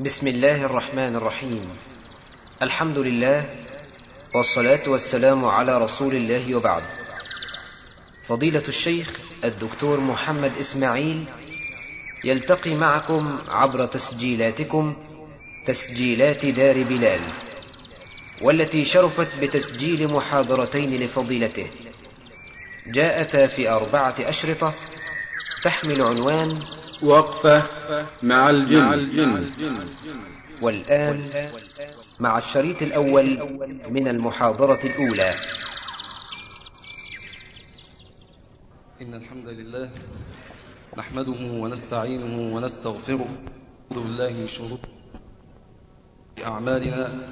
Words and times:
بسم 0.00 0.26
الله 0.26 0.64
الرحمن 0.64 1.16
الرحيم. 1.16 1.68
الحمد 2.62 2.98
لله 2.98 3.44
والصلاة 4.34 4.82
والسلام 4.86 5.44
على 5.44 5.78
رسول 5.78 6.14
الله 6.14 6.54
وبعد. 6.54 6.82
فضيلة 8.28 8.62
الشيخ 8.68 9.10
الدكتور 9.44 10.00
محمد 10.00 10.52
إسماعيل 10.60 11.24
يلتقي 12.24 12.74
معكم 12.74 13.38
عبر 13.48 13.86
تسجيلاتكم 13.86 14.96
تسجيلات 15.66 16.46
دار 16.46 16.82
بلال 16.82 17.20
والتي 18.42 18.84
شرفت 18.84 19.28
بتسجيل 19.40 20.08
محاضرتين 20.08 21.00
لفضيلته. 21.00 21.66
جاءتا 22.86 23.46
في 23.46 23.70
أربعة 23.70 24.14
أشرطة 24.20 24.74
تحمل 25.64 26.02
عنوان 26.02 26.58
وقفة 27.04 27.62
مع 28.22 28.50
الجن, 28.50 28.84
مع 28.84 28.94
الجن 28.94 29.48
والآن 30.62 31.48
مع 32.20 32.38
الشريط 32.38 32.82
الأول 32.82 33.38
من 33.90 34.08
المحاضرة 34.08 34.78
الأولى. 34.84 35.32
إن 39.02 39.14
الحمد 39.14 39.48
لله 39.48 39.90
نحمده 40.96 41.40
ونستعينه 41.40 42.54
ونستغفره. 42.56 43.28
نعوذ 43.90 44.04
بالله 44.04 44.30
من 44.30 44.48
شرور 44.48 44.78
أعمالنا. 46.44 47.28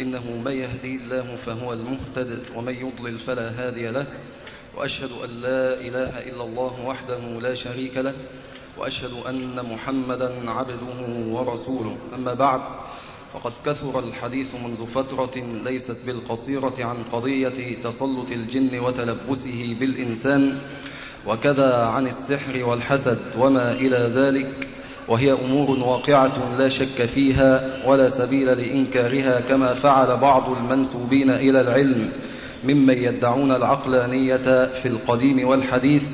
إنه 0.00 0.30
من 0.44 0.52
يهدي 0.52 0.96
الله 0.96 1.36
فهو 1.36 1.72
المهتد 1.72 2.42
ومن 2.56 2.74
يضلل 2.74 3.18
فلا 3.18 3.50
هادي 3.50 3.88
له 3.88 4.06
وأشهد 4.76 5.12
أن 5.12 5.30
لا 5.30 5.74
إله 5.80 6.18
إلا 6.32 6.44
الله 6.44 6.80
وحده 6.80 7.18
لا 7.18 7.54
شريك 7.54 7.96
له 7.96 8.14
وأشهد 8.78 9.10
أن 9.28 9.64
محمدا 9.72 10.50
عبده 10.50 11.26
ورسوله. 11.28 11.96
أما 12.14 12.34
بعد 12.34 12.60
فقد 13.34 13.52
كثر 13.66 13.98
الحديث 13.98 14.54
منذ 14.54 14.86
فترة 14.86 15.36
ليست 15.64 15.96
بالقصيرة 16.06 16.74
عن 16.78 16.96
قضية 17.12 17.82
تسلط 17.84 18.32
الجن 18.32 18.78
وتلبسه 18.78 19.76
بالإنسان 19.80 20.58
وكذا 21.26 21.86
عن 21.86 22.06
السحر 22.06 22.64
والحسد 22.64 23.18
وما 23.38 23.72
إلى 23.72 24.12
ذلك. 24.14 24.68
وهي 25.08 25.32
أمور 25.32 25.70
واقعة 25.70 26.56
لا 26.58 26.68
شك 26.68 27.04
فيها 27.04 27.82
ولا 27.88 28.08
سبيل 28.08 28.46
لإنكارها 28.46 29.40
كما 29.40 29.74
فعل 29.74 30.16
بعض 30.16 30.50
المنسوبين 30.50 31.30
إلى 31.30 31.60
العلم 31.60 32.12
ممن 32.64 32.98
يدعون 32.98 33.52
العقلانية 33.52 34.66
في 34.66 34.88
القديم 34.88 35.48
والحديث 35.48 36.10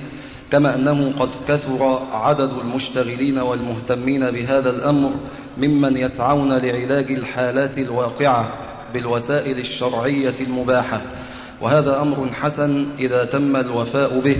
كما 0.53 0.75
أنه 0.75 1.13
قد 1.19 1.29
كثر 1.49 2.03
عدد 2.13 2.51
المشتغلين 2.51 3.39
والمهتمين 3.39 4.31
بهذا 4.31 4.71
الأمر 4.71 5.11
ممن 5.59 5.97
يسعون 5.97 6.53
لعلاج 6.53 7.13
الحالات 7.13 7.79
الواقعة 7.79 8.53
بالوسائل 8.95 9.59
الشرعية 9.59 10.35
المباحة. 10.41 11.03
وهذا 11.61 12.03
أمر 12.03 12.29
حسن 12.33 12.87
إذا 12.99 13.25
تم 13.25 13.57
الوفاء 13.57 14.21
به 14.21 14.37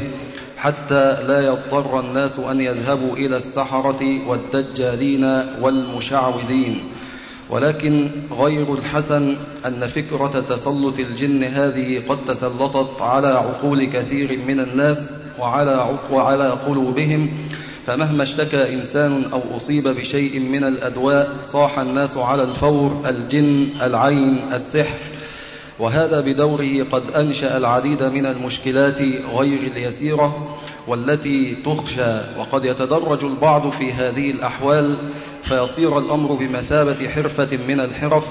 حتى 0.57 1.25
لا 1.29 1.47
يضطر 1.47 2.01
الناس 2.01 2.39
أن 2.39 2.61
يذهبوا 2.61 3.17
إلى 3.17 3.37
السحرة 3.37 4.29
والدجالين 4.29 5.25
والمشعوذين. 5.63 6.81
ولكن 7.51 8.11
غير 8.33 8.75
الحسن 8.75 9.37
أن 9.67 9.87
فكرة 9.87 10.41
تسلط 10.41 10.99
الجن 10.99 11.45
هذه 11.45 12.03
قد 12.09 12.25
تسلطت 12.25 13.03
على 13.03 13.29
عقول 13.29 13.85
كثير 13.85 14.39
من 14.49 14.61
الناس 14.61 15.17
وعلى, 15.39 15.99
وعلى 16.11 16.51
قلوبهم 16.51 17.31
فمهما 17.87 18.23
اشتكى 18.23 18.75
إنسان 18.75 19.25
أو 19.25 19.57
أصيب 19.57 19.89
بشيء 19.89 20.41
من 20.41 20.65
الأدواء 20.65 21.37
صاح 21.43 21.79
الناس 21.79 22.17
على 22.17 22.43
الفور 22.43 23.03
الجن 23.09 23.69
العين 23.83 24.53
السحر. 24.53 24.99
وهذا 25.79 26.21
بدوره 26.21 26.83
قد 26.91 27.11
أنشأ 27.11 27.57
العديد 27.57 28.03
من 28.03 28.27
المشكلات 28.27 29.01
غير 29.37 29.61
اليسيرة. 29.61 30.57
والتي 30.89 31.55
تخشى 31.55 32.21
وقد 32.39 32.65
يتدرج 32.65 33.25
البعض 33.25 33.71
في 33.71 33.93
هذه 33.93 34.31
الأحوال 34.31 34.99
فيصير 35.43 35.99
الأمر 35.99 36.33
بمثابة 36.33 37.09
حرفة 37.09 37.57
من 37.57 37.81
الحرف 37.81 38.27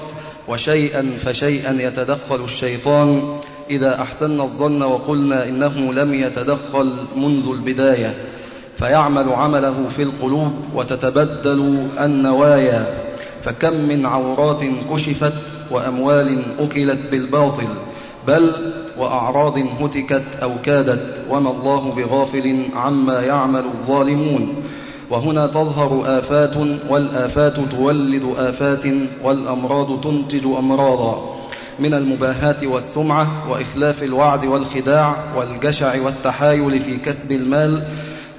وشيئا 0.48 1.16
فشيئا 1.18 1.82
يتدخل 1.82 2.44
الشيطان. 2.44 3.40
إذا 3.70 4.02
أحسن 4.02 4.40
الظن 4.40 4.82
وقلنا 4.82 5.48
إنه 5.48 5.92
لم 5.92 6.14
يتدخل 6.14 7.06
منذ 7.16 7.48
البداية 7.48 8.28
فيعمل 8.76 9.28
عمله 9.28 9.88
في 9.88 10.02
القلوب 10.02 10.52
وتتبدل 10.74 11.88
النوايا. 12.00 13.08
فكم 13.42 13.74
من 13.74 14.06
عورات 14.06 14.60
كشفت 14.92 15.34
وأموال 15.70 16.44
أكلت 16.58 17.08
بالباطل 17.08 17.68
بل 18.28 18.50
وأعراض 18.98 19.58
هتكت 19.58 20.24
أو 20.42 20.60
كادت 20.60 21.22
وما 21.30 21.50
الله 21.50 21.94
بغافل 21.94 22.66
عما 22.74 23.20
يعمل 23.20 23.64
الظالمون. 23.64 24.54
وهنا 25.10 25.46
تظهر 25.46 26.18
آفات 26.18 26.56
والآفات 26.90 27.56
تولد 27.56 28.34
آفات 28.36 28.84
والأمراض 29.24 30.00
تنتج 30.00 30.46
أمراضا. 30.46 31.38
من 31.78 31.94
المباهات 31.94 32.64
والسمعة 32.64 33.50
وإخلاف 33.50 34.02
الوعد 34.02 34.44
والخداع 34.44 35.36
والجشع 35.36 36.02
والتحايل 36.02 36.80
في 36.80 36.96
كسب 36.96 37.32
المال. 37.32 37.82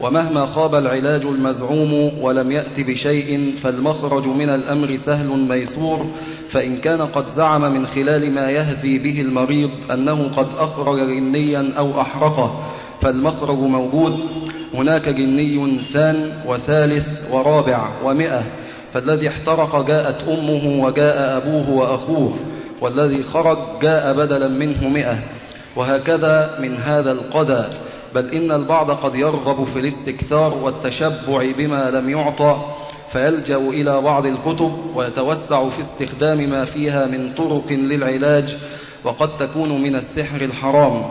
ومهما 0.01 0.45
خاب 0.45 0.75
العلاج 0.75 1.25
المزعوم 1.25 2.11
ولم 2.21 2.51
يأت 2.51 2.79
بشيء 2.79 3.55
فالمخرج 3.57 4.27
من 4.27 4.49
الأمر 4.49 4.95
سهل 4.95 5.27
ميسور. 5.27 6.05
فإن 6.49 6.77
كان 6.77 7.01
قد 7.01 7.27
زعم 7.27 7.61
من 7.73 7.85
خلال 7.85 8.31
ما 8.31 8.51
يهدي 8.51 8.99
به 8.99 9.21
المريض 9.21 9.69
أنه 9.91 10.29
قد 10.35 10.47
أخرج 10.57 11.07
جنيا 11.07 11.73
أو 11.77 12.01
أحرقه 12.01 12.63
فالمخرج 13.01 13.59
موجود. 13.59 14.19
هناك 14.73 15.09
جني 15.09 15.79
ثان 15.79 16.43
وثالث 16.47 17.23
ورابع 17.31 17.89
ومئة. 18.03 18.43
فالذي 18.93 19.27
احترق 19.27 19.87
جاءت 19.87 20.23
أمه 20.23 20.83
وجاء 20.83 21.37
أبوه 21.37 21.69
وأخوه 21.69 22.33
والذي 22.81 23.23
خرج 23.23 23.57
جاء 23.81 24.13
بدلا 24.13 24.47
منه 24.47 24.87
مئة. 24.87 25.19
وهكذا 25.75 26.57
من 26.61 26.77
هذا 26.77 27.11
القدى. 27.11 27.63
بل 28.15 28.29
إن 28.35 28.51
البعض 28.51 28.91
قد 28.91 29.15
يرغب 29.15 29.63
في 29.63 29.79
الاستكثار 29.79 30.53
والتشبع 30.53 31.51
بما 31.57 31.89
لم 31.89 32.09
يعطى. 32.09 32.57
فيلجأ 33.11 33.57
إلى 33.57 34.01
بعض 34.01 34.25
الكتب 34.25 34.71
ويتوسع 34.95 35.69
في 35.69 35.79
استخدام 35.79 36.49
ما 36.49 36.65
فيها 36.65 37.05
من 37.05 37.33
طرق 37.33 37.71
للعلاج 37.71 38.57
وقد 39.03 39.37
تكون 39.37 39.81
من 39.81 39.95
السحر 39.95 40.41
الحرام. 40.41 41.03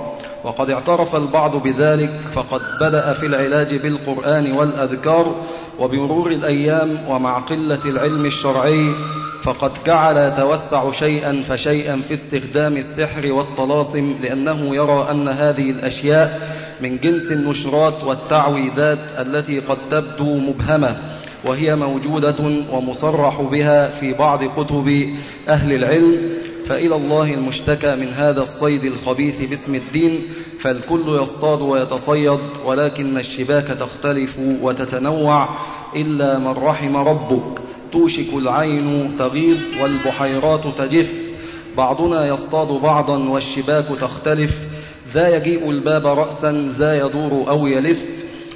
وقد 0.44 0.70
اعترف 0.70 1.16
البعض 1.16 1.56
بذلك 1.56 2.20
فقد 2.32 2.60
بدأ 2.80 3.12
في 3.12 3.26
العلاج 3.26 3.74
بالقرآن 3.74 4.52
والأذكار 4.52 5.44
وبمرور 5.78 6.30
الأيام 6.30 7.08
ومع 7.08 7.38
قلة 7.38 7.80
العلم 7.84 8.26
الشرعي 8.26 8.94
فقد 9.42 9.72
جعل 9.86 10.16
يتوسع 10.16 10.90
شيئا 10.90 11.42
فشيئا 11.48 12.00
في 12.00 12.14
استخدام 12.14 12.76
السحر 12.76 13.32
والطلاسم 13.32 14.16
لأنه 14.22 14.76
يرى 14.76 15.08
أن 15.10 15.28
هذه 15.28 15.70
الأشياء 15.70 16.40
من 16.80 16.98
جنس 16.98 17.32
النشرات 17.32 18.04
والتعويذات 18.04 18.98
التي 19.18 19.60
قد 19.60 19.78
تبدو 19.90 20.38
مبهمة. 20.38 21.17
وهي 21.44 21.76
موجودة 21.76 22.36
ومصرح 22.72 23.40
بها 23.40 23.90
في 23.90 24.12
بعض 24.12 24.44
كتب 24.44 25.16
أهل 25.48 25.72
العلم 25.72 26.38
فإلى 26.68 26.96
الله 26.96 27.34
المشتكى 27.34 27.94
من 27.94 28.08
هذا 28.08 28.42
الصيد 28.42 28.84
الخبيث 28.84 29.42
باسم 29.42 29.74
الدين 29.74 30.22
فالكل 30.60 31.18
يصطاد 31.22 31.62
ويتصيد 31.62 32.40
ولكن 32.64 33.18
الشباك 33.18 33.66
تختلف 33.66 34.38
وتتنوع 34.62 35.48
إلا 35.96 36.38
من 36.38 36.48
رحم 36.48 36.96
ربك. 36.96 37.60
توشك 37.92 38.34
العين 38.34 39.16
تغيض 39.18 39.58
والبحيرات 39.82 40.66
تجف. 40.78 41.32
بعضنا 41.76 42.26
يصطاد 42.26 42.68
بعضا 42.82 43.28
والشباك 43.28 44.00
تختلف. 44.00 44.66
ذا 45.12 45.36
يجيء 45.36 45.70
الباب 45.70 46.06
رأسا 46.06 46.70
ذا 46.78 47.06
يدور 47.06 47.50
أو 47.50 47.66
يلف. 47.66 48.08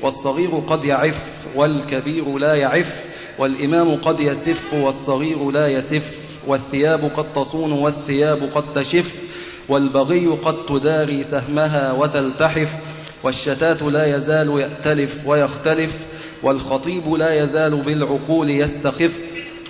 والصغير 0.03 0.51
قد 0.51 0.85
يعف 0.85 1.47
والكبير 1.57 2.39
لا 2.39 2.55
يعف 2.55 3.07
والإمام 3.39 3.95
قد 3.95 4.21
يسف 4.21 4.75
والصغير 4.75 5.51
لا 5.51 5.69
يسف 5.69 6.39
والثياب 6.47 7.05
قد 7.05 7.33
تصون 7.33 7.73
والثياب 7.73 8.51
قد 8.55 8.73
تشف 8.73 9.23
والبغي 9.69 10.27
قد 10.27 10.67
تداري 10.67 11.23
سهمها 11.23 11.93
وتلتحف 11.93 12.77
والشتات 13.23 13.83
لا 13.83 14.17
يزال 14.17 14.61
يأتلف 14.61 15.27
ويختلف 15.27 16.07
والخطيب 16.43 17.15
لا 17.15 17.43
يزال 17.43 17.83
بالعقول 17.83 18.51
يستخف 18.51 19.21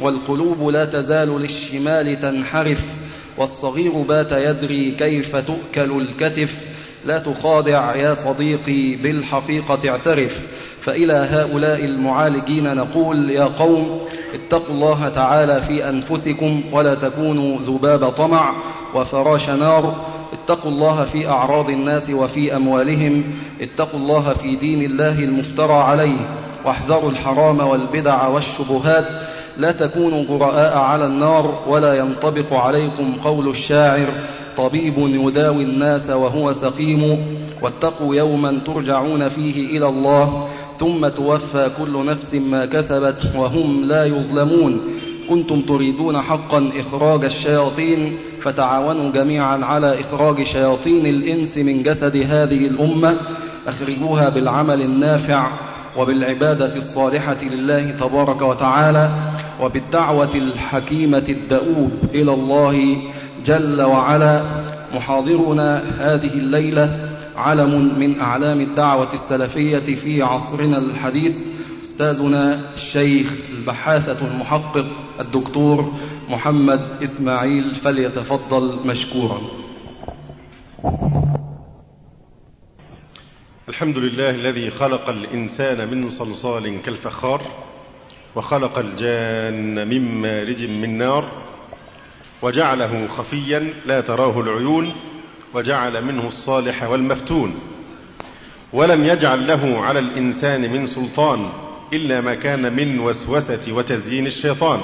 والقلوب 0.01 0.69
لا 0.69 0.85
تزال 0.85 1.41
للشمال 1.41 2.19
تنحرف 2.19 2.85
والصغير 3.39 3.93
بات 3.93 4.33
يدري 4.33 4.91
كيف 4.91 5.37
تؤكل 5.37 6.01
الكتف 6.01 6.67
لا 7.05 7.19
تخادع 7.19 7.97
يا 7.97 8.15
صديقي 8.15 8.97
بالحقيقة 8.97 9.91
اعترف 9.91 10.47
فإلى 10.81 11.13
هؤلاء 11.13 11.85
المعالجين 11.85 12.75
نقول 12.75 13.31
يا 13.31 13.45
قوم 13.45 14.01
اتقوا 14.35 14.75
الله 14.75 15.09
تعالى 15.09 15.63
في 15.63 15.89
أنفسكم 15.89 16.63
ولا 16.73 16.95
تكونوا 16.95 17.59
ذباب 17.61 18.11
طمع 18.11 18.55
وفراش 18.95 19.51
نار 19.51 20.07
اتقوا 20.33 20.71
الله 20.71 21.05
في 21.05 21.29
أعراض 21.29 21.71
الناس 21.71 22.11
وفي 22.11 22.57
أموالهم 22.57 23.25
اتقوا 23.61 24.01
الله 24.01 24.33
في 24.33 24.57
دين 24.57 24.83
الله 24.83 25.19
المفترى 25.25 25.73
عليه 25.75 26.39
واحذروا 26.65 27.11
الحرام 27.11 27.61
والبدع 27.61 28.27
والشبهات 28.27 29.05
لا 29.57 29.73
تكونوا 29.73 30.25
جراء 30.25 30.79
على 30.79 31.07
النار 31.07 31.65
ولا 31.67 31.95
ينطبق 31.95 32.53
عليكم 32.53 33.15
قول 33.25 33.49
الشاعر 33.49 34.27
طبيب 34.57 34.95
يداوي 34.99 35.63
الناس 35.63 36.11
وهو 36.11 36.53
سقيم 36.53 37.27
واتقوا 37.63 38.15
يوما 38.15 38.61
ترجعون 38.67 39.29
فيه 39.29 39.77
إلى 39.77 39.89
الله 39.89 40.49
ثم 40.79 41.09
توفى 41.09 41.71
كل 41.79 42.07
نفس 42.07 42.35
ما 42.35 42.67
كسبت 42.67 43.33
وهم 43.37 43.85
لا 43.85 44.05
يظلمون. 44.05 44.81
كنتم 45.29 45.61
تريدون 45.61 46.21
حقا 46.21 46.71
إخراج 46.77 47.25
الشياطين 47.25 48.19
فتعاونوا 48.41 49.11
جميعا 49.11 49.65
على 49.65 50.01
إخراج 50.01 50.43
شياطين 50.43 51.07
الإنس 51.07 51.59
من 51.59 51.83
جسد 51.83 52.17
هذه 52.17 52.67
الأمة. 52.67 53.21
أخرجوها 53.67 54.29
بالعمل 54.29 54.83
النافع 54.83 55.51
وبالعبادة 55.99 56.77
الصالحة 56.77 57.37
لله 57.43 57.91
تبارك 57.91 58.43
وتعالى 58.43 59.33
وبالدعوة 59.61 60.35
الحكيمة 60.35 61.25
الدؤوب 61.29 61.91
إلى 62.15 62.35
الله 62.35 62.97
جل 63.45 63.83
وعلا 63.83 64.65
محاضرنا 64.95 65.83
هذه 65.99 66.35
الليلة 66.35 67.17
علم 67.37 67.99
من 67.99 68.21
أعلام 68.21 68.61
الدعوة 68.61 69.13
السلفية 69.13 69.95
في 69.95 70.23
عصرنا 70.23 70.79
الحديث 70.79 71.47
أستاذنا 71.83 72.75
الشيخ 72.75 73.33
البحاثة 73.51 74.27
المحقق 74.27 74.87
الدكتور 75.21 75.93
محمد 76.29 77.03
إسماعيل 77.03 77.75
فليتفضل 77.75 78.87
مشكورا. 78.87 79.41
الحمد 83.69 83.99
لله 83.99 84.31
الذي 84.31 84.71
خلق 84.71 85.09
الإنسان 85.09 85.91
من 85.91 86.09
صلصال 86.09 86.83
كالفخار 86.83 87.43
وخلق 88.37 88.79
الجان 88.79 89.89
من 89.89 90.21
مارج 90.21 90.65
من 90.65 90.99
نار 90.99 91.52
وجعله 92.43 93.07
خفيا 93.07 93.73
لا 93.87 94.01
تراه 94.01 94.41
العيون 94.41 94.93
وجعل 95.55 96.05
منه 96.05 96.27
الصالح 96.27 96.83
والمفتون 96.83 97.55
ولم 98.73 99.05
يجعل 99.05 99.47
له 99.47 99.85
على 99.85 99.99
الإنسان 99.99 100.73
من 100.73 100.87
سلطان 100.87 101.49
إلا 101.93 102.21
ما 102.21 102.35
كان 102.35 102.73
من 102.77 103.01
وسوسة 103.01 103.73
وتزيين 103.73 104.27
الشيطان 104.27 104.81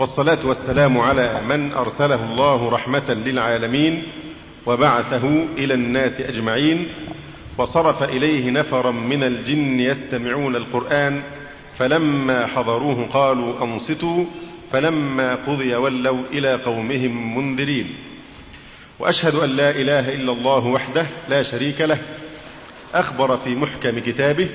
والصلاة 0.00 0.38
والسلام 0.44 0.98
على 0.98 1.42
من 1.48 1.72
أرسله 1.72 2.24
الله 2.24 2.68
رحمة 2.68 3.10
للعالمين 3.26 4.02
وبعثه 4.66 5.44
إلى 5.58 5.74
الناس 5.74 6.20
أجمعين 6.20 6.88
وصرف 7.58 8.02
إليه 8.02 8.50
نفرا 8.50 8.90
من 8.90 9.22
الجن 9.22 9.80
يستمعون 9.80 10.56
القرآن 10.56 11.22
فلما 11.78 12.46
حضروه 12.46 13.06
قالوا 13.06 13.64
أنصتوا 13.64 14.24
فلما 14.76 15.34
قضي 15.34 15.74
ولوا 15.74 16.26
إلى 16.32 16.54
قومهم 16.54 17.36
منذرين. 17.38 17.96
وأشهد 18.98 19.34
أن 19.34 19.50
لا 19.50 19.70
إله 19.70 20.14
إلا 20.14 20.32
الله 20.32 20.66
وحده 20.66 21.06
لا 21.28 21.42
شريك 21.42 21.80
له. 21.80 21.98
أخبر 22.94 23.36
في 23.36 23.54
محكم 23.54 23.98
كتابه 23.98 24.48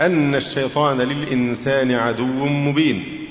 أن 0.00 0.34
الشيطان 0.34 1.00
للإنسان 1.00 1.92
عدو 1.92 2.46
مبين. 2.46 3.26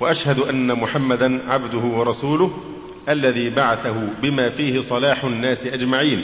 وأشهد 0.00 0.38
أن 0.38 0.74
محمدا 0.74 1.52
عبده 1.52 1.78
ورسوله 1.78 2.50
الذي 3.08 3.50
بعثه 3.50 4.08
بما 4.22 4.50
فيه 4.50 4.80
صلاح 4.80 5.24
الناس 5.24 5.66
أجمعين. 5.66 6.18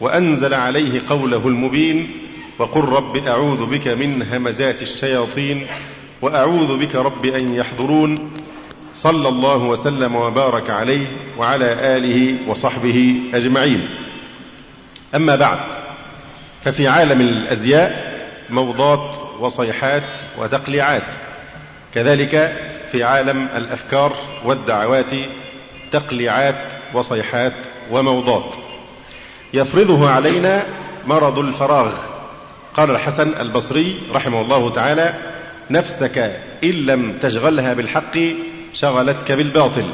وأنزل 0.00 0.54
عليه 0.54 1.00
قوله 1.08 1.48
المبين 1.48 2.10
وقل 2.58 2.80
رب 2.80 3.16
أعوذ 3.16 3.66
بك 3.66 3.88
من 3.88 4.22
همزات 4.22 4.82
الشياطين 4.82 5.66
وأعوذ 6.22 6.76
بك 6.78 6.94
رب 6.94 7.26
أن 7.26 7.54
يحضرون. 7.54 8.30
صلى 8.94 9.28
الله 9.28 9.56
وسلم 9.56 10.16
وبارك 10.16 10.70
عليه 10.70 11.06
وعلى 11.38 11.96
آله 11.96 12.48
وصحبه 12.50 13.20
أجمعين. 13.34 13.78
أما 15.14 15.36
بعد 15.36 15.74
ففي 16.64 16.88
عالم 16.88 17.20
الأزياء 17.20 18.20
موضات 18.50 19.16
وصيحات 19.40 20.16
وتقليعات. 20.38 21.16
كذلك 21.94 22.60
في 22.92 23.04
عالم 23.04 23.48
الأفكار 23.56 24.12
والدعوات 24.44 25.12
تقليعات 25.90 26.72
وصيحات 26.94 27.66
وموضات. 27.90 28.54
يفرضه 29.54 30.10
علينا 30.10 30.66
مرض 31.06 31.38
الفراغ. 31.38 31.94
قال 32.74 32.90
الحسن 32.90 33.40
البصري 33.40 34.02
رحمه 34.14 34.40
الله 34.40 34.72
تعالى 34.72 35.29
نفسك 35.70 36.18
إن 36.64 36.70
لم 36.70 37.18
تشغلها 37.18 37.74
بالحق 37.74 38.18
شغلتك 38.74 39.32
بالباطل. 39.32 39.90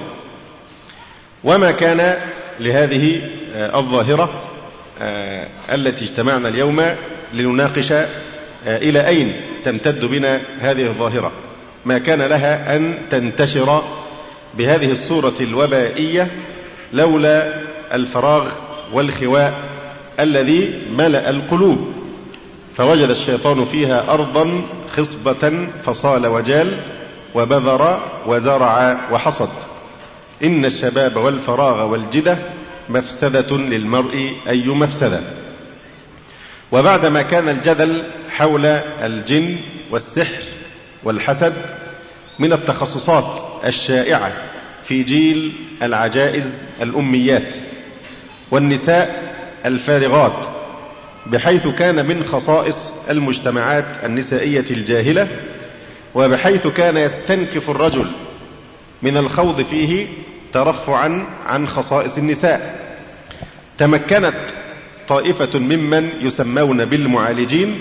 وما 1.44 1.70
كان 1.70 2.16
لهذه 2.60 3.30
الظاهرة 3.54 4.42
التي 5.72 6.04
اجتمعنا 6.04 6.48
اليوم 6.48 6.82
لنناقش 7.32 7.92
إلى 8.66 9.06
أين 9.06 9.40
تمتد 9.64 10.04
بنا 10.04 10.42
هذه 10.58 10.86
الظاهرة. 10.86 11.32
ما 11.84 11.98
كان 11.98 12.22
لها 12.22 12.76
أن 12.76 12.98
تنتشر 13.10 13.82
بهذه 14.58 14.90
الصورة 14.90 15.34
الوبائية 15.40 16.30
لولا 16.92 17.60
الفراغ 17.92 18.50
والخواء 18.92 19.54
الذي 20.20 20.82
ملأ 20.90 21.30
القلوب. 21.30 21.92
فوجد 22.76 23.10
الشيطان 23.10 23.64
فيها 23.64 24.12
أرضا 24.12 24.62
خصبة 24.96 25.68
فصال 25.84 26.26
وجال 26.26 26.80
وبذر 27.34 28.02
وزرع 28.26 29.00
وحصد. 29.12 29.50
إن 30.44 30.64
الشباب 30.64 31.16
والفراغ 31.16 31.86
والجدة 31.88 32.38
مفسدة 32.88 33.56
للمرء 33.56 34.36
أي 34.48 34.68
مفسدة. 34.68 35.20
وبعدما 36.72 37.22
كان 37.22 37.48
الجدل 37.48 38.02
حول 38.30 38.66
الجن 38.66 39.58
والسحر 39.90 40.42
والحسد 41.04 41.54
من 42.38 42.52
التخصصات 42.52 43.44
الشائعة 43.64 44.32
في 44.84 45.02
جيل 45.02 45.52
العجائز 45.82 46.64
الأميات 46.82 47.54
والنساء 48.50 49.34
الفارغات 49.66 50.46
بحيث 51.32 51.68
كان 51.68 52.06
من 52.06 52.24
خصائص 52.24 52.94
المجتمعات 53.10 54.04
النسائية 54.04 54.64
الجاهلة 54.70 55.28
وبحيث 56.14 56.66
كان 56.66 56.96
يستنكف 56.96 57.70
الرجل 57.70 58.10
من 59.02 59.16
الخوض 59.16 59.62
فيه 59.62 60.06
ترفعا 60.52 61.26
عن 61.46 61.68
خصائص 61.68 62.18
النساء. 62.18 62.86
تمكنت 63.78 64.36
طائفة 65.08 65.58
ممن 65.58 66.26
يسمون 66.26 66.84
بالمعالجين 66.84 67.78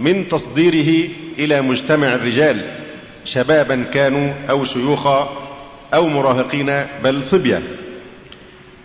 من 0.00 0.28
تصديره 0.28 1.08
إلى 1.38 1.62
مجتمع 1.62 2.06
الرجال 2.14 2.78
شبابا 3.24 3.84
كانوا 3.94 4.32
أو 4.50 4.64
شيوخا 4.64 5.48
أو 5.94 6.06
مراهقين 6.06 6.86
بل 7.04 7.22
صبيا. 7.22 7.62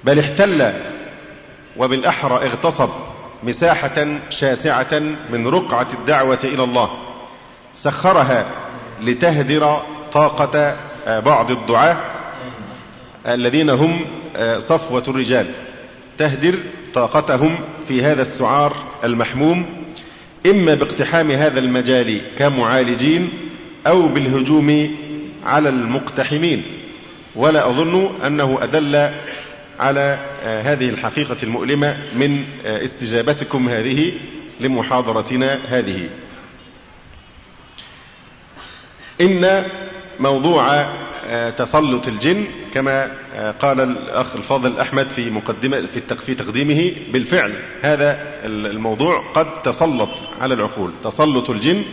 بل 0.03 0.19
احتل 0.19 0.73
وبالأحرى 1.77 2.35
اغتصب. 2.35 2.89
مساحة 3.45 4.19
شاسعة 4.29 4.99
من 5.31 5.47
رقعة 5.47 5.87
الدعوة 5.93 6.39
إلى 6.43 6.63
الله. 6.63 6.89
سخرها 7.73 8.45
لتهدر 9.01 9.81
طاقة 10.11 10.77
بعض 11.07 11.51
الدعاة 11.51 11.97
الذين 13.27 13.69
هم 13.69 14.05
صفوة 14.57 15.03
الرجال. 15.07 15.47
تهدر 16.17 16.59
طاقتهم 16.93 17.59
في 17.87 18.03
هذا 18.03 18.21
السعار 18.21 18.73
المحموم 19.03 19.65
إما 20.45 20.75
باقتحام 20.75 21.31
هذا 21.31 21.59
المجال 21.59 22.21
كمعالجين 22.37 23.29
أو 23.87 24.07
بالهجوم 24.07 24.95
على 25.45 25.69
المقتحمين. 25.69 26.63
ولا 27.35 27.69
أظن 27.69 28.25
أنه 28.25 28.57
أدل 28.61 29.09
على 29.79 30.19
هذه 30.43 30.89
الحقيقة 30.89 31.37
المؤلمة 31.43 31.97
من 32.15 32.45
استجابتكم 32.65 33.69
هذه 33.69 34.13
لمحاضرتنا 34.59 35.65
هذه. 35.67 36.09
إن 39.21 39.65
موضوع 40.19 40.87
تسلط 41.49 42.07
الجن 42.07 42.45
كما 42.73 43.11
قال 43.51 43.81
الأخ 43.81 44.35
الفاضل 44.35 44.79
أحمد 44.79 45.09
في 45.09 45.29
مقدمة 45.29 45.85
في 45.85 46.01
في 46.17 46.35
تقديمه 46.35 46.95
بالفعل 47.13 47.51
هذا 47.81 48.19
الموضوع 48.45 49.23
قد 49.33 49.61
تسلط 49.61 50.09
على 50.41 50.53
العقول. 50.53 50.93
تسلط 51.03 51.49
الجن 51.49 51.83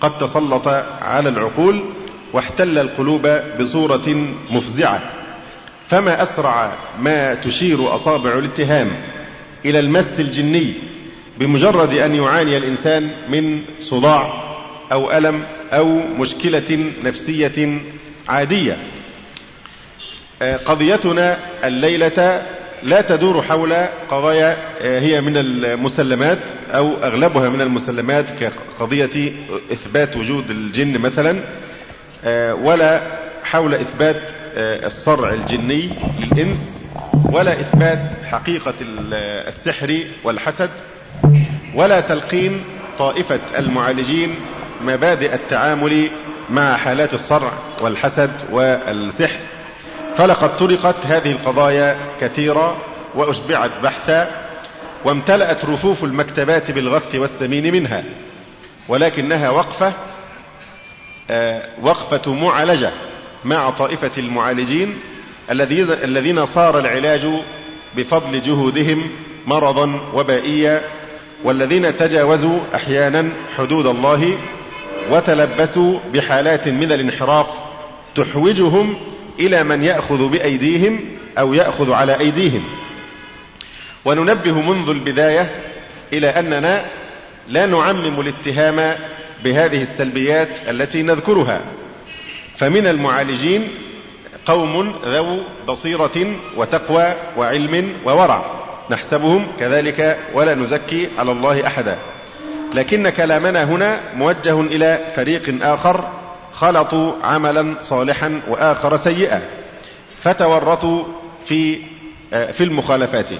قد 0.00 0.18
تسلط 0.18 0.68
على 1.00 1.28
العقول 1.28 1.84
واحتل 2.32 2.78
القلوب 2.78 3.26
بصورة 3.60 4.34
مفزعة. 4.50 5.23
فما 5.88 6.22
أسرع 6.22 6.72
ما 6.98 7.34
تشير 7.34 7.94
أصابع 7.94 8.38
الاتهام 8.38 8.92
إلى 9.64 9.78
المس 9.78 10.20
الجني 10.20 10.72
بمجرد 11.38 11.94
أن 11.94 12.14
يعاني 12.14 12.56
الإنسان 12.56 13.10
من 13.28 13.62
صداع 13.80 14.44
أو 14.92 15.10
ألم 15.12 15.42
أو 15.72 15.98
مشكلة 15.98 16.92
نفسية 17.04 17.80
عادية. 18.28 18.76
قضيتنا 20.64 21.38
الليلة 21.64 22.42
لا 22.82 23.00
تدور 23.00 23.42
حول 23.42 23.72
قضايا 24.10 24.56
هي 25.00 25.20
من 25.20 25.36
المسلمات 25.36 26.38
أو 26.70 26.94
أغلبها 27.02 27.48
من 27.48 27.60
المسلمات 27.60 28.24
كقضية 28.40 29.32
إثبات 29.72 30.16
وجود 30.16 30.50
الجن 30.50 30.98
مثلا 30.98 31.40
ولا 32.54 33.02
حول 33.44 33.74
إثبات 33.74 34.32
الصرع 34.56 35.32
الجني 35.32 35.90
للإنس 36.18 36.80
ولا 37.24 37.60
إثبات 37.60 38.10
حقيقة 38.24 38.74
السحر 38.80 40.04
والحسد 40.24 40.70
ولا 41.74 42.00
تلقين 42.00 42.64
طائفة 42.98 43.40
المعالجين 43.58 44.34
مبادئ 44.80 45.34
التعامل 45.34 46.10
مع 46.50 46.76
حالات 46.76 47.14
الصرع 47.14 47.52
والحسد 47.80 48.30
والسحر. 48.50 49.38
فلقد 50.16 50.56
طرقت 50.56 51.06
هذه 51.06 51.30
القضايا 51.30 51.98
كثيرا 52.20 52.76
وأشبعت 53.14 53.70
بحثا 53.82 54.30
وامتلأت 55.04 55.64
رفوف 55.64 56.04
المكتبات 56.04 56.70
بالغث 56.70 57.14
والسمين 57.14 57.72
منها 57.72 58.04
ولكنها 58.88 59.50
وقفة 59.50 59.92
وقفة 61.82 62.34
معالجة. 62.34 62.92
مع 63.44 63.70
طائفة 63.70 64.10
المعالجين 64.18 64.98
الذين 66.04 66.46
صار 66.46 66.78
العلاج 66.78 67.28
بفضل 67.96 68.42
جهودهم 68.42 69.10
مرضا 69.46 70.10
وبائيا 70.14 70.82
والذين 71.44 71.96
تجاوزوا 71.96 72.60
أحيانا 72.74 73.30
حدود 73.56 73.86
الله 73.86 74.38
وتلبسوا 75.10 75.98
بحالات 76.14 76.68
من 76.68 76.92
الانحراف 76.92 77.46
تحوجهم 78.14 78.96
إلى 79.40 79.64
من 79.64 79.84
يأخذ 79.84 80.28
بأيديهم 80.28 81.00
أو 81.38 81.54
يأخذ 81.54 81.92
على 81.92 82.20
أيديهم. 82.20 82.64
وننبه 84.04 84.52
منذ 84.52 84.88
البداية 84.88 85.50
إلى 86.12 86.28
أننا 86.28 86.84
لا 87.48 87.66
نعمم 87.66 88.20
الاتهام 88.20 88.94
بهذه 89.44 89.82
السلبيات 89.82 90.68
التي 90.68 91.02
نذكرها. 91.02 91.60
فمن 92.56 92.86
المعالجين 92.86 93.68
قوم 94.46 94.94
ذو 95.04 95.44
بصيرة 95.68 96.36
وتقوى 96.56 97.14
وعلم 97.36 97.92
وورع. 98.04 98.64
نحسبهم 98.90 99.46
كذلك 99.60 100.18
ولا 100.34 100.54
نزكي 100.54 101.08
على 101.18 101.32
الله 101.32 101.66
أحدا. 101.66 101.98
لكن 102.74 103.08
كلامنا 103.08 103.64
هنا 103.64 104.00
موجه 104.14 104.60
إلى 104.60 105.12
فريق 105.16 105.54
آخر 105.62 106.08
خلطوا 106.52 107.12
عملا 107.22 107.76
صالحا 107.80 108.40
وآخر 108.48 108.96
سيئا. 108.96 109.42
فتورطوا 110.18 111.04
في 111.44 111.78
في 112.30 112.64
المخالفات. 112.64 113.30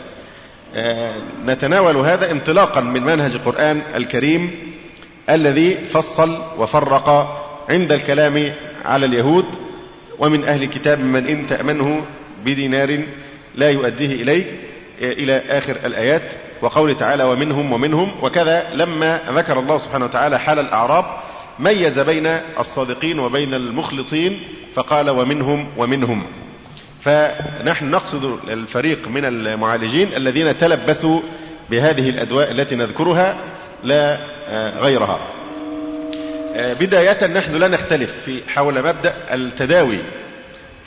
نتناول 1.44 1.96
هذا 1.96 2.30
انطلاقا 2.30 2.80
من 2.80 3.02
منهج 3.02 3.34
القرآن 3.34 3.82
الكريم 3.94 4.72
الذي 5.30 5.76
فصل 5.76 6.38
وفرق 6.58 7.08
عند 7.70 7.92
الكلام 7.92 8.54
على 8.84 9.06
اليهود 9.06 9.46
ومن 10.18 10.44
أهل 10.44 10.62
الكتاب 10.62 11.00
من 11.00 11.28
إن 11.28 11.46
تأمنه 11.46 12.04
بدينار 12.44 13.04
لا 13.54 13.70
يؤديه 13.70 14.22
إليك 14.22 14.46
إلى 15.00 15.42
آخر 15.48 15.76
الآيات 15.84 16.22
وقول 16.62 16.96
تعالى 16.96 17.24
ومنهم 17.24 17.72
ومنهم 17.72 18.12
وكذا 18.22 18.70
لما 18.74 19.20
ذكر 19.28 19.58
الله 19.58 19.78
سبحانه 19.78 20.04
وتعالى 20.04 20.38
حال 20.38 20.58
الأعراب 20.58 21.04
ميز 21.58 21.98
بين 21.98 22.26
الصادقين 22.58 23.18
وبين 23.18 23.54
المخلصين 23.54 24.40
فقال 24.74 25.10
ومنهم 25.10 25.68
ومنهم. 25.76 26.26
فنحن 27.02 27.90
نقصد 27.90 28.38
الفريق 28.48 29.08
من 29.08 29.24
المعالجين 29.24 30.14
الذين 30.16 30.56
تلبسوا 30.56 31.20
بهذه 31.70 32.08
الأدواء 32.08 32.50
التي 32.50 32.74
نذكرها 32.74 33.36
لا 33.84 34.18
غيرها. 34.80 35.33
بداية 36.54 37.26
نحن 37.26 37.54
لا 37.54 37.68
نختلف 37.68 38.20
في 38.24 38.40
حول 38.48 38.78
مبدأ 38.78 39.14
التداوي. 39.34 39.98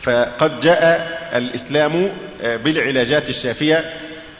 فقد 0.03 0.59
جاء 0.59 1.17
الإسلام 1.35 2.11
بالعلاجات 2.43 3.29
الشافية 3.29 3.93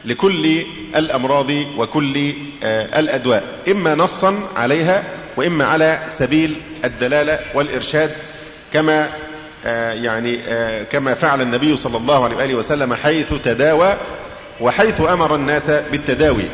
لكل 0.05 0.65
الأمراض 0.95 1.49
وكل 1.77 2.33
الأدواء 2.63 3.43
إما 3.71 3.95
نصا 3.95 4.49
عليها 4.55 5.03
وإما 5.37 5.65
على 5.65 5.99
سبيل 6.07 6.61
الدلالة 6.85 7.39
والإرشاد 7.53 8.11
كما 8.73 9.09
يعني 9.93 10.41
كما 10.83 11.13
فعل 11.13 11.41
النبي 11.41 11.75
صلى 11.75 11.97
الله 11.97 12.23
عليه 12.23 12.35
وآله 12.35 12.55
وسلم 12.55 12.93
حيث 12.93 13.33
تداوى 13.43 13.97
وحيث 14.61 15.01
أمر 15.01 15.35
الناس 15.35 15.69
بالتداوي. 15.69 16.49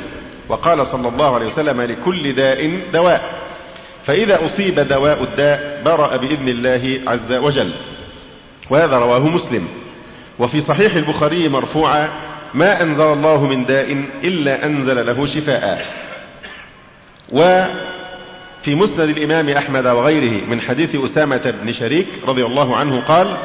وقال 0.50 0.88
صلى 0.88 1.08
الله 1.08 1.36
عليه 1.36 1.46
وسلم 1.46 1.82
لكل 1.82 2.36
داء 2.36 2.82
دواء. 2.94 3.44
فإذا 4.06 4.46
أصيب 4.46 4.80
دواء 4.80 5.24
الداء 5.24 5.82
برأ 5.86 6.18
بإذن 6.18 6.48
الله 6.48 7.02
عز 7.08 7.34
وجل. 7.34 7.74
وهذا 8.70 8.98
رواه 8.98 9.20
مسلم. 9.20 9.68
وفي 10.40 10.62
صحيح 10.62 10.96
البخاري 10.96 11.50
مرفوعا 11.50 12.10
ما 12.54 12.82
أنزل 12.82 13.14
الله 13.14 13.48
من 13.48 13.66
داء 13.66 14.06
إلا 14.24 14.66
أنزل 14.66 15.06
له 15.06 15.26
شفاء. 15.26 15.86
وفي 17.30 18.76
مسند 18.76 19.00
الإمام 19.00 19.50
أحمد 19.50 19.88
وغيره 19.88 20.46
من 20.46 20.62
حديث 20.62 20.96
أسامة 20.96 21.54
بن 21.64 21.72
شريك 21.72 22.08
رضي 22.28 22.44
الله 22.44 22.76
عنه 22.76 23.02
قال 23.02 23.38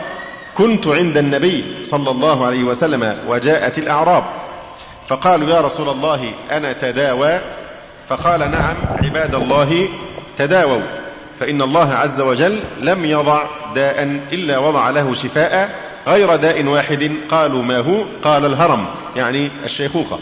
كنت 0.55 0.87
عند 0.87 1.17
النبي 1.17 1.83
صلى 1.83 2.11
الله 2.11 2.47
عليه 2.47 2.65
وسلم 2.65 3.19
وجاءت 3.29 3.79
الأعراب. 3.79 4.25
فقالوا 5.09 5.51
يا 5.51 5.61
رسول 5.61 5.89
الله 5.89 6.33
أنا 6.51 6.73
تداوى؟ 6.73 7.41
فقال 8.09 8.51
نعم 8.51 8.77
عباد 9.05 9.35
الله 9.35 9.89
تداووا 10.39 10.83
فإن 11.41 11.63
الله 11.63 11.95
عز 11.95 12.21
وجل 12.21 12.63
لم 12.81 13.05
يضع 13.05 13.47
داء 13.75 14.03
إلا 14.33 14.59
وضع 14.59 14.91
له 14.91 15.15
شفاء 15.15 15.81
غير 16.07 16.37
داء 16.37 16.67
واحد. 16.67 17.13
قالوا 17.29 17.63
ما 17.63 17.79
هو؟ 17.79 18.07
قال 18.23 18.45
الهرم 18.45 18.95
يعني 19.17 19.65
الشيخوخة. 19.65 20.19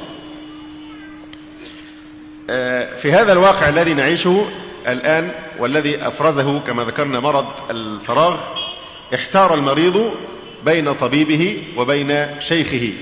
في 2.97 3.13
هذا 3.13 3.33
الواقع 3.33 3.69
الذي 3.69 3.95
نعيشه 3.95 4.47
الآن 4.89 5.31
والذي 5.59 6.09
أفرزه 6.09 6.61
كما 6.61 6.85
ذكرنا 6.85 7.21
مرض 7.21 7.47
الفراغ 7.71 8.39
احتار 9.15 9.55
المريض 9.55 10.13
بين 10.65 10.93
طبيبه 10.93 11.63
وبين 11.77 12.41
شيخه. 12.41 12.93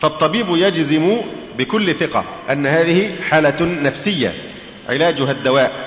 فالطبيب 0.00 0.46
يجزم 0.50 1.20
بكل 1.58 1.94
ثقة 1.94 2.24
أن 2.50 2.66
هذه 2.66 3.10
حالة 3.30 3.56
نفسية 3.60 4.34
علاجها 4.88 5.30
الدواء. 5.30 5.85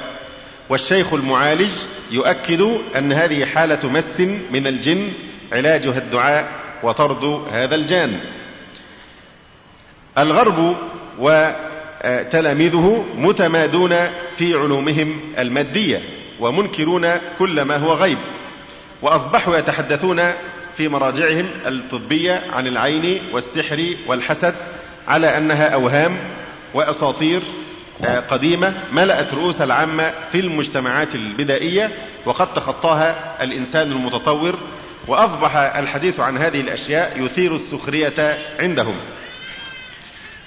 والشيخ 0.69 1.13
المعالج 1.13 1.71
يؤكد 2.11 2.61
أن 2.97 3.13
هذه 3.13 3.45
حالة 3.45 3.89
مس 3.89 4.19
من 4.51 4.67
الجن 4.67 5.11
علاجها 5.51 5.97
الدعاء 5.97 6.51
وطرد 6.83 7.23
هذا 7.51 7.75
الجان. 7.75 8.19
الغرب 10.17 10.75
وتلاميذه 11.19 13.05
متمادون 13.15 13.95
في 14.35 14.55
علومهم 14.55 15.19
المادية 15.39 16.01
ومنكرون 16.39 17.07
كل 17.39 17.61
ما 17.61 17.77
هو 17.77 17.93
غيب 17.93 18.17
وأصبحوا 19.01 19.57
يتحدثون 19.57 20.21
في 20.77 20.87
مراجعهم 20.87 21.49
الطبية 21.65 22.43
عن 22.49 22.67
العين 22.67 23.33
والسحر 23.33 23.95
والحسد 24.07 24.55
على 25.07 25.37
أنها 25.37 25.67
أوهام 25.69 26.17
وأساطير 26.73 27.43
قديمة 28.05 28.83
ملأت 28.91 29.33
رؤوس 29.33 29.61
العامة 29.61 30.13
في 30.31 30.39
المجتمعات 30.39 31.15
البدائية 31.15 31.91
وقد 32.25 32.53
تخطاها 32.53 33.43
الإنسان 33.43 33.91
المتطور 33.91 34.59
وأصبح 35.07 35.55
الحديث 35.55 36.19
عن 36.19 36.37
هذه 36.37 36.61
الأشياء 36.61 37.23
يثير 37.23 37.55
السخرية 37.55 38.37
عندهم. 38.59 39.01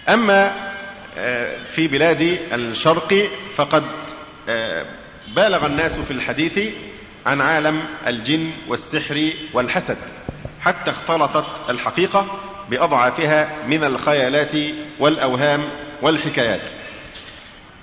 أما 0.08 0.72
في 1.70 1.88
بلاد 1.88 2.38
الشرق 2.52 3.30
فقد 3.54 3.84
بالغ 5.36 5.66
الناس 5.66 5.98
في 5.98 6.10
الحديث 6.10 6.60
عن 7.26 7.40
عالم 7.40 7.84
الجن 8.06 8.50
والسحر 8.68 9.32
والحسد 9.54 9.98
حتى 10.60 10.90
اختلطت 10.90 11.70
الحقيقة 11.70 12.40
بأضعافها 12.70 13.48
من 13.66 13.84
الخيالات 13.84 14.52
والأوهام 14.98 15.70
والحكايات. 16.02 16.70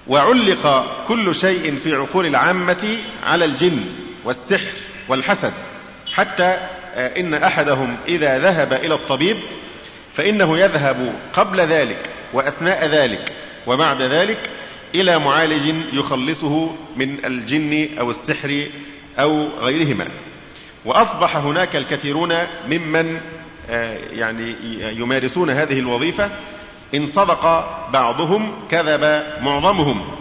وعلق 0.08 0.86
كل 1.08 1.36
شيء 1.36 1.76
في 1.76 1.96
عقول 1.96 2.26
العامة 2.26 2.98
على 3.24 3.46
الجن 3.46 3.86
والسحر 4.26 4.72
والحسد 5.10 5.54
حتى 6.14 6.58
آه، 6.96 7.20
إن 7.20 7.34
أحدهم 7.34 7.98
إذا 8.08 8.40
ذهب 8.40 8.74
إلى 8.74 8.96
الطبيب 8.96 9.38
فإنه 10.14 10.58
يذهب 10.58 11.16
قبل 11.34 11.60
ذلك 11.60 12.10
وأثناء 12.34 12.88
ذلك 12.88 13.34
وبعد 13.68 14.02
ذلك 14.02 14.50
إلى 14.96 15.20
معالج 15.20 15.76
يخلصه 15.94 16.76
من 16.96 17.26
الجن 17.26 17.98
أو 18.00 18.12
السحر 18.12 18.68
أو 19.20 19.30
غيرهما. 19.60 20.08
وأصبح 20.86 21.38
هناك 21.38 21.76
الكثيرون 21.76 22.34
ممن 22.68 23.20
آه، 23.70 23.98
يعني 24.12 24.56
يمارسون 24.98 25.50
هذه 25.50 25.80
الوظيفة 25.80 26.32
إن 26.96 27.06
صدق 27.06 27.44
بعضهم 27.92 28.68
كذب 28.68 29.24
معظمهم. 29.42 30.16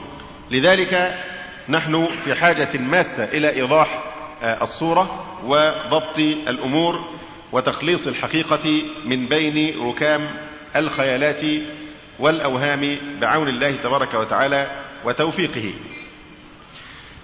لذلك 0.51 1.25
نحن 1.69 2.07
في 2.07 2.35
حاجة 2.35 2.79
ماسة 2.79 3.25
إلى 3.25 3.51
إيضاح 3.51 4.05
آه، 4.43 4.63
الصورة 4.63 5.27
وضبط 5.45 6.19
الأمور 6.19 7.05
وتخليص 7.53 8.07
الحقيقة 8.07 8.83
من 9.05 9.29
بين 9.29 9.81
ركام 9.89 10.31
الخيالات 10.77 11.43
والأوهام 12.19 12.99
بعون 13.21 13.49
الله 13.49 13.73
تبارك 13.73 14.15
وتعالى 14.15 14.85
وتوفيقه. 15.05 15.75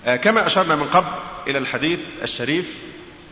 آه، 0.07 0.17
كما 0.17 0.47
أشرنا 0.47 0.77
من 0.77 0.85
قبل 0.85 1.09
إلى 1.49 1.59
الحديث 1.59 2.01
الشريف 2.23 2.83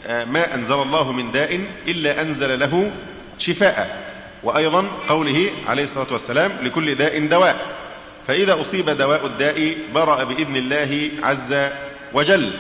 آه، 0.07 0.25
ما 0.25 0.55
أنزل 0.55 0.75
الله 0.75 1.13
من 1.13 1.31
داء 1.31 1.61
إلا 1.89 2.23
أنزل 2.23 2.59
له 2.61 2.93
شفاء. 3.39 4.13
وأيضا 4.43 4.91
قوله 5.09 5.51
عليه 5.67 5.83
الصلاة 5.83 6.07
والسلام 6.13 6.53
لكل 6.63 6.95
داء 6.95 7.27
دواء. 7.27 7.83
فإذا 8.27 8.61
أصيب 8.61 8.91
دواء 8.91 9.27
الداء 9.27 9.77
برأ 9.95 10.25
بإذن 10.25 10.57
الله 10.57 11.11
عز 11.23 11.71
وجل. 12.13 12.53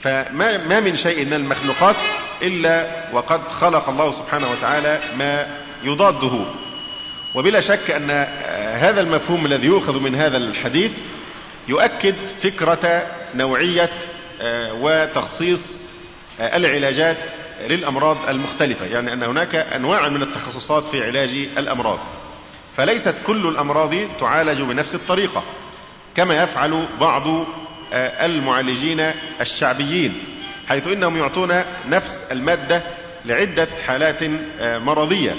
فما 0.00 0.66
ما 0.66 0.80
من 0.80 0.96
شيء 0.96 1.24
من 1.24 1.32
المخلوقات 1.32 1.96
إلا 2.42 3.06
وقد 3.12 3.52
خلق 3.52 3.88
الله 3.88 4.12
سبحانه 4.12 4.46
وتعالى 4.50 5.00
ما 5.18 5.46
يضاده. 5.82 6.46
وبلا 7.34 7.60
شك 7.60 7.90
أن 7.90 8.10
هذا 8.78 9.00
المفهوم 9.00 9.46
الذي 9.46 9.66
يؤخذ 9.66 10.00
من 10.00 10.14
هذا 10.14 10.36
الحديث 10.36 10.92
يؤكد 11.68 12.14
فكرة 12.42 13.06
نوعية 13.34 13.90
آه، 14.40 14.74
وتخصيص 14.74 15.78
آه، 16.40 16.56
العلاجات 16.56 17.16
للأمراض 17.60 18.28
المختلفة 18.28 18.86
يعني 18.86 19.12
أن 19.12 19.22
هناك 19.22 19.54
أنواع 19.54 20.08
من 20.08 20.22
التخصصات 20.22 20.88
في 20.88 21.04
علاج 21.04 21.30
الأمراض. 21.58 21.98
فليست 22.76 23.14
كل 23.26 23.46
الأمراض 23.46 23.94
تعالج 24.20 24.62
بنفس 24.62 24.94
الطريقة 24.94 25.42
كما 26.14 26.42
يفعل 26.42 26.88
بعض 27.00 27.26
آه، 27.92 28.26
المعالجين 28.26 29.00
الشعبيين 29.40 30.24
حيث 30.68 30.86
إنهم 30.88 31.16
يعطون 31.16 31.62
نفس 31.86 32.24
المادة 32.32 32.82
لعدة 33.24 33.68
حالات 33.86 34.22
آه، 34.22 34.78
مرضية 34.78 35.34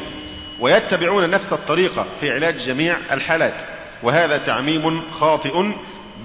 ويتبعون 0.59 1.29
نفس 1.29 1.53
الطريقة 1.53 2.05
في 2.19 2.31
علاج 2.31 2.57
جميع 2.57 2.97
الحالات 3.11 3.61
وهذا 4.03 4.37
تعميم 4.37 5.11
خاطئ 5.11 5.71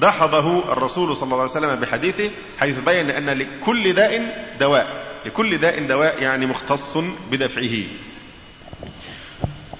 دحضه 0.00 0.72
الرسول 0.72 1.16
صلى 1.16 1.24
الله 1.24 1.40
عليه 1.40 1.50
وسلم 1.50 1.74
بحديثه 1.74 2.30
حيث 2.58 2.78
بين 2.78 3.10
أن 3.10 3.30
لكل 3.30 3.92
داء 3.92 4.44
دواء 4.60 5.02
لكل 5.26 5.58
داء 5.58 5.86
دواء 5.86 6.22
يعني 6.22 6.46
مختص 6.46 6.98
بدفعه. 7.30 7.84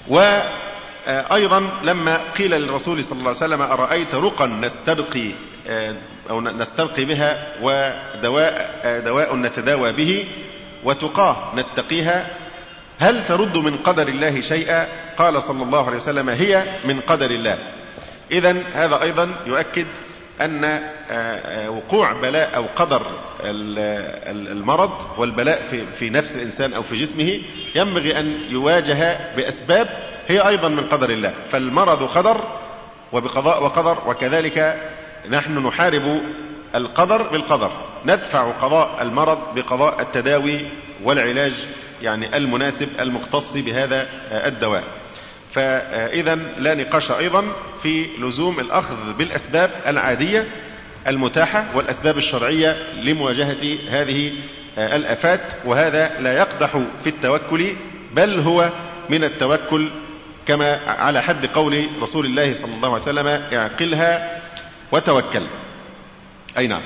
وأيضا 0.09 1.81
لما 1.83 2.33
قيل 2.39 2.51
للرسول 2.51 3.05
صلى 3.05 3.19
الله 3.19 3.29
عليه 3.29 3.37
وسلم 3.37 3.63
أرأيت 3.63 4.15
رقا 4.15 4.47
نستبقي 4.47 5.31
آه، 5.67 5.97
أو 6.31 6.41
نسترقي 6.41 7.05
بها 7.05 7.55
ودواء 7.63 8.81
آه، 8.83 8.99
دواء 9.01 9.37
نتداوى 9.37 9.93
به 9.93 10.29
وتقاه 10.85 11.55
نتقيها 11.57 12.27
هل 12.99 13.25
ترد 13.25 13.57
من 13.57 13.77
قدر 13.77 14.09
الله 14.09 14.41
شيئا؟ 14.41 14.89
قال 15.19 15.43
صلى 15.43 15.63
الله 15.63 15.87
عليه 15.87 15.97
وسلم 15.97 16.29
هي 16.29 16.65
من 16.85 17.01
قدر 17.01 17.27
الله. 17.27 17.59
إذا 18.33 18.63
هذا 18.73 19.03
أيضا 19.03 19.35
يؤكد 19.47 19.87
أن 20.41 20.65
آه، 21.11 21.71
وقوع 21.71 22.13
بلاء 22.13 22.57
أو 22.57 22.67
قدر 22.77 23.07
المرض 24.31 24.91
والبلاء 25.19 25.63
في 25.63 25.87
في 25.93 26.11
نفس 26.11 26.37
الإنسان 26.37 26.73
أو 26.73 26.83
في 26.83 26.97
جسمه 26.97 27.41
ينبغي 27.75 28.19
أن 28.19 28.27
يواجه 28.27 29.35
بأسباب 29.37 29.89
هي 30.29 30.49
أيضا 30.49 30.69
من 30.69 30.87
قدر 30.87 31.11
الله. 31.11 31.35
فالمرض 31.49 32.03
قدر 32.03 32.45
وبقضاء 33.13 33.65
وقدر 33.65 33.99
وكذلك 34.07 34.81
نحن 35.31 35.67
نحارب 35.67 36.23
القدر 36.75 37.23
بالقدر. 37.23 37.73
ندفع 38.07 38.51
قضاء 38.51 39.03
المرض 39.03 39.55
بقضاء 39.55 40.03
التداوي 40.03 40.71
والعلاج 41.05 41.69
يعني 42.03 42.37
المناسب 42.37 42.89
المختص 43.01 43.57
بهذا 43.57 44.09
الدواء. 44.33 45.02
فإذا 45.53 46.35
لا 46.35 46.75
نقاش 46.75 47.11
أيضا 47.11 47.53
في 47.83 48.07
لزوم 48.19 48.61
الأخذ 48.61 49.13
بالأسباب 49.13 49.71
العادية 49.87 50.49
المتاحة 51.07 51.67
والأسباب 51.75 52.17
الشرعية 52.17 52.93
لمواجهة 52.93 53.79
هذه 53.89 54.33
الآفات 54.79 55.55
وهذا 55.65 56.21
لا 56.21 56.37
يقدح 56.37 56.79
في 57.05 57.07
التوكل 57.07 57.77
بل 58.13 58.41
هو 58.41 58.73
من 59.11 59.25
التوكل 59.25 59.91
كما 60.47 60.77
على 60.87 61.23
حد 61.23 61.47
قول 61.47 61.89
رسول 62.03 62.27
الله 62.27 62.55
صلى 62.55 62.75
الله 62.75 62.89
عليه 62.89 63.03
وسلم 63.03 63.27
اعقلها 63.27 64.41
وتوكل. 64.93 65.47
أي 66.59 66.67
نعم. 66.67 66.83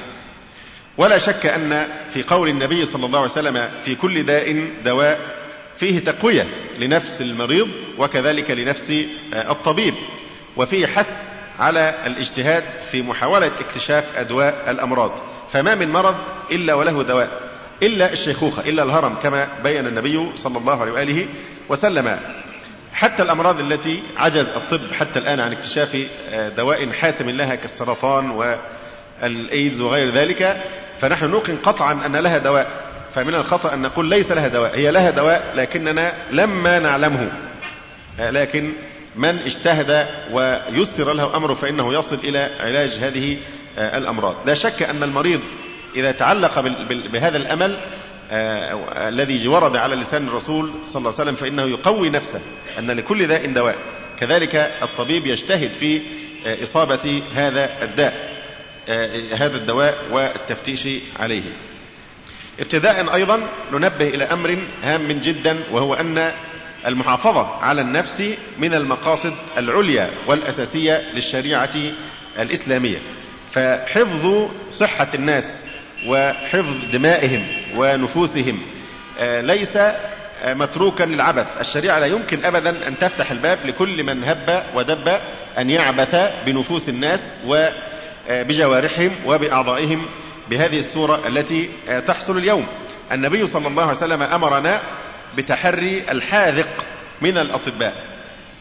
ولا 0.98 1.18
شك 1.18 1.46
أن 1.46 1.86
في 2.14 2.22
قول 2.22 2.48
النبي 2.48 2.86
صلى 2.86 3.06
الله 3.06 3.18
عليه 3.18 3.30
وسلم 3.30 3.70
في 3.84 3.94
كل 3.94 4.22
داء 4.22 4.70
دواء 4.84 5.35
فيه 5.78 5.98
تقوية 6.00 6.46
لنفس 6.78 7.20
المريض 7.20 7.68
وكذلك 7.98 8.50
لنفس 8.50 9.04
الطبيب. 9.32 9.94
وفيه 10.56 10.86
حث 10.86 11.10
على 11.58 11.94
الاجتهاد 12.06 12.64
في 12.90 13.02
محاولة 13.02 13.46
اكتشاف 13.46 14.04
أدواء 14.16 14.70
الأمراض. 14.70 15.12
فما 15.52 15.74
من 15.74 15.92
مرض 15.92 16.16
إلا 16.50 16.74
وله 16.74 17.02
دواء 17.02 17.40
إلا 17.82 18.12
الشيخوخة 18.12 18.62
إلا 18.62 18.82
الهرم 18.82 19.14
كما 19.14 19.48
بين 19.64 19.86
النبي 19.86 20.30
صلى 20.34 20.58
الله 20.58 20.80
عليه 20.80 20.92
وآله 20.92 21.26
وسلم. 21.68 22.18
حتى 22.92 23.22
الأمراض 23.22 23.60
التي 23.60 24.02
عجز 24.16 24.48
الطب 24.48 24.92
حتى 24.92 25.18
الآن 25.18 25.40
عن 25.40 25.52
اكتشاف 25.52 26.06
آه، 26.28 26.48
دواء 26.48 26.92
حاسم 26.92 27.30
لها 27.30 27.54
كالسرطان 27.54 28.30
والإيدز 28.30 29.80
وغير 29.80 30.10
ذلك 30.12 30.62
فنحن 31.00 31.30
نوقن 31.30 31.56
قطعا 31.56 31.92
أن 32.06 32.16
لها 32.16 32.38
دواء. 32.38 32.85
فمن 33.16 33.34
الخطأ 33.34 33.74
أن 33.74 33.82
نقول 33.82 34.08
ليس 34.08 34.32
لها 34.32 34.48
دواء 34.48 34.78
هي 34.78 34.90
لها 34.90 35.10
دواء 35.10 35.52
لكننا 35.54 36.12
لما 36.30 36.78
نعلمه. 36.78 37.32
آه، 38.20 38.30
لكن 38.30 38.72
من 39.16 39.38
اجتهد 39.38 40.08
ويسر 40.32 41.12
له 41.12 41.36
أمره 41.36 41.54
فإنه 41.54 41.94
يصل 41.98 42.14
إلى 42.24 42.50
علاج 42.60 42.98
هذه 43.00 43.38
آه، 43.78 43.98
الأمراض. 43.98 44.36
لا 44.46 44.54
شك 44.54 44.82
أن 44.82 45.02
المريض 45.02 45.40
إذا 45.96 46.12
تعلق 46.12 46.60
بهذا 47.12 47.36
الأمل 47.36 47.80
آه، 48.30 49.08
الذي 49.08 49.48
ورد 49.48 49.76
على 49.76 49.96
لسان 49.96 50.28
الرسول 50.28 50.70
صلى 50.84 51.00
الله 51.00 51.12
عليه 51.20 51.30
وسلم 51.30 51.34
فإنه 51.34 51.62
يقوي 51.62 52.10
نفسه 52.10 52.40
أن 52.78 52.90
لكل 52.90 53.26
داء 53.26 53.52
دواء. 53.52 53.76
كذلك 54.18 54.54
الطبيب 54.82 55.26
يجتهد 55.26 55.72
في 55.72 56.02
إصابة 56.62 57.22
هذا 57.34 57.82
الداء 57.82 58.36
هذا 59.32 59.56
الدواء 59.56 59.98
والتفتيش 60.12 60.88
عليه. 61.18 61.42
ابتداء 62.60 63.14
أيضا 63.14 63.48
ننبه 63.72 64.08
إلى 64.08 64.24
أمر 64.24 64.58
هام 64.82 65.12
جدا 65.12 65.58
وهو 65.72 65.94
أن 65.94 66.32
المحافظة 66.86 67.46
على 67.46 67.80
النفس 67.80 68.34
من 68.58 68.74
المقاصد 68.74 69.34
العليا 69.58 70.10
والأساسية 70.26 71.12
للشريعة 71.14 71.70
الإسلامية. 72.38 72.98
فحفظ 73.52 74.48
صحة 74.72 75.08
الناس 75.14 75.64
وحفظ 76.06 76.90
دمائهم 76.92 77.46
ونفوسهم 77.76 78.62
آه، 79.18 79.40
ليس 79.40 79.76
آه، 79.76 80.54
متروكا 80.54 81.04
للعبث. 81.04 81.46
الشريعة 81.60 81.98
لا 81.98 82.06
يمكن 82.06 82.44
أبدا 82.44 82.88
أن 82.88 82.98
تفتح 82.98 83.30
الباب 83.30 83.58
لكل 83.66 84.02
من 84.04 84.24
هب 84.24 84.66
ودب 84.74 85.18
أن 85.58 85.70
يعبث 85.70 86.14
بنفوس 86.46 86.88
الناس 86.88 87.38
وبجوارحهم 87.46 89.10
آه، 89.10 89.28
وبأعضائهم 89.28 90.06
بهذه 90.50 90.78
الصورة 90.78 91.20
التي 91.26 91.70
تحصل 92.06 92.38
اليوم. 92.38 92.66
النبي 93.12 93.46
صلى 93.46 93.68
الله 93.68 93.82
عليه 93.82 93.92
وسلم 93.92 94.22
أمرنا 94.22 94.82
بتحري 95.36 96.04
الحاذق 96.10 96.68
من 97.22 97.38
الأطباء. 97.38 97.94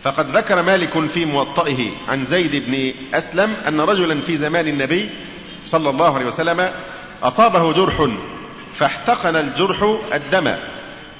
فقد 0.03 0.37
ذكر 0.37 0.61
مالك 0.61 1.07
في 1.07 1.25
موطئه 1.25 1.91
عن 2.07 2.25
زيد 2.25 2.65
بن 2.65 2.93
أسلم 3.13 3.53
أن 3.67 3.81
رجلا 3.81 4.21
في 4.21 4.35
زمان 4.35 4.67
النبي 4.67 5.09
صلى 5.63 5.89
الله 5.89 6.15
عليه 6.15 6.25
وسلم 6.25 6.71
أصابه 7.23 7.73
جرح 7.73 8.09
فاحتقن 8.73 9.35
الجرح 9.35 9.99
الدم. 10.13 10.55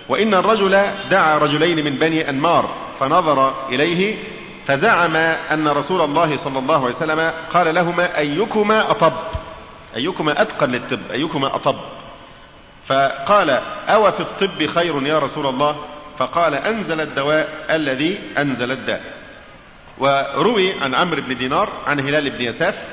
وإن 0.10 0.34
الرجل 0.34 0.82
دعا 1.10 1.38
رجلين 1.38 1.86
من 1.86 2.00
بني 2.00 2.30
أنمار 2.30 2.76
فنظر 3.00 3.68
إليه 3.70 4.16
فزعم 4.68 5.16
أن 5.16 5.68
رسول 5.68 6.02
الله 6.02 6.38
صلى 6.38 6.60
الله 6.60 6.76
عليه 6.76 6.96
وسلم 6.96 7.32
قال 7.54 7.76
لهما 7.76 8.18
أيكما 8.18 8.92
أطب؟ 8.92 9.14
أيكما 9.96 10.42
أتقن 10.42 10.72
للطب؟ 10.72 11.12
أيكما 11.12 11.56
أطب؟ 11.56 11.76
فقال 12.88 13.50
أو 13.90 14.12
في 14.12 14.20
الطب 14.20 14.66
خير 14.66 15.08
يا 15.08 15.20
رسول 15.20 15.48
الله؟ 15.48 15.86
فقال 16.20 16.54
أنزل 16.54 17.02
الدواء 17.02 17.66
الذي 17.70 18.20
أنزل 18.38 18.72
الداء. 18.72 19.02
وروي 19.98 20.74
عن 20.82 20.96
عمرو 20.96 21.22
بن 21.22 21.38
دينار 21.38 21.70
عن 21.88 22.00
هلال 22.00 22.30
بن 22.30 22.42
يساف 22.42 22.86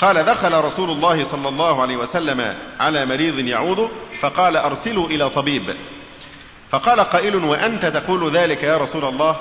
قال 0.00 0.24
دخل 0.24 0.64
رسول 0.64 0.90
الله 0.90 1.24
صلى 1.24 1.48
الله 1.48 1.82
عليه 1.82 1.96
وسلم 1.96 2.54
على 2.80 3.06
مريض 3.06 3.38
يعوض 3.38 3.90
فقال 4.20 4.56
أرسلوا 4.56 5.06
إلى 5.06 5.30
طبيب. 5.30 5.76
فقال 6.70 7.00
قائل 7.00 7.36
وأنت 7.36 7.86
تقول 7.86 8.30
ذلك 8.30 8.62
يا 8.62 8.76
رسول 8.76 9.04
الله؟ 9.04 9.36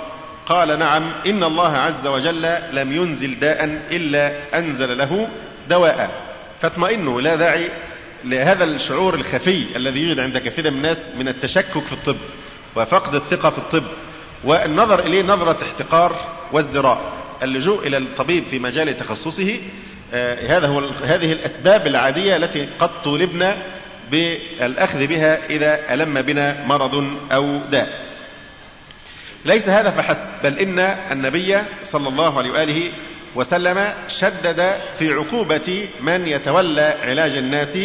قال 0.45 0.79
نعم 0.79 1.13
إن 1.25 1.43
الله 1.43 1.77
عز 1.77 2.07
وجل 2.07 2.57
لم 2.71 2.93
ينزل 2.93 3.39
داء 3.39 3.63
إلا 3.91 4.57
أنزل 4.57 4.97
له 4.97 5.29
دواء. 5.69 6.33
فاطمئنوا 6.63 7.21
لا 7.21 7.36
داعي 7.36 7.69
لهذا 8.23 8.63
الشعور 8.63 9.15
الخفي 9.15 9.65
الذي 9.76 9.99
يوجد 9.99 10.19
عند 10.19 10.38
كثير 10.38 10.71
من 10.71 10.78
الناس 10.78 11.08
من 11.17 11.28
التشكك 11.28 11.86
في 11.86 11.93
الطب 11.93 12.17
وفقد 12.76 13.15
الثقة 13.15 13.49
في 13.49 13.58
الطب 13.58 13.84
والنظر 14.43 14.99
إليه 14.99 15.23
نظرة 15.23 15.63
احتقار 15.63 16.15
وازدراء. 16.54 17.13
اللجوء 17.43 17.88
إلى 17.88 17.97
الطبيب 17.97 18.45
في 18.45 18.60
مجال 18.60 18.97
تخصصه 18.97 19.60
آه، 20.13 20.58
هذا 20.58 20.67
هو 20.67 20.80
هذه 21.04 21.32
الأسباب 21.32 21.88
العادية 21.88 22.36
التي 22.36 22.69
قد 22.80 23.02
طولبنا 23.02 23.58
بالأخذ 24.12 25.08
بها 25.08 25.45
إذا 25.49 25.93
ألم 25.93 26.21
بنا 26.21 26.65
مرض 26.65 26.95
أو 27.32 27.65
داء 27.71 28.06
ليس 29.45 29.69
هذا 29.69 29.89
فحسب 29.89 30.30
بل 30.43 30.60
إن 30.60 30.80
النبي 31.12 31.58
صلى 31.84 32.10
الله 32.10 32.38
عليه 32.38 32.52
وآله 32.52 32.91
وسلم 33.36 33.93
شدد 34.08 34.76
في 35.00 35.13
عقوبة 35.13 35.89
من 36.02 36.28
يتولى 36.28 36.98
علاج 37.04 37.38
الناس 37.38 37.78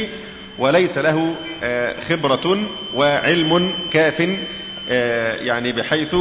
وليس 0.59 0.99
له 0.99 1.37
آه، 1.63 2.01
خبرة 2.01 2.59
وعلم 2.95 3.75
كاف 3.91 4.39
آه، 4.89 5.35
يعني 5.37 5.73
بحيث 5.73 6.17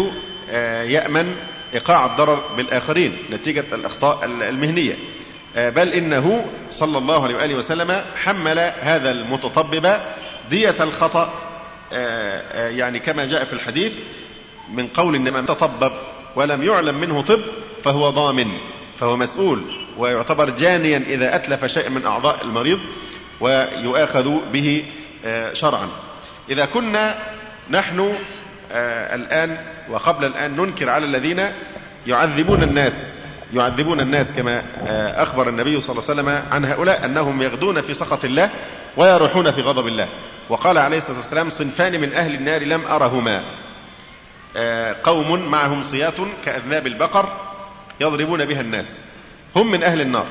آه، 0.49 0.83
يأمن 0.83 1.35
إيقاع 1.73 2.05
الضرر 2.05 2.55
بالآخرين 2.55 3.17
نتيجة 3.31 3.65
الأخطاء 3.73 4.25
المهنية. 4.25 4.97
بل 5.55 5.93
إنه 5.93 6.45
صلى 6.69 6.97
الله 6.97 7.23
عليه 7.23 7.35
وآله 7.35 7.55
وسلم 7.55 8.03
حمل 8.15 8.59
هذا 8.59 9.09
المتطبب 9.09 9.99
دية 10.49 10.75
الخطأ 10.79 11.33
يعني 12.53 12.99
كما 12.99 13.25
جاء 13.25 13.43
في 13.43 13.53
الحديث 13.53 13.93
من 14.73 14.87
قول 14.87 15.15
إن 15.15 15.33
من 15.33 15.45
تطبب 15.45 15.91
ولم 16.35 16.63
يعلم 16.63 16.99
منه 16.99 17.21
طب 17.21 17.41
فهو 17.83 18.09
ضامن. 18.09 18.51
فهو 18.99 19.17
مسؤول 19.17 19.63
ويعتبر 19.97 20.49
جانيا 20.49 20.97
إذا 20.97 21.35
أتلف 21.35 21.65
شيء 21.65 21.89
من 21.89 22.05
أعضاء 22.05 22.43
المريض 22.43 22.79
ويؤاخذ 23.39 24.51
به 24.51 24.85
آه، 25.25 25.53
شرعا. 25.53 25.89
إذا 26.49 26.65
كنا 26.65 27.15
نحن 27.69 28.13
آه، 28.71 29.15
الآن 29.15 29.57
وقبل 29.89 30.25
الآن 30.25 30.55
ننكر 30.55 30.89
على 30.89 31.05
الذين 31.05 31.45
يعذبون 32.07 32.63
الناس 32.63 33.17
يعذبون 33.53 33.99
الناس 33.99 34.33
كما 34.33 34.59
آه، 34.59 35.23
أخبر 35.23 35.49
النبي 35.49 35.79
صلى 35.79 35.91
الله 35.91 36.09
عليه 36.09 36.21
وسلم 36.21 36.51
عن 36.51 36.65
هؤلاء 36.65 37.05
أنهم 37.05 37.41
يغدون 37.41 37.81
في 37.81 37.93
سخط 37.93 38.25
الله 38.25 38.49
ويروحون 38.97 39.51
في 39.51 39.61
غضب 39.61 39.87
الله. 39.87 40.07
وقال 40.49 40.77
عليه 40.77 40.97
الصلاة 40.97 41.17
والسلام 41.17 41.49
صنفان 41.49 42.01
من 42.01 42.13
أهل 42.13 42.35
النار 42.35 42.63
لم 42.63 42.85
أرهما. 42.85 43.41
قوم 45.03 45.49
معهم 45.49 45.83
صياط 45.83 46.15
كأذناب 46.45 46.87
البقر 46.87 47.46
يضربون 48.01 48.45
بها 48.45 48.61
الناس. 48.61 49.01
هم 49.55 49.71
من 49.71 49.83
أهل 49.83 50.01
النار. 50.01 50.27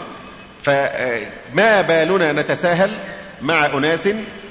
فما 0.63 1.81
بالنا 1.81 2.33
نتساهل 2.33 2.99
مع 3.43 3.67
أناس 3.67 4.09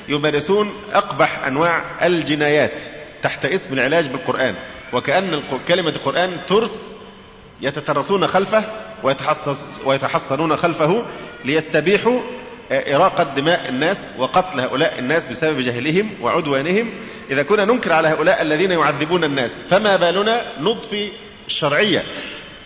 يمارسون 0.09 0.73
أقبح 0.93 1.47
أنواع 1.47 2.05
الجنايات 2.05 2.83
تحت 3.21 3.45
اسم 3.45 3.73
العلاج 3.73 4.07
بالقرآن. 4.07 4.55
وكأن 4.93 5.43
كلمة 5.67 5.89
القرآن 5.89 6.45
ترس 6.47 6.95
يتترسون 7.61 8.27
خلفه 8.27 8.63
ويتحصنون 9.85 10.55
خلفه 10.57 11.05
ليستبيحوا 11.45 12.21
إراقة 12.71 13.23
دماء 13.23 13.69
الناس 13.69 14.13
وقتل 14.17 14.59
هؤلاء 14.59 14.99
الناس 14.99 15.25
بسبب 15.25 15.59
جهلهم 15.59 16.11
وعدوانهم. 16.21 16.91
إذا 17.31 17.43
كنا 17.43 17.65
ننكر 17.65 17.93
على 17.93 18.07
هؤلاء 18.07 18.41
الذين 18.41 18.71
يعذبون 18.71 19.23
الناس 19.23 19.51
فما 19.69 19.95
بالنا 19.95 20.59
نضفي 20.59 21.11
الشرعية. 21.47 22.03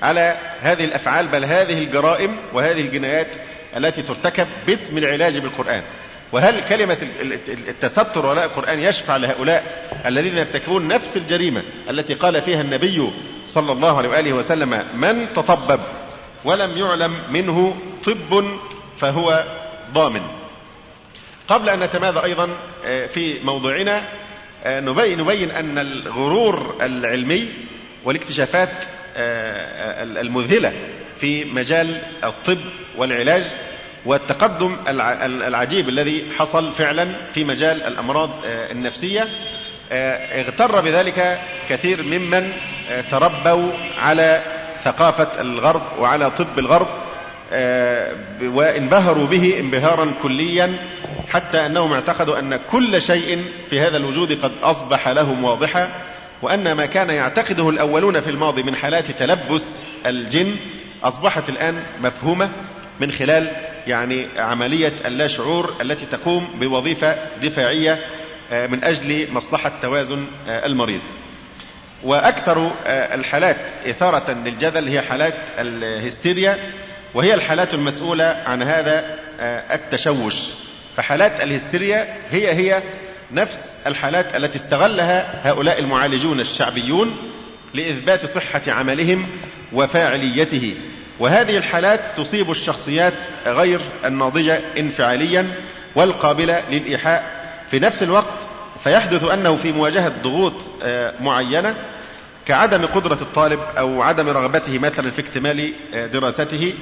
على 0.02 0.38
هذه 0.62 0.86
الأفعال 0.86 1.28
بل 1.28 1.46
هذه 1.46 1.78
الجرائم 1.78 2.38
وهذه 2.54 2.82
الجنايات 2.82 3.28
التي 3.78 4.02
ترتكب 4.02 4.48
باسم 4.68 4.98
العلاج 4.98 5.38
بالقرآن. 5.38 5.84
وهل 6.32 6.64
كلمة 6.64 6.98
التستر 7.48 8.26
وراء 8.26 8.46
القرآن 8.46 8.80
يشفع 8.80 9.18
لهؤلاء 9.18 9.90
الذين 10.06 10.38
يرتكبون 10.38 10.88
نفس 10.88 11.18
الجريمة 11.18 11.64
التي 11.90 12.14
قال 12.14 12.42
فيها 12.42 12.62
النبي 12.62 13.12
صلى 13.46 13.72
الله 13.72 13.98
عليه 13.98 14.10
وآله 14.10 14.34
وسلم 14.34 14.84
من 14.96 15.34
تطبب 15.34 15.80
ولم 16.46 16.78
يعلم 16.78 17.32
منه 17.32 17.76
طب 18.06 18.46
فهو 19.00 19.44
ضامن. 19.94 20.22
قبل 21.48 21.70
أن 21.70 21.80
نتماذى 21.80 22.24
أيضا 22.24 22.58
آه، 22.86 23.08
في 23.08 23.40
موضوعنا 23.44 24.04
آه، 24.64 24.80
نبين, 24.80 25.22
نبين 25.22 25.52
أن 25.52 25.78
الغرور 25.78 26.76
العلمي 26.82 27.50
والاكتشافات 28.06 28.70
المذهلة 29.16 30.74
في 31.18 31.46
مجال 31.46 32.02
الطب 32.24 32.60
والعلاج 32.98 33.44
والتقدم 34.06 34.78
العجيب 34.88 35.90
الذي 35.90 36.26
حصل 36.38 36.72
فعلا 36.72 37.16
في 37.34 37.44
مجال 37.44 37.84
الأمراض 37.84 38.30
آه، 38.46 38.72
النفسية. 38.72 39.28
آه، 39.92 40.42
اغتر 40.42 40.82
بذلك 40.82 41.40
كثير 41.70 42.04
ممن 42.04 42.52
تربوا 43.12 43.72
على 43.98 44.42
ثقافة 44.84 45.42
الغرب 45.42 45.82
وعلى 46.00 46.32
طب 46.32 46.60
الغرب 46.60 46.88
وانبهروا 48.42 49.28
به 49.28 49.60
انبهارا 49.60 50.14
كليا 50.24 50.76
حتى 51.30 51.66
أنهم 51.66 51.94
اعتقدوا 51.94 52.40
أن 52.40 52.56
كل 52.56 53.02
شيء 53.02 53.46
في 53.70 53.80
هذا 53.80 53.98
الوجود 53.98 54.44
قد 54.44 54.52
أصبح 54.64 55.08
لهم 55.08 55.44
واضحا. 55.44 56.10
وأن 56.42 56.72
ما 56.72 56.86
كان 56.86 57.10
يعتقده 57.10 57.70
الأولون 57.70 58.22
في 58.22 58.30
الماضي 58.30 58.64
من 58.64 58.76
حالات 58.76 59.12
تلبس 59.12 59.66
الجن 60.06 60.56
أصبحت 61.04 61.50
الآن 61.50 61.84
مفهومة 62.02 62.52
من 63.00 63.12
خلال 63.12 63.52
يعني 63.88 64.28
عملية 64.38 64.94
اللاشعور 65.06 65.76
التي 65.82 66.06
تقوم 66.06 66.60
بوظيفة 66.60 67.38
دفاعية 67.38 68.00
آه، 68.52 68.68
من 68.68 68.84
أجل 68.84 69.32
مصلحة 69.32 69.72
توازن 69.82 70.28
آه، 70.48 70.66
المريض. 70.66 71.02
وأكثر 72.04 72.72
آه، 72.86 73.16
الحالات 73.16 73.70
إثارة 73.90 74.32
للجدل 74.32 74.88
هي 74.88 75.02
حالات 75.02 75.36
الهستيريا 75.60 76.58
وهي 77.14 77.34
الحالات 77.34 77.74
المسؤولة 77.74 78.44
عن 78.46 78.64
هذا 78.64 79.20
التشوش. 79.72 80.50
فحالات 80.96 81.42
الهستيريا 81.42 82.18
هي 82.30 82.54
هي 82.54 82.84
نفس 83.32 83.74
الحالات 83.88 84.36
التي 84.36 84.58
استغلها 84.58 85.50
هؤلاء 85.50 85.80
المعالجون 85.80 86.40
الشعبيون 86.40 87.32
لإثبات 87.74 88.26
صحة 88.26 88.62
عملهم 88.68 89.28
وفاعليته. 89.74 90.76
وهذه 91.20 91.58
الحالات 91.58 92.18
تصيب 92.18 92.52
الشخصيات 92.52 93.14
غير 93.46 93.82
الناضجة 94.06 94.62
انفعاليا 94.78 95.56
والقابلة 95.96 96.64
للإيحاء. 96.70 97.40
في 97.72 97.80
نفس 97.80 98.04
الوقت 98.04 98.50
فيحدث 98.84 99.24
أنه 99.24 99.56
في 99.56 99.72
مواجهة 99.72 100.14
ضغوط 100.24 100.54
آه، 100.84 101.14
معينة 101.20 101.76
كعدم 102.46 102.86
قدرة 102.86 103.18
الطالب 103.22 103.60
أو 103.78 104.02
عدم 104.02 104.30
رغبته 104.30 104.80
مثلا 104.80 105.12
في 105.12 105.22
اكتمال 105.22 105.74
آه، 105.94 106.06
دراسته 106.06 106.74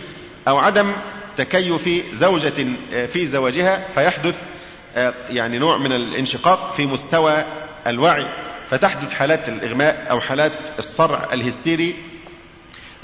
أو 0.47 0.57
عدم 0.57 0.93
تكيف 1.37 1.89
زوجة 2.13 2.67
آه، 2.93 3.05
في 3.05 3.25
زواجها 3.25 3.87
فيحدث 3.95 4.35
يعني 5.29 5.59
نوع 5.59 5.77
من 5.77 5.91
الانشقاق 5.91 6.73
في 6.73 6.85
مستوى 6.85 7.45
الوعي. 7.87 8.25
فتحدث 8.69 9.11
حالات 9.11 9.49
الإغماء 9.49 10.07
أو 10.11 10.19
حالات 10.19 10.51
الصرع 10.79 11.27
الهستيري 11.33 11.95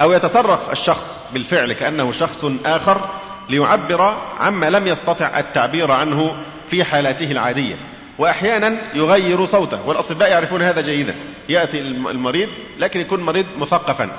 أو 0.01 0.11
يتصرف 0.11 0.71
الشخص 0.71 1.21
بالفعل 1.33 1.73
كأنه 1.73 2.11
شخص 2.11 2.45
آخر 2.65 3.09
ليعبر 3.49 4.01
عما 4.39 4.69
لم 4.69 4.87
يستطع 4.87 5.39
التعبير 5.39 5.91
عنه 5.91 6.45
في 6.69 6.83
حالاته 6.83 7.31
العادية. 7.31 7.75
وأحيانا 8.19 8.95
يغير 8.95 9.45
صوته 9.45 9.87
والأطباء 9.87 10.31
يعرفون 10.31 10.61
هذا 10.61 10.81
جيدا. 10.81 11.15
يأتي 11.49 11.79
المريض 11.79 12.49
لكن 12.77 12.99
يكون 12.99 13.19
مريض 13.19 13.45
مثقفا. 13.57 14.09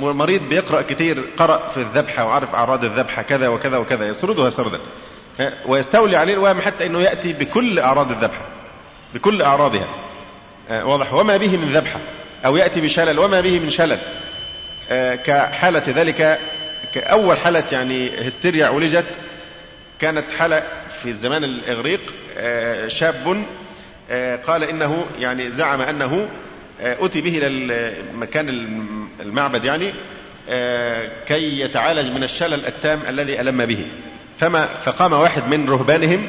مريض 0.00 0.42
بيقرأ 0.42 0.82
كثير 0.82 1.24
قرأ 1.36 1.68
في 1.68 1.76
الذبحة 1.76 2.24
وعرف 2.24 2.54
أعراض 2.54 2.84
الذبحة 2.84 3.22
كذا 3.22 3.48
وكذا 3.48 3.76
وكذا 3.76 4.08
يسردها 4.08 4.50
سردا. 4.50 4.80
ويستولي 5.66 6.16
عليه 6.16 6.34
الوهم 6.34 6.60
حتى 6.60 6.86
أنه 6.86 7.00
يأتي 7.00 7.32
بكل 7.32 7.78
أعراض 7.78 8.10
الذبحة. 8.10 8.46
بكل 9.14 9.42
أعراضها. 9.42 9.88
واضح. 10.70 11.14
وما 11.14 11.36
به 11.36 11.56
من 11.56 11.72
ذبحة. 11.72 12.00
أو 12.46 12.56
يأتي 12.56 12.80
بشلل. 12.80 13.18
وما 13.18 13.40
به 13.40 13.58
من 13.58 13.70
شلل. 13.70 13.98
كحالة 15.24 15.82
ذلك 15.88 16.40
كأول 16.94 17.36
حالة 17.36 17.64
يعني 17.72 18.28
هستيريا 18.28 18.66
عولجت 18.66 19.20
كانت 19.98 20.32
حالة 20.32 20.62
في 21.02 21.08
الزمان 21.08 21.44
الإغريق 21.44 22.00
شاب 22.86 23.44
قال 24.46 24.64
إنه 24.64 25.06
يعني 25.18 25.50
زعم 25.50 25.80
أنه 25.80 26.28
أتي 26.80 27.20
به 27.20 27.38
إلى 27.38 27.94
مكان 28.14 28.48
المعبد 29.20 29.64
يعني 29.64 29.94
كي 31.26 31.60
يتعالج 31.60 32.10
من 32.10 32.24
الشلل 32.24 32.66
التام 32.66 33.02
الذي 33.08 33.40
ألم 33.40 33.66
به. 33.66 33.86
فما 34.38 34.66
فقام 34.66 35.12
واحد 35.12 35.54
من 35.54 35.68
رهبانهم 35.68 36.26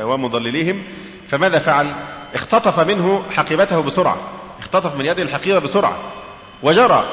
ومضلليهم 0.00 0.82
فماذا 1.28 1.58
فعل؟ 1.58 1.94
اختطف 2.34 2.80
منه 2.80 3.22
حقيبته 3.30 3.82
بسرعة 3.82 4.18
اختطف 4.58 4.94
من 4.94 5.06
يده 5.06 5.22
الحقيبة 5.22 5.58
بسرعة 5.58 5.98
وجرى 6.62 7.04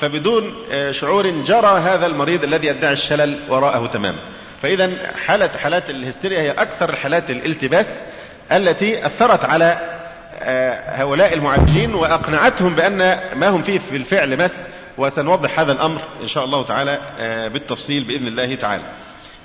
فبدون 0.00 0.54
شعور 0.90 1.30
جرى 1.30 1.80
هذا 1.80 2.06
المريض 2.06 2.44
الذي 2.44 2.66
يدعي 2.66 2.92
الشلل 2.92 3.38
وراءه 3.48 3.86
تماما. 3.86 4.18
فإذا 4.62 5.12
حالة 5.26 5.48
حالات 5.48 5.90
الهستيريا 5.90 6.40
هي 6.40 6.50
أكثر 6.50 6.96
حالات 6.96 7.30
الالتباس 7.30 8.02
التي 8.52 9.06
أثرت 9.06 9.44
على 9.44 9.78
هؤلاء 10.86 11.34
المعالجين 11.34 11.94
وأقنعتهم 11.94 12.74
بأن 12.74 13.20
ما 13.34 13.48
هم 13.48 13.62
فيه 13.62 13.78
في 13.78 13.96
الفعل 13.96 14.44
مس 14.44 14.66
وسنوضح 14.98 15.60
هذا 15.60 15.72
الأمر 15.72 16.00
إن 16.22 16.26
شاء 16.26 16.44
الله 16.44 16.64
تعالى 16.64 16.98
بالتفصيل 17.52 18.04
بإذن 18.04 18.26
الله 18.26 18.54
تعالى. 18.54 18.82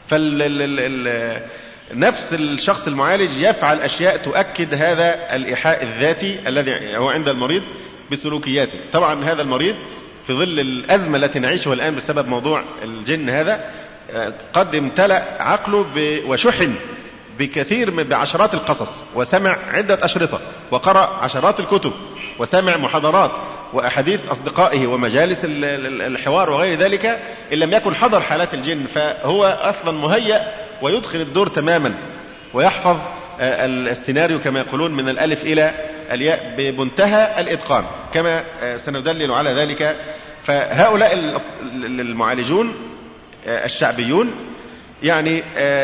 فال 0.09 1.47
نفس 1.93 2.33
الشخص 2.33 2.87
المعالج 2.87 3.31
يفعل 3.37 3.81
أشياء 3.81 4.17
تؤكد 4.17 4.73
هذا 4.73 5.35
الإيحاء 5.35 5.83
الذاتي 5.83 6.39
الذي 6.47 6.71
هو 6.97 7.09
عند 7.09 7.29
المريض 7.29 7.63
بسلوكياته. 8.11 8.79
طبعا 8.93 9.23
هذا 9.23 9.41
المريض 9.41 9.75
في 10.27 10.33
ظل 10.33 10.59
الأزمة 10.59 11.17
التي 11.17 11.39
نعيشها 11.39 11.73
الآن 11.73 11.95
بسبب 11.95 12.27
موضوع 12.27 12.63
الجن 12.83 13.29
هذا 13.29 13.71
قد 14.53 14.75
امتلأ 14.75 15.43
عقله 15.43 15.85
وشحن 16.27 16.73
بكثير 17.39 17.91
من 17.91 18.03
بعشرات 18.03 18.53
القصص 18.53 19.05
وسمع 19.15 19.57
عدة 19.73 20.05
أشرطة 20.05 20.41
وقرأ 20.71 21.05
عشرات 21.23 21.59
الكتب 21.59 21.91
وسمع 22.39 22.77
محاضرات 22.77 23.31
وأحاديث 23.73 24.29
أصدقائه 24.29 24.87
ومجالس 24.87 25.41
الحوار 25.45 26.49
وغير 26.49 26.79
ذلك 26.79 27.05
إن 27.53 27.57
لم 27.57 27.71
يكن 27.71 27.95
حضر 27.95 28.21
حالات 28.21 28.53
الجن 28.53 28.85
فهو 28.85 29.45
أصلا 29.45 29.91
مهيأ 29.91 30.51
ويدخل 30.81 31.21
الدور 31.21 31.47
تماما 31.47 31.93
ويحفظ 32.53 32.97
السيناريو 33.39 34.39
كما 34.39 34.59
يقولون 34.59 34.91
من 34.91 35.09
الألف 35.09 35.43
إلى 35.43 35.73
الياء 36.11 36.55
بمنتهى 36.57 37.41
الإتقان 37.41 37.83
كما 38.13 38.43
سندلل 38.77 39.31
على 39.31 39.49
ذلك. 39.49 39.95
فهؤلاء 40.43 41.13
المعالجون 41.73 42.73
الشعبيون 43.47 44.31
يعني 45.03 45.43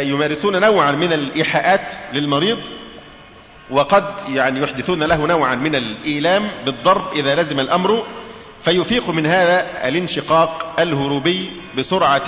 يمارسون 0.09 0.61
نوعا 0.61 0.91
من 0.91 1.13
الإيحاءات 1.13 1.93
للمريض 2.13 2.59
وقد 3.71 4.05
يعني 4.29 4.59
يحدثون 4.59 5.03
له 5.03 5.27
نوعا 5.27 5.55
من 5.55 5.75
الإيلام 5.75 6.49
بالضرب 6.65 7.13
إذا 7.13 7.35
لزم 7.35 7.59
الأمر 7.59 8.07
فيفيق 8.63 9.09
من 9.09 9.25
هذا 9.25 9.87
الانشقاق 9.87 10.75
الهروبي 10.79 11.51
بسرعة 11.77 12.25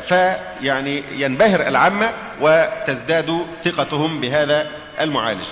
فيعني 0.00 1.02
ينبهر 1.16 1.68
العامة 1.68 2.10
وتزداد 2.40 3.46
ثقتهم 3.64 4.20
بهذا 4.20 4.70
المعالج. 5.00 5.44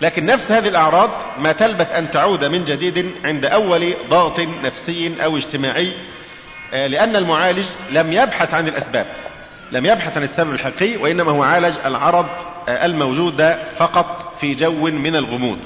لكن 0.00 0.26
نفس 0.26 0.52
هذه 0.52 0.68
الأعراض 0.68 1.10
ما 1.38 1.52
تلبث 1.52 1.92
أن 1.92 2.10
تعود 2.10 2.44
من 2.44 2.64
جديد 2.64 3.10
عند 3.24 3.46
أول 3.46 3.94
ضغط 4.08 4.40
نفسي 4.40 5.24
أو 5.24 5.36
اجتماعي 5.36 5.94
لأن 6.72 7.16
المعالج 7.16 7.66
لم 7.90 8.12
يبحث 8.12 8.54
عن 8.54 8.68
الأسباب 8.68 9.06
لم 9.72 9.86
يبحث 9.86 10.16
عن 10.16 10.22
السبب 10.22 10.54
الحقيقي 10.54 10.96
وإنما 10.96 11.32
هو 11.32 11.42
عالج 11.42 11.74
العرض 11.84 12.26
الموجود 12.68 13.56
فقط 13.76 14.34
في 14.40 14.54
جو 14.54 14.84
من 14.84 15.16
الغموض. 15.16 15.58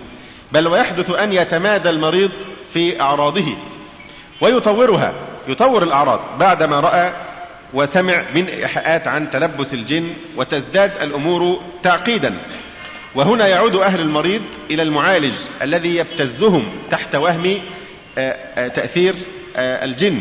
بل 0.53 0.69
ويحدث 0.69 1.11
أن 1.11 1.33
يتمادى 1.33 1.91
المريض 1.91 2.31
في 2.73 3.01
أعراضه 3.01 3.57
ويطورها 4.41 5.13
يطور 5.49 5.83
الأعراض 5.83 6.21
بعدما 6.39 6.81
رأى 6.81 7.13
وسمع 7.75 8.25
من 8.35 8.49
إيحاءات 8.49 9.09
عن 9.09 9.31
تلبس 9.31 9.75
الجن 9.75 10.15
وتزداد 10.37 11.03
الأمور 11.03 11.61
تعقيدا. 11.83 12.39
وهنا 13.15 13.49
يعود 13.49 13.77
أهل 13.77 14.01
المريض 14.01 14.43
إلى 14.71 14.83
المعالج 14.83 15.35
الذي 15.63 15.97
يبتزهم 15.97 16.73
تحت 16.91 17.15
وهم 17.15 17.61
تأثير 18.75 19.15
الجن. 19.57 20.21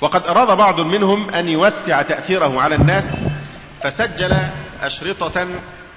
وقد 0.00 0.26
أراد 0.26 0.56
بعض 0.56 0.80
منهم 0.80 1.30
أن 1.30 1.48
يوسع 1.48 2.02
تأثيره 2.02 2.60
على 2.60 2.74
الناس 2.74 3.14
فسجل 3.82 4.36
أشرطة 4.82 5.46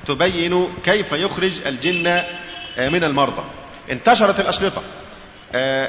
تبين 0.06 0.68
كيف 0.86 1.12
يخرج 1.12 1.62
الجن 1.66 2.22
من 2.80 3.04
المرضى. 3.04 3.44
انتشرت 3.92 4.40
الأشرطة 4.40 4.82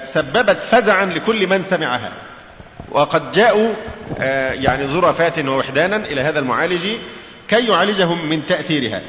سببت 0.05 0.63
فزعا 0.63 1.05
لكل 1.05 1.47
من 1.47 1.63
سمعها. 1.63 2.13
وقد 2.91 3.33
جاءوا 3.33 3.75
يعني 4.53 4.89
زرفات 4.89 5.39
ووحدانا 5.39 5.97
إلى 5.97 6.21
هذا 6.21 6.39
المعالج 6.39 6.89
كي 7.49 7.67
يعالجهم 7.69 8.29
من 8.29 8.47
تأثيرها. 8.47 9.03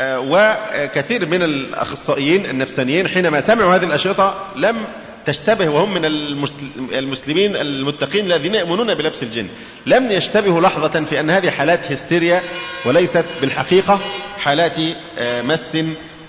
وكثير 0.00 1.26
من 1.26 1.42
الأخصائيين 1.42 2.46
النفسانيين 2.46 3.08
حينما 3.08 3.40
سمعوا 3.40 3.74
هذه 3.76 3.84
الأشرطة 3.84 4.52
لم 4.56 4.86
تشتبه 5.26 5.68
وهم 5.68 5.94
من 5.94 6.04
المسلمين 6.92 7.56
المتقين 7.56 8.26
الذين 8.26 8.54
يؤمنون 8.54 8.94
بلبس 8.94 9.22
الجن. 9.22 9.48
لم 9.86 10.10
يشتبهوا 10.10 10.60
لحظة 10.60 11.04
في 11.04 11.20
أن 11.20 11.30
هذه 11.30 11.50
حالات 11.50 11.92
هستيريا 11.92 12.42
وليست 12.84 13.24
بالحقيقة 13.40 14.00
حالات 14.38 14.76
مس 15.20 15.78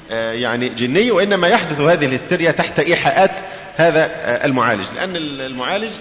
يعني 0.09 0.69
جني 0.69 1.11
وإنما 1.11 1.47
يحدث 1.47 1.81
هذه 1.81 2.05
الهستيريا 2.05 2.51
تحت 2.51 2.79
إيحاءات 2.79 3.31
هذا 3.75 4.05
المعالج. 4.45 4.85
لأن 4.95 5.15
المعالج 5.15 5.91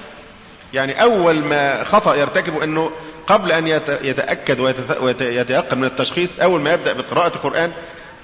يعني 0.74 1.02
أول 1.02 1.40
ما 1.40 1.84
خطأ 1.84 2.14
يرتكبه 2.14 2.64
أنه 2.64 2.90
قبل 3.26 3.52
أن 3.52 3.66
يتأكد 4.02 4.60
ويتيقن 5.00 5.78
من 5.78 5.84
التشخيص 5.84 6.38
أول 6.40 6.60
ما 6.60 6.72
يبدأ 6.72 6.92
بقراءة 6.92 7.36
القرآن 7.36 7.72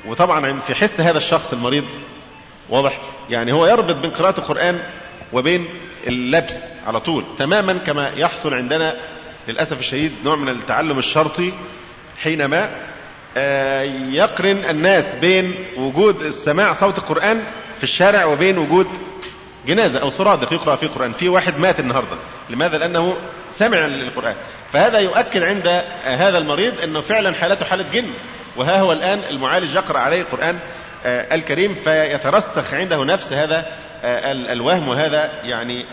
وطبعا 0.07 0.61
في 0.61 0.75
حس 0.75 1.01
هذا 1.01 1.19
الشخص 1.19 1.53
المريض 1.53 1.85
واضح؟ 2.71 3.01
يعني 3.31 3.53
هو 3.53 3.67
يربط 3.67 3.97
بين 3.97 4.11
قراءة 4.11 4.39
القرآن 4.39 4.83
وبين 5.33 5.69
اللبس 6.07 6.67
على 6.87 7.01
طول 7.01 7.25
تماما 7.39 7.73
كما 7.73 8.09
يحصل 8.17 8.55
عندنا 8.55 8.95
للأسف 9.49 9.79
الشديد 9.79 10.13
نوع 10.25 10.37
من 10.37 10.49
التعلم 10.49 10.99
الشرطي 10.99 11.53
حينما 12.23 12.71
يقرن 14.11 14.65
الناس 14.65 15.15
بين 15.15 15.55
وجود 15.77 16.23
السماع 16.23 16.73
صوت 16.73 16.99
القرآن 16.99 17.45
في 17.79 17.83
الشارع 17.83 18.25
وبين 18.25 18.59
وجود 18.59 18.87
جنازة 19.67 19.99
أو 19.99 20.11
سرادق 20.11 20.53
يقرأ 20.53 20.77
فيه 20.77 20.87
القرآن 20.87 21.13
في 21.13 21.29
واحد 21.29 21.59
مات 21.59 21.81
النهاردة 21.81 22.17
لماذا؟ 22.51 22.79
لأنه 22.79 23.17
سمع 23.51 23.79
القرآن 23.85 24.37
فهذا 24.73 24.99
يؤكد 24.99 25.43
عند 25.43 25.69
هذا 26.05 26.39
المريض 26.39 26.81
أنه 26.81 27.01
فعلا 27.01 27.35
حالته 27.35 27.67
حالة 27.67 27.85
جن 27.93 28.11
وها 28.57 28.81
هو 28.81 28.93
الآن 28.93 29.19
المعالج 29.19 29.75
يقرأ 29.75 29.99
عليه 29.99 30.21
القرآن 30.21 30.59
الكريم 31.07 31.75
فيترسخ 31.75 32.75
عنده 32.75 33.05
نفس 33.05 33.33
هذا 33.33 33.67
الوهم 34.53 34.89
وهذا 34.89 35.31
يعني 35.45 35.85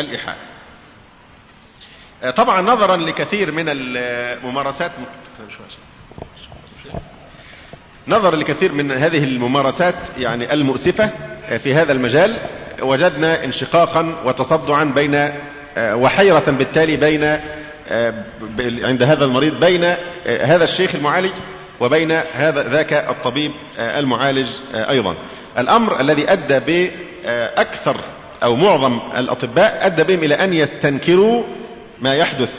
الإيحاء. 0.00 0.36
طبعا 2.36 2.60
نظرا 2.60 2.96
لكثير 2.96 3.52
من 3.52 3.64
الممارسات 3.68 4.90
نظرا 8.08 8.36
لكثير 8.36 8.72
من 8.72 8.92
هذه 8.92 9.24
الممارسات 9.24 9.94
يعني 10.18 10.52
المؤسفة 10.52 11.10
في 11.58 11.74
هذا 11.74 11.92
المجال. 11.92 12.36
وجدنا 12.82 13.44
انشقاقا 13.44 14.22
وتصدعا 14.24 14.84
بين 14.84 15.30
وحيرة 15.78 16.50
بالتالي 16.50 16.96
بين 16.96 17.40
عند 18.84 19.02
هذا 19.02 19.24
المريض 19.24 19.64
بين 19.64 19.84
هذا 20.26 20.64
الشيخ 20.64 20.94
المعالج 20.94 21.32
وبين 21.80 22.12
هذا 22.12 22.68
ذاك 22.68 22.92
الطبيب 22.92 23.52
المعالج 23.78 24.48
أيضا. 24.74 25.16
الأمر 25.58 26.00
الذي 26.00 26.32
أدى 26.32 26.60
بأكثر 27.24 27.96
أو 28.42 28.56
معظم 28.56 29.00
الأطباء 29.16 29.86
أدى 29.86 30.04
بهم 30.04 30.24
إلى 30.24 30.34
أن 30.34 30.52
يستنكروا 30.52 31.42
ما 32.00 32.14
يحدث 32.14 32.54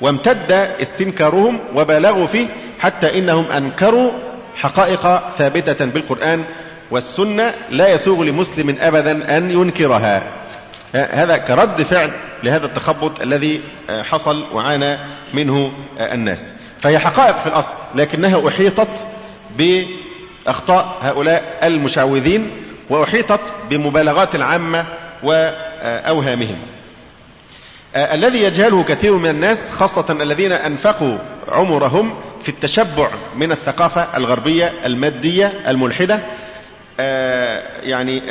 وامتد 0.00 0.52
استنكارهم 0.52 1.60
وبالغوا 1.74 2.26
فيه 2.26 2.46
حتى 2.78 3.18
إنهم 3.18 3.50
أنكروا 3.50 4.10
حقائق 4.54 5.30
ثابتة 5.38 5.84
بالقرآن 5.84 6.44
والسنة 6.90 7.54
لا 7.70 7.88
يسوغ 7.88 8.22
لمسلم 8.22 8.76
أبدا 8.80 9.36
أن 9.38 9.50
ينكرها. 9.50 10.32
هذا 10.94 11.36
كرد 11.36 11.82
فعل 11.82 12.10
لهذا 12.44 12.66
التخبط 12.66 13.20
الذي 13.20 13.62
حصل 13.88 14.46
وعانى 14.52 14.98
منه 15.34 15.72
الناس. 16.00 16.54
فهي 16.80 16.98
حقائق 16.98 17.36
في 17.36 17.46
الأصل 17.46 17.76
لكنها 17.94 18.48
أحيطت 18.48 19.06
بأخطاء 19.58 20.98
هؤلاء 21.02 21.58
المشعوذين 21.62 22.50
وأحيطت 22.90 23.40
بمبالغات 23.70 24.34
العامة 24.34 24.86
وأوهامهم. 25.22 26.58
الذي 27.96 28.42
يجهله 28.42 28.82
كثير 28.82 29.16
من 29.16 29.30
الناس 29.30 29.70
خاصة 29.70 30.22
الذين 30.22 30.52
أنفقوا 30.52 31.18
عمرهم 31.48 32.14
في 32.42 32.48
التشبع 32.48 33.10
من 33.36 33.52
الثقافة 33.52 34.16
الغربية 34.16 34.72
المادية 34.84 35.52
الملحدة 35.68 36.20
يعني 37.82 38.22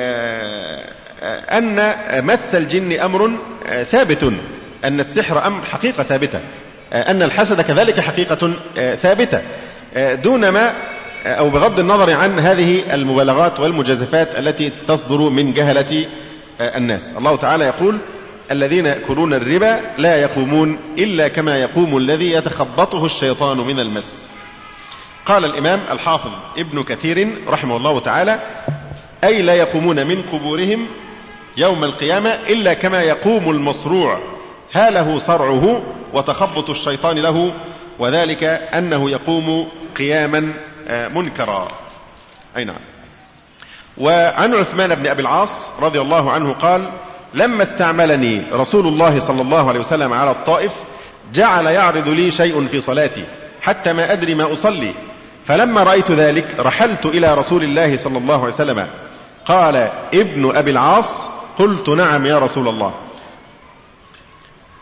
أن 1.52 1.96
مس 2.26 2.56
الجن 2.56 3.00
أمر 3.00 3.32
ثابت 3.84 4.24
أن 4.86 5.00
السحر 5.00 5.48
أمر 5.48 5.66
حقيقة 5.66 6.04
ثابتة. 6.04 6.40
أن 6.96 7.22
الحسد 7.22 7.62
كذلك 7.62 8.00
حقيقة 8.00 8.54
ثابتة 8.96 9.42
دون 10.14 10.50
ما 10.50 10.74
أو 11.26 11.50
بغض 11.50 11.80
النظر 11.80 12.14
عن 12.14 12.40
هذه 12.40 12.94
المبالغات 12.94 13.60
والمجازفات 13.60 14.40
التي 14.40 14.72
تصدر 14.88 15.18
من 15.18 15.54
جهلة 15.54 16.08
الناس. 16.62 17.14
الله 17.18 17.36
تعالى 17.36 17.66
يقول 17.66 17.98
الذين 18.52 18.86
يأكلون 18.86 19.34
الربا 19.34 19.82
لا 19.98 20.22
يقومون 20.22 20.80
إلا 20.98 21.28
كما 21.28 21.58
يقوم 21.58 21.98
الذي 21.98 22.32
يتخبطه 22.32 23.06
الشيطان 23.06 23.58
من 23.58 23.80
المس. 23.80 24.28
قال 25.26 25.46
الإمام 25.46 25.82
الحافظ 25.92 26.32
ابن 26.58 26.84
كثير 26.84 27.30
رحمه 27.48 27.78
الله 27.78 28.00
تعالى 28.00 28.40
أي 29.24 29.42
لا 29.42 29.54
يقومون 29.54 30.08
من 30.08 30.22
قبورهم 30.22 30.88
يوم 31.58 31.84
القيامة 31.84 32.30
إلا 32.30 32.74
كما 32.74 33.02
يقوم 33.02 33.50
المصروع. 33.50 34.35
هاله 34.74 35.20
صرعه 35.20 35.84
وتخبط 36.14 36.70
الشيطان 36.70 37.20
له 37.20 37.54
وذلك 38.00 38.44
أنه 38.44 39.10
يقوم 39.10 39.68
قياما 39.98 40.54
منكرا. 40.90 41.68
أي 42.58 42.64
نعم. 42.64 42.76
وعن 43.98 44.56
عثمان 44.56 44.96
بن 44.96 45.08
أبي 45.08 45.22
العاص 45.22 45.70
رضي 45.82 46.02
الله 46.02 46.32
عنه 46.32 46.54
قال 46.54 46.90
لما 47.34 47.64
استعملني 47.64 48.44
رسول 48.54 48.88
الله 48.88 49.20
صلى 49.20 49.42
الله 49.42 49.70
عليه 49.70 49.80
وسلم 49.80 50.14
على 50.14 50.32
الطائف 50.32 50.74
جعل 51.34 51.66
يعرض 51.66 52.08
لي 52.08 52.32
شيء 52.32 52.68
في 52.68 52.82
صلاتي 52.82 53.26
حتى 53.62 53.94
ما 53.94 54.12
أدري 54.12 54.36
ما 54.36 54.52
أصلي. 54.52 54.94
فلما 55.46 55.84
رأيت 55.84 56.12
ذلك 56.12 56.56
رحلت 56.60 57.06
إلى 57.06 57.34
رسول 57.34 57.64
الله 57.64 57.98
صلى 57.98 58.18
الله 58.18 58.42
عليه 58.42 58.54
وسلم. 58.54 58.88
قال 59.46 59.76
ابن 60.14 60.56
أبي 60.56 60.72
العاص 60.72 61.22
قلت 61.60 61.90
نعم 61.90 62.26
يا 62.26 62.40
رسول 62.40 62.68
الله. 62.68 62.94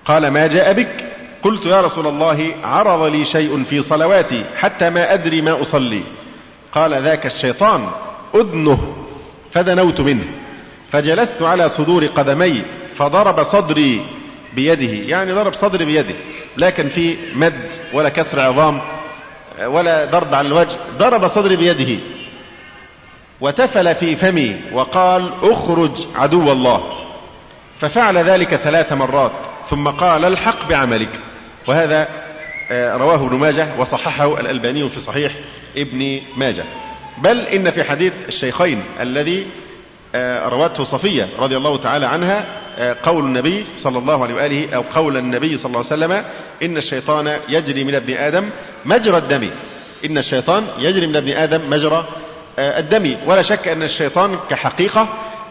قال 0.05 0.27
ما 0.27 0.47
جاء 0.47 0.73
بك؟ 0.73 1.09
قلت 1.43 1.65
يا 1.65 1.81
رسول 1.81 2.07
الله 2.07 2.55
عرض 2.63 3.03
لي 3.03 3.25
شيء 3.25 3.63
في 3.63 3.81
صلواتي 3.81 4.45
حتى 4.57 4.89
ما 4.89 5.13
أدري 5.13 5.41
ما 5.41 5.61
أصلي. 5.61 6.03
قال 6.73 7.03
ذاك 7.03 7.25
الشيطان 7.25 7.89
أدنه 8.35 8.95
فدنوت 9.51 10.01
منه. 10.01 10.25
فجلست 10.91 11.41
على 11.41 11.69
صدور 11.69 12.05
قدمي 12.05 12.61
فضرب 12.95 13.43
صدري 13.43 14.05
بيده. 14.55 14.93
يعني 15.09 15.33
ضرب 15.33 15.53
صدري 15.53 15.85
بيده. 15.85 16.15
لكن 16.57 16.87
في 16.87 17.17
مد 17.35 17.71
ولا 17.93 18.09
كسر 18.09 18.39
عظام 18.39 18.81
ولا 19.65 20.05
ضرب 20.05 20.35
على 20.35 20.47
الوجه 20.47 20.77
ضرب 20.97 21.27
صدري 21.27 21.55
بيده. 21.55 22.01
وتفل 23.41 23.95
في 23.95 24.15
فمي 24.15 24.61
وقال 24.73 25.31
اخرج 25.43 26.07
عدو 26.15 26.51
الله. 26.51 27.12
ففعل 27.83 28.17
ذلك 28.17 28.55
ثلاث 28.55 28.93
مرات 28.93 29.31
ثم 29.69 29.87
قال 29.87 30.25
الحق 30.25 30.69
بعملك. 30.69 31.09
وهذا 31.67 32.07
رواه 32.71 33.15
ابن 33.15 33.35
ماجه 33.35 33.67
وصححه 33.77 34.39
الألباني 34.39 34.89
في 34.89 34.99
صحيح 34.99 35.31
ابن 35.77 36.21
ماجه. 36.37 36.63
بل 37.17 37.39
إن 37.39 37.71
في 37.71 37.83
حديث 37.83 38.13
الشيخين 38.27 38.83
الذي 38.99 39.47
روته 40.45 40.83
صفية 40.83 41.29
رضي 41.39 41.57
الله 41.57 41.77
تعالى 41.77 42.05
عنها 42.05 42.45
قول 43.03 43.25
النبي 43.25 43.65
صلى 43.77 43.97
الله 43.97 44.23
عليه 44.23 44.35
وآله 44.35 44.75
أو 44.75 44.83
قول 44.95 45.17
النبي 45.17 45.57
صلى 45.57 45.65
الله 45.65 45.85
عليه 45.91 46.05
وسلم 46.05 46.25
إن 46.63 46.77
الشيطان 46.77 47.39
يجري 47.49 47.83
من 47.83 47.95
ابن 47.95 48.13
آدم 48.13 48.49
مجرى 48.85 49.17
الدم. 49.17 49.49
إن 50.05 50.17
الشيطان 50.17 50.67
يجري 50.79 51.07
من 51.07 51.15
ابن 51.15 51.29
آدم 51.29 51.69
مجرى 51.69 52.07
الدم. 52.59 53.17
ولا 53.25 53.41
شك 53.41 53.67
أن 53.67 53.83
الشيطان 53.83 54.39
كحقيقة 54.49 55.07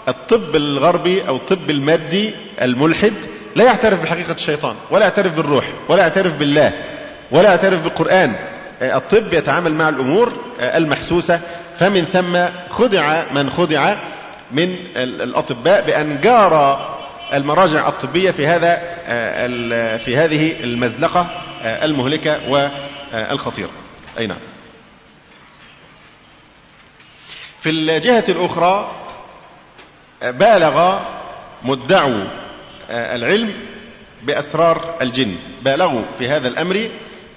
الطب 0.08 0.56
الغربي 0.56 1.28
أو 1.28 1.36
الطب 1.36 1.70
المادي 1.70 2.34
الملحد 2.62 3.14
لا 3.56 3.64
يعترف 3.64 4.02
بحقيقة 4.02 4.32
الشيطان 4.32 4.76
ولا 4.90 5.02
يعترف 5.02 5.32
بالروح 5.32 5.72
ولا 5.88 6.02
يعترف 6.02 6.32
بالله 6.32 6.72
ولا 7.30 7.48
يعترف 7.48 7.82
بالقرآن. 7.82 8.34
الطب 8.82 9.32
يتعامل 9.32 9.74
مع 9.74 9.88
الأمور 9.88 10.32
المحسوسة. 10.60 11.40
فمن 11.78 12.04
ثم 12.04 12.38
خدع 12.70 13.32
من 13.32 13.50
خدع 13.50 13.96
من 14.52 14.76
الأطباء 14.96 15.86
بأن 15.86 16.20
جار 16.20 16.92
المراجع 17.32 17.88
الطبية 17.88 18.30
في 18.30 18.46
هذا 18.46 18.76
في 19.98 20.16
هذه 20.16 20.64
المزلقة 20.64 21.42
المهلكة 21.64 22.40
والخطيرة 22.48 23.70
أي 24.18 24.26
نعم. 24.26 24.38
في 27.60 27.70
الجهة 27.70 28.24
الأخرى 28.28 28.90
بالغ 30.22 30.98
مدعو 31.62 32.26
العلم 32.90 33.54
بأسرار 34.22 34.94
الجن. 35.02 35.36
بالغوا 35.62 36.02
في 36.18 36.28
هذا 36.28 36.48
الأمر 36.48 36.88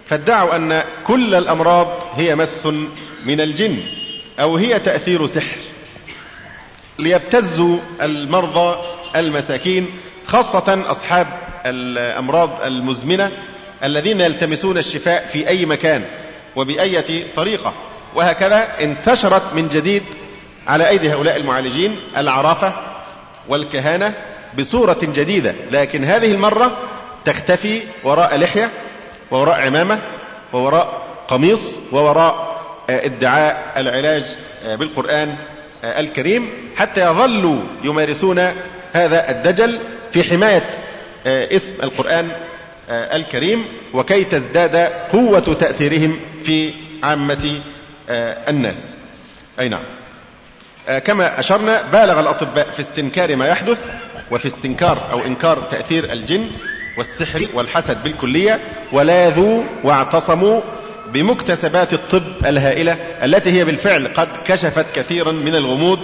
فادعوا 0.08 0.56
أن 0.56 0.84
كل 1.08 1.36
الأمراض 1.36 2.08
هي 2.16 2.36
مس 2.36 2.66
من 3.26 3.42
الجن 3.42 3.78
أو 4.40 4.58
هي 4.58 4.80
تأثير 4.80 5.26
سحر. 5.26 5.58
ليبتزوا 7.00 7.78
المرضى 8.02 8.78
المساكين 9.16 9.88
خاصة 10.28 10.92
أصحاب 10.92 11.28
الأمراض 11.66 12.62
المزمنة 12.62 13.32
الذين 13.84 14.22
يلتمسون 14.22 14.78
الشفاء 14.78 15.26
في 15.26 15.48
أي 15.48 15.66
مكان 15.66 16.06
وبأية 16.56 17.34
طريقة. 17.36 17.74
وهكذا 18.16 18.68
انتشرت 18.82 19.54
من 19.54 19.70
جديد 19.70 20.04
على 20.68 20.90
أيدي 20.90 21.14
هؤلاء 21.14 21.38
المعالجين 21.38 22.00
العرافة 22.18 22.74
والكهانة 23.50 24.14
بصورة 24.58 24.98
جديدة 25.02 25.56
لكن 25.72 26.04
هذه 26.04 26.32
المرة 26.32 26.78
تختفي 27.26 27.82
وراء 28.04 28.38
لحية 28.38 28.72
ووراء 29.32 29.62
عمامة 29.62 30.02
ووراء 30.54 31.06
قميص 31.28 31.76
ووراء 31.92 32.56
ادعاء 32.90 33.74
العلاج 33.78 34.36
بالقرآن 34.66 35.36
الكريم 35.84 36.50
حتى 36.76 37.02
يظلوا 37.02 37.62
يمارسون 37.84 38.40
هذا 38.94 39.30
الدجل 39.30 39.80
في 40.12 40.24
حماية 40.24 40.72
اسم 41.28 41.74
القرآن 41.84 42.32
الكريم 42.90 43.66
وكي 43.94 44.24
تزداد 44.24 44.76
قوة 45.12 45.40
تأثيرهم 45.40 46.20
في 46.44 46.74
عامة 47.04 47.62
الناس. 48.50 48.96
أي 49.60 49.70
نعم. 49.70 50.05
كما 50.88 51.40
أشرنا 51.40 51.82
بالغ 51.82 52.20
الأطباء 52.20 52.70
في 52.72 52.80
استنكار 52.80 53.36
ما 53.36 53.48
يحدث 53.48 53.86
وفي 54.32 54.46
استنكار 54.46 55.12
أو 55.12 55.26
إنكار 55.26 55.62
تأثير 55.62 56.12
الجن 56.12 56.52
والسحر 56.98 57.48
والحسد 57.54 58.04
بالكلية 58.04 58.60
ولاذوا 58.92 59.64
واعتصموا 59.84 60.62
بمكتسبات 61.14 61.94
الطب 61.94 62.46
الهائلة 62.46 62.94
التي 63.24 63.52
هي 63.52 63.66
بالفعل 63.66 64.08
قد 64.08 64.28
كشفت 64.46 64.86
كثيرا 64.96 65.32
من 65.32 65.56
الغموض 65.56 66.00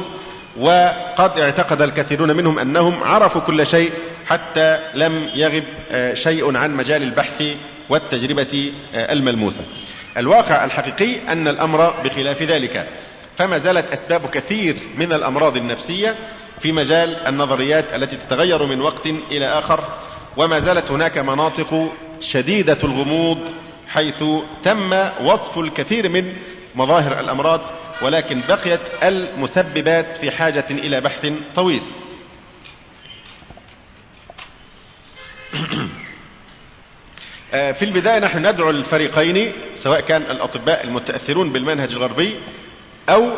وقد 0.57 1.39
اعتقد 1.39 1.81
الكثيرون 1.81 2.35
منهم 2.35 2.59
أنهم 2.59 3.03
عرفوا 3.03 3.41
كل 3.41 3.67
شيء 3.67 3.91
حتى 4.25 4.79
لم 4.93 5.29
يغب 5.35 5.63
شيء 6.13 6.57
عن 6.57 6.75
مجال 6.75 7.03
البحث 7.03 7.43
والتجربة 7.89 8.73
الملموسة. 8.93 9.61
الواقع 10.17 10.65
الحقيقي 10.65 11.31
أن 11.31 11.47
الأمر 11.47 11.93
بخلاف 12.03 12.41
ذلك. 12.41 12.87
فما 13.37 13.57
زالت 13.57 13.93
أسباب 13.93 14.29
كثير 14.29 14.77
من 14.97 15.13
الأمراض 15.13 15.57
النفسية 15.57 16.15
في 16.61 16.71
مجال 16.71 17.15
النظريات 17.27 17.93
التي 17.93 18.15
تتغير 18.15 18.65
من 18.65 18.81
وقت 18.81 19.07
إلى 19.07 19.45
آخر 19.45 19.83
وما 20.37 20.59
زالت 20.59 20.91
هناك 20.91 21.17
مناطق 21.17 21.91
شديدة 22.19 22.77
الغموض 22.83 23.39
حيث 23.87 24.23
تم 24.63 24.93
وصف 25.21 25.59
الكثير 25.59 26.09
من 26.09 26.33
مظاهر 26.75 27.19
الأمراض 27.19 27.61
ولكن 28.01 28.41
بقيت 28.49 28.79
المسببات 29.03 30.17
في 30.17 30.31
حاجة 30.31 30.65
إلى 30.71 31.01
بحث 31.01 31.27
طويل. 31.55 31.81
في 37.51 37.81
البداية 37.81 38.19
نحن 38.19 38.47
ندعو 38.47 38.69
الفريقين 38.69 39.53
سواء 39.75 39.99
كان 39.99 40.21
الأطباء 40.21 40.83
المتأثرون 40.83 41.51
بالمنهج 41.51 41.91
الغربي 41.91 42.39
أو 43.09 43.29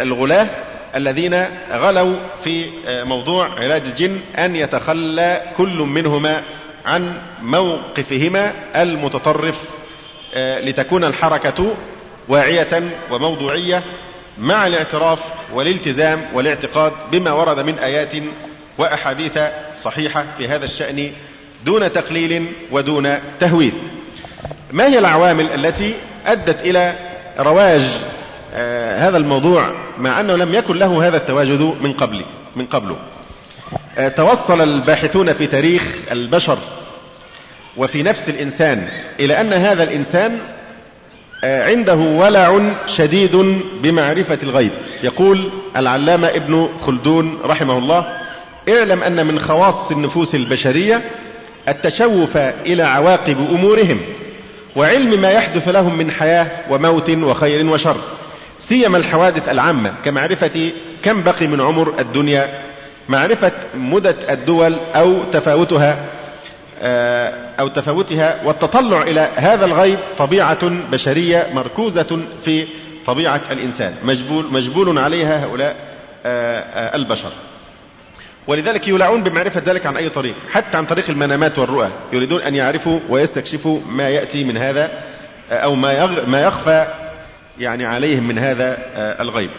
الغلاة 0.00 0.48
الذين 0.96 1.34
غلوا 1.70 2.16
في 2.44 2.66
موضوع 3.04 3.48
علاج 3.48 3.82
الجن 3.82 4.20
أن 4.38 4.56
يتخلى 4.56 5.42
كل 5.56 5.76
منهما 5.76 6.42
عن 6.86 7.22
موقفهما 7.42 8.52
المتطرف 8.76 9.64
لتكون 10.36 11.04
الحركة 11.04 11.76
واعية 12.28 12.90
وموضوعية 13.10 13.82
مع 14.38 14.66
الاعتراف 14.66 15.18
والالتزام 15.52 16.26
والاعتقاد 16.34 16.92
بما 17.12 17.32
ورد 17.32 17.60
من 17.60 17.78
آيات 17.78 18.12
وأحاديث 18.78 19.38
صحيحة 19.74 20.26
في 20.38 20.48
هذا 20.48 20.64
الشأن 20.64 21.12
دون 21.64 21.92
تقليل 21.92 22.52
ودون 22.72 23.18
تهويل. 23.40 23.72
ما 24.72 24.86
هي 24.86 24.98
العوامل 24.98 25.66
التي 25.66 25.94
أدت 26.26 26.62
إلى 26.62 26.94
رواج 27.38 27.98
آه 28.54 29.08
هذا 29.08 29.16
الموضوع 29.16 29.70
مع 29.98 30.20
أنه 30.20 30.36
لم 30.36 30.54
يكن 30.54 30.76
له 30.78 31.06
هذا 31.08 31.16
التواجد 31.16 31.74
من 31.82 31.92
قبل 31.92 32.24
من 32.56 32.66
قبله. 32.66 32.96
آه 33.98 34.08
توصل 34.08 34.60
الباحثون 34.62 35.32
في 35.32 35.46
تاريخ 35.46 35.82
البشر 36.12 36.58
وفي 37.76 38.02
نفس 38.02 38.28
الإنسان 38.28 38.88
إلى 39.20 39.40
أن 39.40 39.52
هذا 39.52 39.82
الإنسان 39.82 40.38
عنده 41.44 41.94
ولع 41.94 42.60
شديد 42.86 43.36
بمعرفة 43.82 44.38
الغيب 44.42 44.72
يقول 45.02 45.52
العلامة 45.76 46.28
ابن 46.28 46.68
خلدون 46.80 47.38
رحمه 47.44 47.78
الله 47.78 48.06
اعلم 48.68 49.02
أن 49.02 49.26
من 49.26 49.38
خواص 49.38 49.90
النفوس 49.90 50.34
البشرية 50.34 51.02
التشوف 51.68 52.36
إلى 52.36 52.82
عواقب 52.82 53.36
أمورهم 53.38 54.00
وعلم 54.76 55.20
ما 55.20 55.30
يحدث 55.30 55.68
لهم 55.68 55.98
من 55.98 56.10
حياة 56.10 56.50
وموت 56.70 57.10
وخير 57.10 57.66
وشر. 57.66 57.96
سيما 58.58 58.98
الحوادث 58.98 59.48
العامة 59.48 59.94
كمعرفة 60.04 60.72
كم 61.02 61.22
بقي 61.22 61.46
من 61.46 61.60
عمر 61.60 61.94
الدنيا 61.98 62.62
معرفة 63.08 63.52
مدة 63.74 64.16
الدول 64.30 64.76
أو 64.94 65.30
تفاوتها 65.30 65.98
أو 67.60 67.68
تفاوتها 67.68 68.40
والتطلع 68.44 69.02
إلى 69.02 69.28
هذا 69.36 69.64
الغيب 69.64 69.98
طبيعة 70.18 70.68
بشرية 70.68 71.48
مركوزة 71.52 72.20
في 72.44 72.66
طبيعة 73.06 73.40
الإنسان. 73.50 73.94
مجبول, 74.02 74.52
مجبول 74.52 74.98
عليها 74.98 75.44
هؤلاء 75.44 75.76
البشر. 76.94 77.32
ولذلك 78.46 78.88
يولعون 78.88 79.22
بمعرفة 79.22 79.62
ذلك 79.66 79.86
عن 79.86 79.96
أي 79.96 80.08
طريق 80.08 80.34
حتى 80.52 80.76
عن 80.78 80.86
طريق 80.86 81.10
المنامات 81.10 81.58
والرؤى 81.58 81.90
يريدون 82.12 82.42
أن 82.42 82.54
يعرفوا 82.54 83.00
ويستكشفوا 83.08 83.80
ما 83.88 84.08
يأتي 84.08 84.44
من 84.44 84.56
هذا 84.56 84.90
أو 85.50 85.74
ما 85.74 86.06
ما 86.26 86.40
يخفى 86.40 86.86
يعني 87.58 87.86
عليهم 87.86 88.28
من 88.28 88.38
هذا 88.38 88.78
الغيب. 89.20 89.50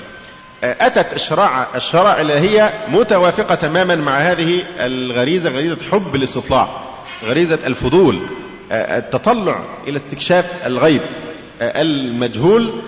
أتت 0.63 1.13
الشرائع 1.13 1.67
الشرائع 1.75 2.21
الإلهية 2.21 2.73
متوافقة 2.87 3.55
تماما 3.55 3.95
مع 3.95 4.17
هذه 4.17 4.63
الغريزة 4.79 5.49
غريزة 5.49 5.77
حب 5.91 6.15
الاستطلاع 6.15 6.67
غريزة 7.23 7.59
الفضول 7.67 8.21
التطلع 8.71 9.65
إلى 9.87 9.95
استكشاف 9.95 10.65
الغيب 10.65 11.01
المجهول. 11.61 12.81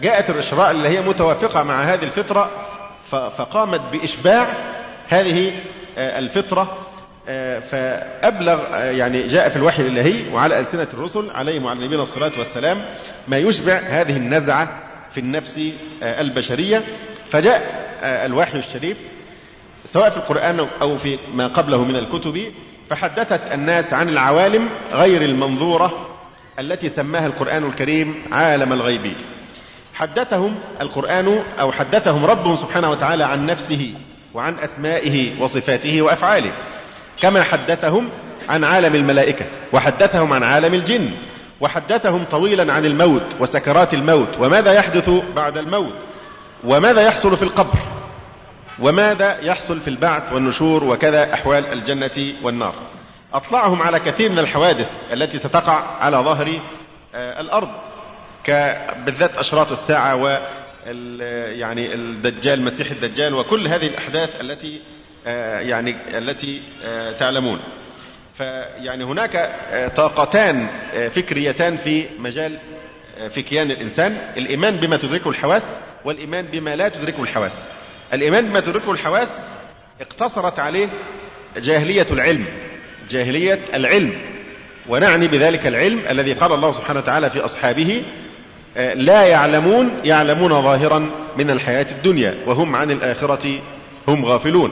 جاءت 0.00 0.30
الشرائع 0.30 0.70
اللي 0.70 0.88
هي 0.88 1.00
متوافقة 1.00 1.62
مع 1.62 1.82
هذه 1.82 2.02
الفطرة 2.02 2.50
فقامت 3.10 3.80
بإشباع 3.92 4.46
هذه 5.08 5.52
الفطرة 5.98 6.78
فأبلغ 7.60 8.74
يعني 8.74 9.26
جاء 9.26 9.48
في 9.48 9.56
الوحي 9.56 9.82
الإلهي 9.82 10.32
وعلى 10.32 10.58
ألسنة 10.58 10.88
الرسل 10.94 11.30
عليهم 11.30 11.64
وعلى 11.64 11.86
نبينا 11.86 12.02
الصلاة 12.02 12.32
والسلام 12.38 12.84
ما 13.28 13.38
يشبع 13.38 13.72
هذه 13.72 14.16
النزعة 14.16 14.82
في 15.14 15.20
النفس 15.20 15.60
البشرية. 16.02 16.84
فجاء 17.30 17.62
الوحي 18.02 18.58
الشريف 18.58 18.98
سواء 19.84 20.10
في 20.10 20.16
القرآن 20.16 20.66
أو 20.82 20.98
في 20.98 21.18
ما 21.34 21.46
قبله 21.46 21.84
من 21.84 21.96
الكتب 21.96 22.52
فحدثت 22.90 23.52
الناس 23.52 23.94
عن 23.94 24.08
العوالم 24.08 24.68
غير 24.92 25.22
المنظورة 25.22 26.08
التي 26.58 26.88
سماها 26.88 27.26
القرآن 27.26 27.64
الكريم 27.64 28.24
عالم 28.32 28.72
الغيب. 28.72 29.16
حدثهم 29.94 30.60
القرآن 30.80 31.42
أو 31.60 31.72
حدثهم 31.72 32.24
ربهم 32.24 32.56
سبحانه 32.56 32.90
وتعالى 32.90 33.24
عن 33.24 33.46
نفسه 33.46 33.94
وعن 34.38 34.58
أسمائه 34.58 35.42
وصفاته 35.42 36.02
وأفعاله. 36.02 36.52
كما 37.20 37.42
حدثهم 37.42 38.08
عن 38.48 38.64
عالم 38.64 38.94
الملائكة 38.94 39.44
وحدثهم 39.72 40.32
عن 40.32 40.42
عالم 40.42 40.74
الجن 40.74 41.10
وحدثهم 41.60 42.24
طويلا 42.24 42.72
عن 42.72 42.84
الموت 42.84 43.36
وسكرات 43.40 43.94
الموت 43.94 44.38
وماذا 44.38 44.72
يحدث 44.72 45.10
بعد 45.36 45.58
الموت؟ 45.58 45.94
وماذا 46.64 47.02
يحصل 47.02 47.36
في 47.36 47.42
القبر؟ 47.42 47.78
وماذا 48.78 49.40
يحصل 49.40 49.80
في 49.80 49.88
البعث 49.88 50.32
والنشور 50.32 50.84
وكذا 50.84 51.34
أحوال 51.34 51.72
الجنة 51.72 52.34
والنار؟ 52.42 52.74
أطلعهم 53.34 53.82
على 53.82 54.00
كثير 54.00 54.30
من 54.30 54.38
الحوادث 54.38 55.04
التي 55.12 55.38
ستقع 55.38 55.72
على 56.00 56.16
ظهر 56.16 56.60
الأرض 57.14 57.68
بالذات 59.04 59.36
أشراط 59.36 59.72
الساعة 59.72 60.14
يعني 60.86 61.94
الدجال 61.94 62.62
مسيح 62.62 62.90
الدجال 62.90 63.34
وكل 63.34 63.68
هذه 63.68 63.86
الأحداث 63.86 64.40
التي 64.40 64.80
يعني 65.68 66.18
التي 66.18 66.62
تعلمون. 67.18 67.60
فيعني 68.38 69.04
هناك 69.04 69.54
طاقتان 69.96 70.68
فكريتان 71.10 71.76
في 71.76 72.06
مجال 72.18 72.58
في 73.30 73.42
كيان 73.42 73.70
الإنسان. 73.70 74.18
الإيمان 74.36 74.76
بما 74.76 74.96
تدركه 74.96 75.30
الحواس 75.30 75.80
والإيمان 76.04 76.46
بما 76.46 76.76
لا 76.76 76.88
تدركه 76.88 77.22
الحواس. 77.22 77.68
الإيمان 78.12 78.48
بما 78.48 78.60
تدركه 78.60 78.92
الحواس 78.92 79.48
اقتصرت 80.00 80.58
عليه 80.58 80.88
جاهلية 81.56 82.06
العلم 82.10 82.46
جاهلية 83.10 83.58
العلم. 83.74 84.20
ونعني 84.88 85.28
بذلك 85.28 85.66
العلم 85.66 86.02
الذي 86.10 86.32
قال 86.32 86.52
الله 86.52 86.72
سبحانه 86.72 86.98
وتعالى 86.98 87.30
في 87.30 87.40
أصحابه 87.40 88.04
لا 88.78 89.22
يعلمون 89.22 89.90
يعلمون 90.04 90.62
ظاهرا 90.62 91.10
من 91.38 91.50
الحياة 91.50 91.86
الدنيا 91.90 92.38
وهم 92.46 92.76
عن 92.76 92.90
الآخرة 92.90 93.60
هم 94.08 94.24
غافلون. 94.24 94.70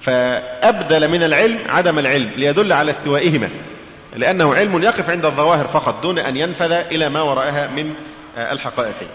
فأبدل 0.00 1.08
من 1.08 1.22
العلم 1.22 1.58
عدم 1.68 1.98
العلم 1.98 2.30
ليدل 2.36 2.72
على 2.72 2.90
استوائهما 2.90 3.48
لأنه 4.16 4.54
علم 4.54 4.82
يقف 4.82 5.10
عند 5.10 5.26
الظواهر 5.26 5.64
فقط 5.64 6.02
دون 6.02 6.18
أن 6.18 6.36
ينفذ 6.36 6.72
إلى 6.72 7.08
ما 7.08 7.22
وراءها 7.22 7.66
من 7.66 7.94
الحقائق. 8.36 9.08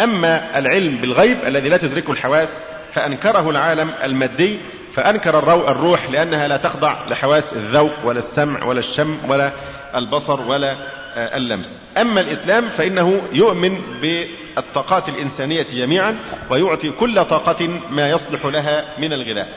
أما 0.00 0.58
العلم 0.58 0.96
بالغيب 0.96 1.38
الذي 1.46 1.68
لا 1.68 1.76
تدركه 1.76 2.10
الحواس 2.10 2.62
فأنكره 2.92 3.50
العالم 3.50 3.90
المادي 4.04 4.58
فأنكر 4.92 5.38
الروح 5.70 6.10
لأنها 6.10 6.48
لا 6.48 6.56
تخضع 6.56 6.96
لحواس 7.08 7.52
الذوق 7.52 7.92
ولا 8.04 8.18
السمع 8.18 8.64
ولا 8.64 8.78
الشم 8.78 9.18
ولا 9.28 9.52
البصر 9.94 10.40
ولا 10.40 10.76
اللمس. 11.16 11.82
أما 12.00 12.20
الإسلام 12.20 12.68
فإنه 12.68 13.22
يؤمن 13.32 14.00
بالطاقات 14.00 15.08
الإنسانية 15.08 15.62
جميعا 15.62 16.18
ويعطي 16.50 16.90
كل 16.90 17.24
طاقة 17.24 17.66
ما 17.90 18.08
يصلح 18.08 18.46
لها 18.46 18.84
من 18.98 19.12
الغذاء. 19.12 19.48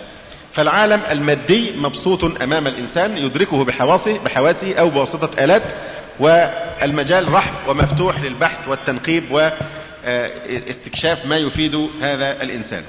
فالعالم 0.54 1.02
المادي 1.12 1.72
مبسوط 1.78 2.24
أمام 2.24 2.68
الإنسان 2.68 3.18
يدركه 3.18 3.64
بحواسه 3.64 4.20
بحواسه 4.20 4.76
أو 4.80 4.90
بواسطة 4.90 5.44
آلات 5.44 5.74
والمجال 6.20 7.32
رحب 7.34 7.54
ومفتوح 7.68 8.22
للبحث 8.22 8.68
والتنقيب 8.68 9.32
واستكشاف 9.32 11.26
ما 11.26 11.38
يفيد 11.38 11.76
هذا 12.02 12.42
الإنسان. 12.42 12.84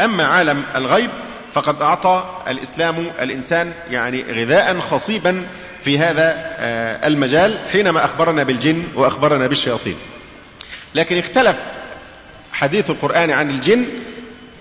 أما 0.00 0.24
عالم 0.24 0.64
الغيب 0.76 1.10
فقد 1.52 1.82
أعطى 1.82 2.42
الإسلام 2.48 3.10
الإنسان 3.20 3.72
يعني 3.90 4.22
غذاء 4.22 4.78
خصيبا 4.78 5.46
في 5.84 5.98
هذا 5.98 6.34
المجال 7.06 7.58
حينما 7.72 8.04
أخبرنا 8.04 8.42
بالجن 8.42 8.84
وأخبرنا 8.94 9.46
بالشياطين. 9.46 9.96
لكن 10.94 11.18
اختلف 11.18 11.56
حديث 12.52 12.90
القرآن 12.90 13.30
عن 13.30 13.50
الجن 13.50 13.84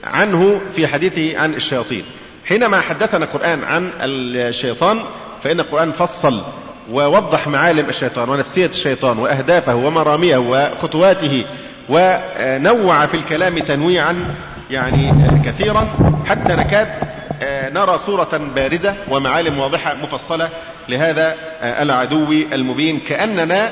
عنه 0.03 0.61
في 0.75 0.87
حديثه 0.87 1.39
عن 1.39 1.53
الشياطين. 1.53 2.03
حينما 2.45 2.81
حدثنا 2.81 3.25
القرآن 3.25 3.63
عن 3.63 3.91
الشيطان 4.01 5.05
فإن 5.43 5.59
القرآن 5.59 5.91
فصل 5.91 6.43
ووضح 6.91 7.47
معالم 7.47 7.89
الشيطان 7.89 8.29
ونفسية 8.29 8.65
الشيطان 8.65 9.19
وأهدافه 9.19 9.75
ومراميه 9.75 10.37
وخطواته 10.37 11.45
ونوع 11.89 13.05
في 13.05 13.17
الكلام 13.17 13.59
تنويعا 13.59 14.35
يعني 14.69 15.13
كثيرا 15.45 15.95
حتى 16.25 16.55
نكاد 16.55 17.10
نرى 17.69 17.97
صورة 17.97 18.51
بارزة 18.55 18.95
ومعالم 19.09 19.59
واضحة 19.59 19.93
مفصلة 19.93 20.49
لهذا 20.89 21.35
العدو 21.61 22.31
المبين 22.31 22.99
كأننا 22.99 23.71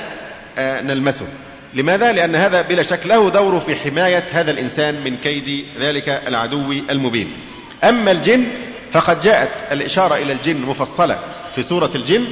نلمسه. 0.59 1.25
لماذا؟ 1.73 2.11
لأن 2.11 2.35
هذا 2.35 2.61
بلا 2.61 2.83
شك 2.83 3.05
له 3.05 3.29
دور 3.29 3.59
في 3.59 3.75
حماية 3.75 4.25
هذا 4.31 4.51
الإنسان 4.51 5.03
من 5.03 5.17
كيد 5.17 5.65
ذلك 5.79 6.09
العدو 6.09 6.71
المبين. 6.71 7.37
أما 7.83 8.11
الجن 8.11 8.47
فقد 8.91 9.19
جاءت 9.19 9.71
الإشارة 9.71 10.15
إلى 10.15 10.33
الجن 10.33 10.61
مفصلة 10.61 11.19
في 11.55 11.63
سورة 11.63 11.91
الجن 11.95 12.27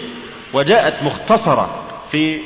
وجاءت 0.53 1.03
مختصرة 1.03 1.83
في 2.11 2.39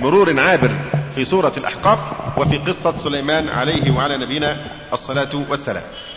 مرور 0.00 0.40
عابر 0.40 0.76
في 1.14 1.24
سورة 1.24 1.52
الأحقاف 1.56 1.98
وفي 2.38 2.58
قصة 2.58 2.96
سليمان 2.98 3.48
عليه 3.48 3.90
وعلى 3.90 4.26
نبينا 4.26 4.56
الصلاة 4.92 5.44
والسلام. 5.50 5.82
آه، 5.82 6.15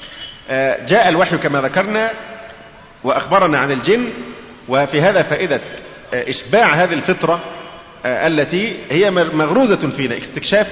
جاء 0.85 1.09
الوحي 1.09 1.37
كما 1.37 1.61
ذكرنا 1.61 2.11
وأخبرنا 3.03 3.57
عن 3.57 3.71
الجن 3.71 4.09
وفي 4.69 5.01
هذا 5.01 5.21
فائدة 5.21 5.61
آه، 6.13 6.29
إشباع 6.29 6.65
هذه 6.65 6.93
الفطرة 6.93 7.43
آه، 8.05 8.27
التي 8.27 8.75
هي 8.91 9.11
مغروزة 9.11 9.89
فينا 9.89 10.17
استكشاف 10.17 10.67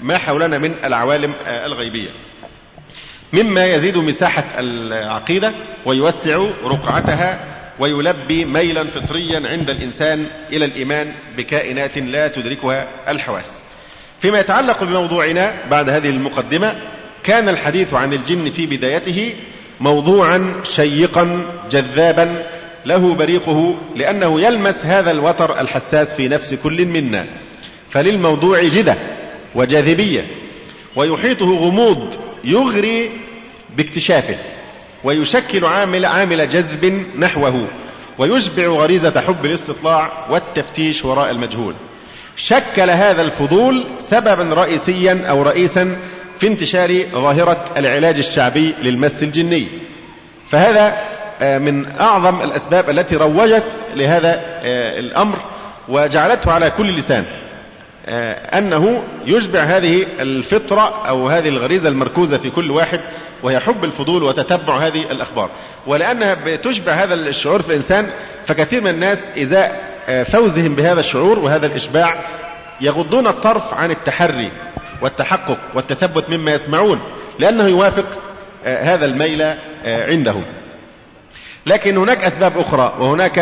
ما 0.00 0.18
حولنا 0.18 0.58
من 0.58 0.74
العوالم 0.84 1.34
الغيبية. 1.46 2.10
مما 3.32 3.66
يزيد 3.66 3.96
مساحة 3.98 4.44
العقيدة 4.58 5.52
ويوسع 5.86 6.36
رقعتها 6.64 7.40
ويلبي 7.78 8.44
ميلا 8.44 8.84
فطريا 8.84 9.48
عند 9.48 9.70
الإنسان 9.70 10.26
إلى 10.52 10.64
الإيمان 10.64 11.12
بكائنات 11.36 11.98
لا 11.98 12.28
تدركها 12.28 12.88
الحواس. 13.08 13.62
فيما 14.20 14.40
يتعلق 14.40 14.84
بموضوعنا 14.84 15.54
بعد 15.70 15.88
هذه 15.88 16.08
المقدمة 16.08 16.82
كان 17.26 17.48
الحديث 17.48 17.94
عن 17.94 18.12
الجن 18.12 18.50
في 18.50 18.66
بدايته 18.66 19.34
موضوعا 19.80 20.54
شيقا 20.62 21.46
جذابا 21.70 22.46
له 22.86 23.14
بريقه 23.14 23.78
لأنه 23.96 24.40
يلمس 24.40 24.86
هذا 24.86 25.10
الوتر 25.10 25.60
الحساس 25.60 26.14
في 26.14 26.28
نفس 26.28 26.54
كل 26.54 26.86
منا. 26.86 27.26
فللموضوع 27.90 28.62
جدة 28.62 28.96
وجاذبية 29.54 30.26
ويحيطه 30.96 31.46
غموض 31.46 32.14
يغري 32.44 33.10
باكتشافه 33.76 34.36
ويشكل 35.04 35.64
عامل 35.64 36.04
عامل 36.04 36.48
جذب 36.48 37.06
نحوه 37.18 37.68
ويشبع 38.18 38.66
غريزة 38.66 39.20
حب 39.20 39.46
الاستطلاع 39.46 40.26
والتفتيش 40.30 41.04
وراء 41.04 41.30
المجهول. 41.30 41.74
شكل 42.36 42.90
هذا 42.90 43.22
الفضول 43.22 43.84
سببا 43.98 44.54
رئيسيا 44.54 45.24
أو 45.28 45.42
رئيسا 45.42 45.96
في 46.40 46.46
انتشار 46.46 47.04
ظاهرة 47.12 47.64
العلاج 47.76 48.18
الشعبي 48.18 48.74
للمس 48.82 49.22
الجني. 49.22 49.68
فهذا 50.48 50.96
آه، 51.40 51.58
من 51.58 51.86
أعظم 52.00 52.42
الأسباب 52.42 52.90
التي 52.90 53.16
روجت 53.16 53.76
لهذا 53.94 54.40
آه، 54.44 54.98
الأمر 54.98 55.36
وجعلته 55.88 56.52
على 56.52 56.70
كل 56.70 56.96
لسان 56.96 57.24
آه، 58.06 58.58
أنه 58.58 59.04
يشبع 59.26 59.60
هذه 59.60 60.06
الفطرة 60.20 61.08
أو 61.08 61.28
هذه 61.28 61.48
الغريزة 61.48 61.88
المركوزة 61.88 62.38
في 62.38 62.50
كل 62.50 62.70
واحد 62.70 63.00
وهي 63.42 63.60
حب 63.60 63.84
الفضول 63.84 64.22
وتتبع 64.22 64.78
هذه 64.78 65.02
الأخبار. 65.10 65.50
ولأنها 65.86 66.36
بتشبع 66.46 66.92
هذا 66.92 67.14
الشعور 67.14 67.62
في 67.62 67.68
الإنسان 67.68 68.10
فكثير 68.46 68.80
من 68.80 68.90
الناس 68.90 69.30
إزاء 69.38 69.96
فوزهم 70.24 70.74
بهذا 70.74 71.00
الشعور 71.00 71.38
وهذا 71.38 71.66
الإشباع 71.66 72.24
يغضون 72.80 73.26
الطرف 73.26 73.74
عن 73.74 73.90
التحري. 73.90 74.52
والتحقق 75.02 75.58
والتثبت 75.74 76.30
مما 76.30 76.54
يسمعون 76.54 77.00
لأنه 77.38 77.64
يوافق 77.64 78.06
آه، 78.64 78.94
هذا 78.94 79.04
الميل 79.06 79.54
عندهم. 79.84 80.44
لكن 81.66 81.96
هناك 81.96 82.24
أسباب 82.24 82.58
أخرى 82.58 82.94
وهناك 83.00 83.38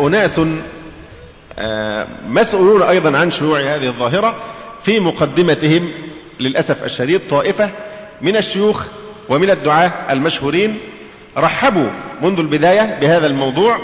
أناس 0.00 0.40
آه، 1.58 2.06
مسؤولون 2.26 2.82
أيضا 2.82 3.18
عن 3.18 3.30
شيوع 3.30 3.60
هذه 3.60 3.88
الظاهرة 3.88 4.42
في 4.82 5.00
مقدمتهم 5.00 5.90
للأسف 6.40 6.84
الشديد 6.84 7.20
طائفة 7.30 7.70
من 8.22 8.36
الشيوخ 8.36 8.86
ومن 9.28 9.50
الدعاة 9.50 9.92
المشهورين 10.10 10.78
رحبوا 11.36 11.88
منذ 12.22 12.38
البداية 12.38 12.98
بهذا 13.00 13.26
الموضوع 13.26 13.78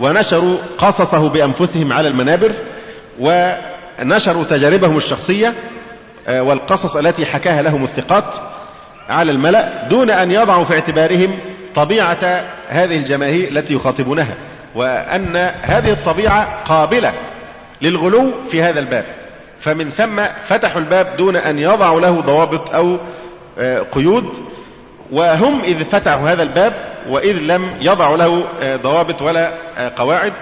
ونشروا 0.00 0.56
قصصه 0.78 1.28
بأنفسهم 1.28 1.92
على 1.92 2.08
المنابر 2.08 2.52
ونشروا 3.20 4.44
تجاربهم 4.44 4.96
الشخصية 4.96 5.48
آه، 5.48 5.52
والقصص 6.28 6.96
التي 6.96 7.26
حكاها 7.26 7.62
لهم 7.62 7.84
الثقات 7.84 8.36
على 9.08 9.32
الملأ 9.32 9.88
دون 9.88 10.10
أن 10.10 10.32
يضعوا 10.32 10.64
في 10.64 10.74
اعتبارهم 10.74 11.38
طبيعة 11.74 12.44
هذه 12.68 12.96
الجماهير 12.96 13.48
التي 13.48 13.74
يخاطبونها 13.74 14.34
وأن 14.74 15.36
هذه 15.62 15.90
الطبيعة 15.90 16.62
قابلة 16.64 17.12
للغلو 17.82 18.32
في 18.50 18.62
هذا 18.62 18.80
الباب. 18.80 19.04
فمن 19.60 19.90
ثم 19.90 20.22
فتحوا 20.48 20.80
الباب 20.80 21.16
دون 21.16 21.36
أن 21.36 21.58
يضعوا 21.58 22.00
له 22.00 22.20
ضوابط 22.20 22.74
أو 22.74 22.98
آه، 23.58 23.80
قيود 23.92 24.28
وهم 25.12 25.62
إذ 25.62 25.84
فتحوا 25.84 26.32
هذا 26.32 26.42
الباب 26.42 26.74
وإذ 27.08 27.38
لم 27.38 27.76
يضعوا 27.80 28.16
له 28.16 28.44
آه، 28.62 28.76
ضوابط 28.76 29.22
ولا 29.22 29.52
آه، 29.78 29.92
قواعد 29.96 30.32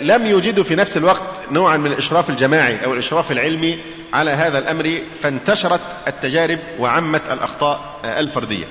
لم 0.00 0.26
يوجدوا 0.26 0.64
في 0.64 0.74
نفس 0.74 0.96
الوقت 0.96 1.40
نوعا 1.52 1.76
من 1.76 1.86
الإشراف 1.86 2.30
الجماعي 2.30 2.84
أو 2.84 2.92
الإشراف 2.92 3.32
العلمي 3.32 3.78
على 4.14 4.30
هذا 4.30 4.58
الأمر 4.58 5.00
فانتشرت 5.22 5.80
التجارب 6.08 6.58
وعمت 6.78 7.30
الأخطاء 7.30 8.00
الفردية. 8.04 8.66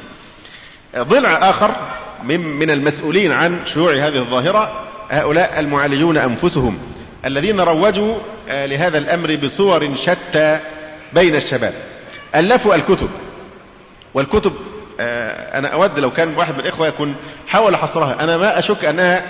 ضلع 0.97 1.49
آخر 1.49 1.75
من 2.23 2.69
المسؤولين 2.69 3.31
عن 3.31 3.65
شيوع 3.65 3.93
هذه 3.93 4.17
الظاهرة 4.17 4.87
هؤلاء 5.09 5.59
المعالجون 5.59 6.17
أنفسهم 6.17 6.77
الذين 7.25 7.59
روجوا 7.59 8.17
آه، 8.49 8.65
لهذا 8.65 8.97
الأمر 8.97 9.35
بصور 9.35 9.95
شتى 9.95 10.59
بين 11.13 11.35
الشباب. 11.35 11.73
ألفوا 12.35 12.75
الكتب. 12.75 13.09
والكتب 14.13 14.53
آه، 14.99 15.57
أنا 15.57 15.67
أود 15.67 15.99
لو 15.99 16.11
كان 16.11 16.35
واحد 16.35 16.53
من 16.53 16.59
الإخوة 16.59 16.87
يكون 16.87 17.15
حاول 17.47 17.75
حصرها. 17.75 18.23
أنا 18.23 18.37
ما 18.37 18.59
أشك 18.59 18.85
أنها 18.85 19.23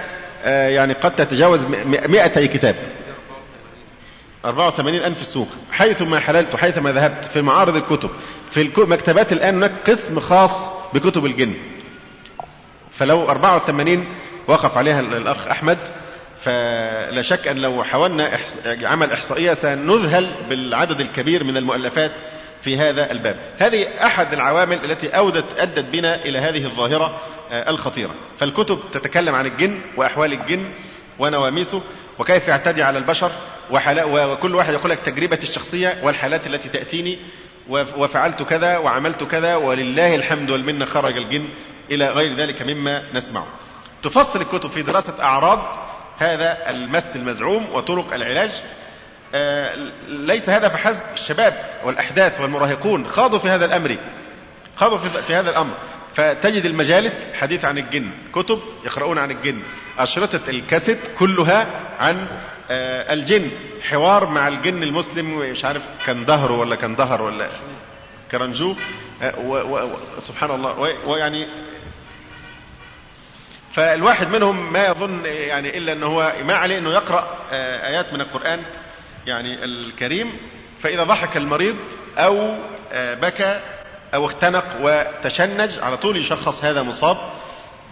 آه، 0.45 0.69
يعني 0.69 0.93
قد 0.93 1.15
تتجاوز 1.15 1.65
200 1.65 2.45
كتاب. 2.45 2.75
84 4.45 4.95
ألف 4.95 5.15
في 5.15 5.21
السوق 5.21 5.47
حيثما 5.71 6.19
حللت 6.19 6.55
حيثما 6.55 6.91
ذهبت 6.91 7.25
في 7.25 7.41
معارض 7.41 7.75
الكتب 7.75 8.09
في 8.51 8.61
المكتبات 8.61 9.33
الآن 9.33 9.55
هناك 9.55 9.89
قسم 9.89 10.19
خاص 10.19 10.69
بكتب 10.93 11.25
الجن. 11.25 11.53
فلو 12.91 13.29
84 13.29 14.05
وقف 14.47 14.77
عليها 14.77 14.99
الأخ 14.99 15.47
أحمد 15.47 15.77
فلا 16.41 17.21
شك 17.21 17.47
أن 17.47 17.57
لو 17.57 17.83
حاولنا 17.83 18.39
عمل 18.65 19.11
إحصائية 19.11 19.53
سنذهل 19.53 20.35
بالعدد 20.49 21.01
الكبير 21.01 21.43
من 21.43 21.57
المؤلفات 21.57 22.11
في 22.61 22.77
هذا 22.77 23.11
الباب. 23.11 23.37
هذه 23.57 23.87
أحد 24.05 24.33
العوامل 24.33 24.91
التي 24.91 25.07
أودت 25.07 25.59
أدت 25.59 25.85
بنا 25.85 26.15
إلى 26.15 26.39
هذه 26.39 26.65
الظاهرة 26.65 27.21
آه، 27.51 27.69
الخطيرة. 27.69 28.15
فالكتب 28.39 28.79
تتكلم 28.91 29.35
عن 29.35 29.45
الجن 29.45 29.81
وأحوال 29.97 30.33
الجن 30.33 30.71
ونواميسه 31.19 31.81
وكيف 32.19 32.47
يعتدي 32.47 32.83
على 32.83 32.97
البشر 32.97 33.31
وكل 33.71 34.55
واحد 34.55 34.73
يقول 34.73 34.91
لك 34.91 34.99
تجربتي 34.99 35.47
الشخصية 35.47 35.97
والحالات 36.03 36.47
التي 36.47 36.69
تأتيني 36.69 37.19
وفعلت 37.69 38.43
كذا 38.43 38.77
وعملت 38.77 39.23
كذا 39.23 39.55
ولله 39.55 40.15
الحمد 40.15 40.49
والمنة 40.49 40.85
خرج 40.85 41.17
الجن 41.17 41.49
إلى 41.91 42.05
غير 42.05 42.35
ذلك 42.35 42.61
مما 42.61 43.03
نسمعه. 43.13 43.47
تفصل 44.03 44.41
الكتب 44.41 44.69
في 44.69 44.81
دراسة 44.81 45.13
أعراض 45.19 45.75
هذا 46.17 46.69
المس 46.69 47.15
المزعوم 47.15 47.67
وطرق 47.73 48.13
العلاج. 48.13 48.51
آه، 49.35 49.75
ليس 50.07 50.49
هذا 50.49 50.69
فحسب 50.69 51.03
الشباب 51.13 51.69
والأحداث 51.85 52.41
والمراهقون. 52.41 53.07
خاضوا 53.07 53.39
في 53.39 53.49
هذا 53.49 53.65
الأمر. 53.65 53.97
خاضوا 54.75 54.97
في 54.97 55.35
هذا 55.35 55.49
الأمر. 55.49 55.73
فتجد 56.15 56.65
المجالس 56.65 57.27
حديث 57.33 57.65
عن 57.65 57.77
الجن 57.77 58.09
كتب 58.35 58.59
يقرؤون 58.85 59.17
عن 59.17 59.31
الجن. 59.31 59.61
أشرطة 59.99 60.49
الكاسيت 60.49 60.99
كلها 61.19 61.67
عن 61.99 62.27
الجن 62.69 63.51
حوار 63.81 64.25
مع 64.25 64.47
الجن 64.47 64.83
المسلم 64.83 65.39
مش 65.39 65.65
عارف 65.65 65.83
كان 66.05 66.25
ظهره 66.25 66.53
ولا 66.53 66.75
كان 66.75 66.95
ظهر 66.95 67.21
ولا 67.21 67.49
كرنجو؟ 68.31 68.75
آه، 69.21 69.91
سبحان 70.19 70.51
الله. 70.51 70.95
ويعني 71.05 71.47
فالواحد 73.73 74.29
منهم 74.29 74.73
ما 74.73 74.85
يظن 74.85 75.25
يعني 75.25 75.77
إلا 75.77 75.93
أنه 75.93 76.05
هو 76.05 76.33
ما 76.43 76.53
عليه 76.53 76.77
أنه 76.77 76.91
يقرأ 76.91 77.37
آه، 77.51 77.87
آيات 77.87 78.13
من 78.13 78.21
القرآن 78.21 78.59
يعني 79.27 79.63
الكريم. 79.63 80.37
فإذا 80.79 81.03
ضحك 81.03 81.37
المريض 81.37 81.77
آه، 82.17 83.13
بكى 83.13 83.61
أو 84.13 84.25
اختنق 84.25 84.65
وتشنج 84.81 85.79
على 85.79 85.97
طول 85.97 86.17
يشخص 86.17 86.63
هذا 86.63 86.81
مصاب 86.81 87.17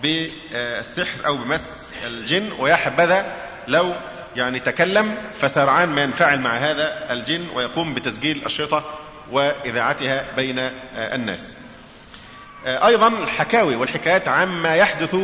بالسحر 0.03 1.25
أو 1.25 1.37
بمس 1.37 1.93
الجن 2.03 2.51
ويا 2.59 2.75
حبذا 2.75 3.35
لو 3.67 3.93
يعني 4.35 4.59
تكلم 4.59 5.17
فسرعان 5.39 5.89
ما 5.89 6.01
ينفعل 6.01 6.39
مع 6.39 6.57
هذا 6.57 7.13
الجن 7.13 7.47
ويقوم 7.55 7.93
بتسجيل 7.93 8.45
الشرطة 8.45 8.85
وإذاعتها 9.31 10.35
بين 10.35 10.59
آه، 10.59 11.15
الناس. 11.15 11.55
أيضا 12.65 13.07
الحكاوي 13.07 13.75
والحكايات 13.75 14.27
عما 14.27 14.75
يحدث 14.75 15.15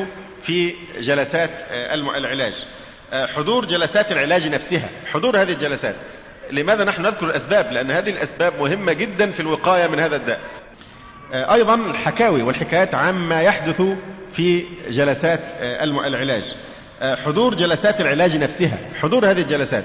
في 0.44 0.76
جلسات 1.00 1.50
آه، 1.70 1.94
العلاج. 1.94 2.66
آه، 3.14 3.26
حضور 3.26 3.66
جلسات 3.66 4.12
العلاج 4.12 4.48
نفسها. 4.48 4.90
حضور 5.06 5.42
هذه 5.42 5.52
الجلسات. 5.52 5.96
لماذا 6.52 6.84
نحن 6.84 7.02
نذكر 7.02 7.26
الأسباب؟ 7.26 7.72
لأن 7.72 7.92
هذه 7.92 8.10
الأسباب 8.10 8.54
مهمة 8.60 8.94
جدا 8.94 9.32
في 9.32 9.40
الوقاية 9.40 9.88
من 9.88 10.00
هذا 10.00 10.16
الداء. 10.16 10.40
آه، 11.34 11.54
أيضا 11.54 11.76
الحكاوي 11.76 12.42
والحكايات 12.44 12.96
عما 12.96 13.42
يحدث 13.42 13.82
في 14.34 14.66
جلسات 14.90 15.42
العلاج. 15.62 16.56
حضور 17.02 17.56
جلسات 17.56 18.02
العلاج 18.02 18.38
نفسها. 18.38 18.78
حضور 19.02 19.32
هذه 19.32 19.42
الجلسات. 19.42 19.84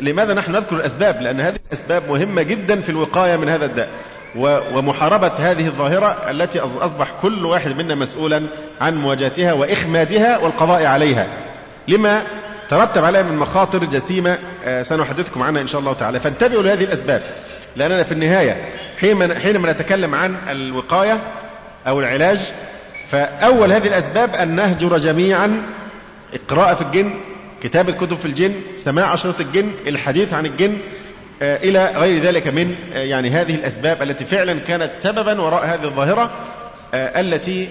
لماذا 0.00 0.34
نحن 0.34 0.52
نذكر 0.52 0.76
الأسباب؟ 0.76 1.22
لأن 1.22 1.40
هذه 1.40 1.56
الأسباب 1.66 2.10
مهمة 2.10 2.42
جدا 2.42 2.80
في 2.80 2.88
الوقاية 2.88 3.36
من 3.36 3.48
هذا 3.48 3.64
الداء. 3.64 3.88
ومحاربة 4.74 5.32
هذه 5.38 5.66
الظاهرة 5.66 6.30
التي 6.30 6.60
أصبح 6.60 7.12
كل 7.22 7.46
واحد 7.46 7.76
منا 7.76 7.94
مسؤولا 7.94 8.46
عن 8.80 8.94
مواجهتها 8.94 9.52
وإخمادها 9.52 10.38
والقضاء 10.38 10.84
عليها. 10.84 11.26
لما 11.88 12.22
ترتب 12.68 13.04
عليها 13.04 13.22
من 13.22 13.36
مخاطر 13.36 13.84
جسيمة 13.84 14.38
آه، 14.64 14.82
سنحدثكم 14.82 15.42
عنها 15.42 15.62
إن 15.62 15.66
شاء 15.66 15.80
الله 15.80 15.92
تعالى. 15.92 16.20
فانتبهوا 16.20 16.62
لهذه 16.62 16.84
الأسباب. 16.84 17.22
لأننا 17.76 18.02
في 18.02 18.12
النهاية 18.12 18.56
حينما 19.42 19.72
نتكلم 19.72 20.14
عن 20.14 20.36
الوقاية 20.50 21.22
أو 21.86 22.00
العلاج 22.00 22.52
فأول 23.08 23.72
هذه 23.72 23.86
الأسباب 23.86 24.34
أن 24.34 24.54
نهجر 24.54 24.98
جميعا 24.98 25.62
القراءة 26.34 26.74
في 26.74 26.82
الجن 26.82 27.20
كتابة 27.62 27.92
كتب 27.92 28.16
في 28.16 28.26
الجن 28.26 28.54
سماع 28.74 29.14
أشرطة 29.14 29.42
الجن 29.42 29.72
الحديث 29.86 30.32
عن 30.32 30.46
الجن 30.46 30.78
آه، 31.42 31.56
إلى 31.56 31.92
غير 31.96 32.22
ذلك 32.22 32.46
من 32.46 32.74
آه، 32.92 32.98
يعني 32.98 33.30
هذه 33.30 33.54
الأسباب 33.54 34.02
التي 34.02 34.24
فعلا 34.24 34.60
كانت 34.60 34.94
سببا 34.94 35.40
وراء 35.40 35.64
هذه 35.64 35.84
الظاهرة 35.84 36.30
آه، 36.94 37.20
التي 37.20 37.68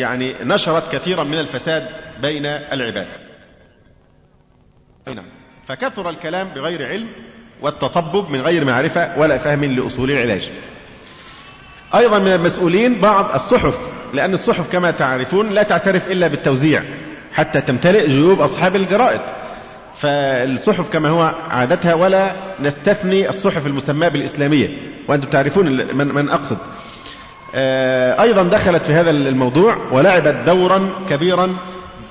يعني 0.00 0.36
نشرت 0.44 0.92
كثيرا 0.92 1.24
من 1.24 1.38
الفساد 1.38 1.88
بين 2.22 2.46
العباد. 2.46 3.06
نعم. 5.06 5.26
فكثر 5.68 6.10
الكلام 6.10 6.48
بغير 6.48 6.86
علم 6.86 7.08
والتطبب 7.62 8.30
من 8.30 8.40
غير 8.40 8.64
معرفة 8.64 9.18
ولا 9.18 9.38
فهم 9.38 9.64
لأصول 9.64 10.10
العلاج. 10.10 10.50
أيضا 11.94 12.18
من 12.18 12.32
المسؤولين 12.32 13.00
بعض 13.00 13.34
الصحف 13.34 13.78
لأن 14.14 14.34
الصحف 14.34 14.72
كما 14.72 14.90
تعرفون 14.90 15.50
لا 15.50 15.62
تعترف 15.62 16.10
إلا 16.10 16.28
بالتوزيع. 16.28 16.82
حتى 17.34 17.60
تمتلئ 17.60 18.06
جيوب 18.06 18.40
أصحاب 18.40 18.76
الجرائد. 18.76 19.20
فالصحف 19.98 20.90
كما 20.90 21.08
هو 21.08 21.34
عادتها 21.50 21.94
ولا 21.94 22.32
نستثني 22.60 23.28
الصحف 23.28 23.66
المسماة 23.66 24.08
بالإسلامية. 24.08 24.68
وأنتم 25.08 25.28
تعرفون 25.28 25.66
من, 25.96 26.14
من 26.14 26.30
أقصد. 26.30 26.58
آه، 27.54 28.22
أيضا 28.22 28.42
دخلت 28.42 28.82
في 28.82 28.92
هذا 28.92 29.10
الموضوع 29.10 29.76
ولعبت 29.92 30.36
دورا 30.46 30.90
كبيرا 31.10 31.56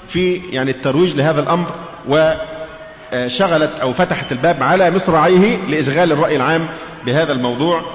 في 0.08 0.36
يعني 0.36 0.72
الترويج 0.72 1.16
لهذا 1.16 1.42
الأمر 1.42 1.68
وشغلت 2.08 3.72
أو 3.82 3.92
فتحت 3.94 4.32
الباب 4.32 4.64
على 4.64 4.92
مصراعيه 4.92 5.58
لإشغال 5.68 6.12
الرأي 6.12 6.36
العام 6.36 6.70
بهذا 7.06 7.32
الموضوع. 7.32 7.86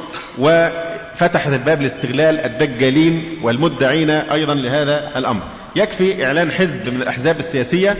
وفتحت 1.16 1.52
الباب 1.52 1.82
لاستغلال 1.82 2.40
الدجالين 2.40 3.38
والمدعين 3.42 4.10
أيضا 4.10 4.54
لهذا 4.54 5.12
الأمر. 5.16 5.42
يكفي 5.76 6.26
إعلان 6.26 6.52
حزب 6.52 6.88
من 6.88 7.02
الأحزاب 7.02 7.38
السياسية 7.38 7.96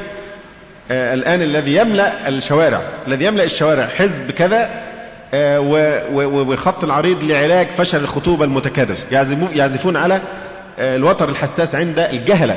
آه، 0.91 1.14
الآن 1.14 1.43
الذي 1.43 1.77
يملأ 1.77 2.29
الشوارع 2.29 2.81
الذي 3.07 3.25
يملأ 3.25 3.45
الشوارع 3.45 3.87
حزب 3.87 4.31
كذا 4.31 4.83
آه، 5.35 5.61
والخط 6.11 6.85
العريض 6.85 7.25
لعلاج 7.25 7.69
فشل 7.69 7.99
الخطوبة 7.99 8.45
المتكرر. 8.45 8.97
يعزفون 9.55 9.97
على 9.97 10.21
آه، 10.79 10.97
الوتر 10.97 11.29
الحساس 11.29 11.75
عند 11.75 11.99
الجهلة 11.99 12.57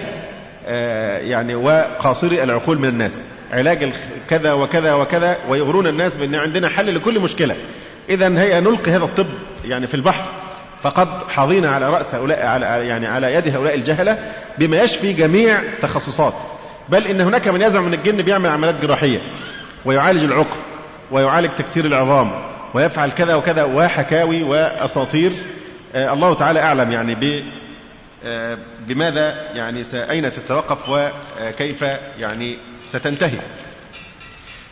يعني 1.22 1.56
وقاصري 1.56 2.44
العقول 2.44 2.80
من 2.80 2.90
الناس. 2.90 3.28
علاج 3.52 3.94
كذا 4.30 4.54
وكذا 4.54 4.94
وكذا 4.94 5.38
ويغرون 5.50 5.88
الناس 5.88 6.18
بأن 6.18 6.36
عندنا 6.36 6.70
حل 6.70 6.96
لكل 6.96 7.20
مشكلة. 7.20 7.56
إذا 8.10 8.40
هيا 8.40 8.60
نلقي 8.60 8.92
هذا 8.92 9.04
الطب 9.04 9.28
يعني 9.66 9.88
في 9.88 9.94
البحر. 9.94 10.39
فقد 10.82 11.10
حظينا 11.30 11.70
على 11.70 11.90
رأس 11.90 12.16
هؤلاء 12.16 12.46
على 12.46 12.66
يعني 12.66 13.08
على 13.08 13.34
يد 13.34 13.56
هؤلاء 13.56 13.76
الجهلة 13.76 14.34
بما 14.58 14.82
يشفي 14.82 15.14
جميع 15.14 15.62
تخصصات. 15.82 16.34
بل 16.90 17.08
إن 17.08 17.22
هناك 17.22 17.48
من 17.48 17.62
يزعم 17.62 17.86
من 17.86 17.94
الجن 17.94 18.22
بيعمل 18.22 18.50
عمليات 18.50 18.82
جراحية 18.82 19.20
ويعالج 19.86 20.24
العقم 20.24 20.58
ويعالج 21.12 21.50
تكسير 21.50 21.86
العظام 21.86 22.32
ويفعل 22.74 23.12
كذا 23.12 23.36
وكذا 23.36 23.64
وحكاوي 23.64 24.44
وأساطير. 24.44 25.32
آه 25.96 26.14
الله 26.14 26.34
تعالى 26.34 26.60
أعلم 26.60 26.92
يعني 26.92 27.16
ب 27.16 27.44
آه 28.26 28.58
بماذا 28.88 29.52
يعني 29.54 29.84
أين 29.94 30.30
ستتوقف 30.30 30.90
وكيف 30.90 31.82
يعني 32.18 32.58
ستنتهي. 32.86 33.40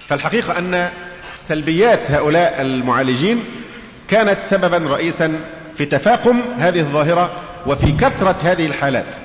فالحقيقة 0.07 0.59
أن 0.59 0.89
سلبيات 1.33 2.11
هؤلاء 2.11 2.61
المعالجين 2.61 3.43
كانت 4.07 4.43
سببا 4.43 4.77
رئيسا 4.77 5.39
في 5.77 5.85
تفاقم 5.85 6.41
هذه 6.57 6.79
الظاهرة 6.79 7.31
وفي 7.67 7.91
كثرة 7.91 8.37
هذه 8.43 8.65
الحالات. 8.65 9.15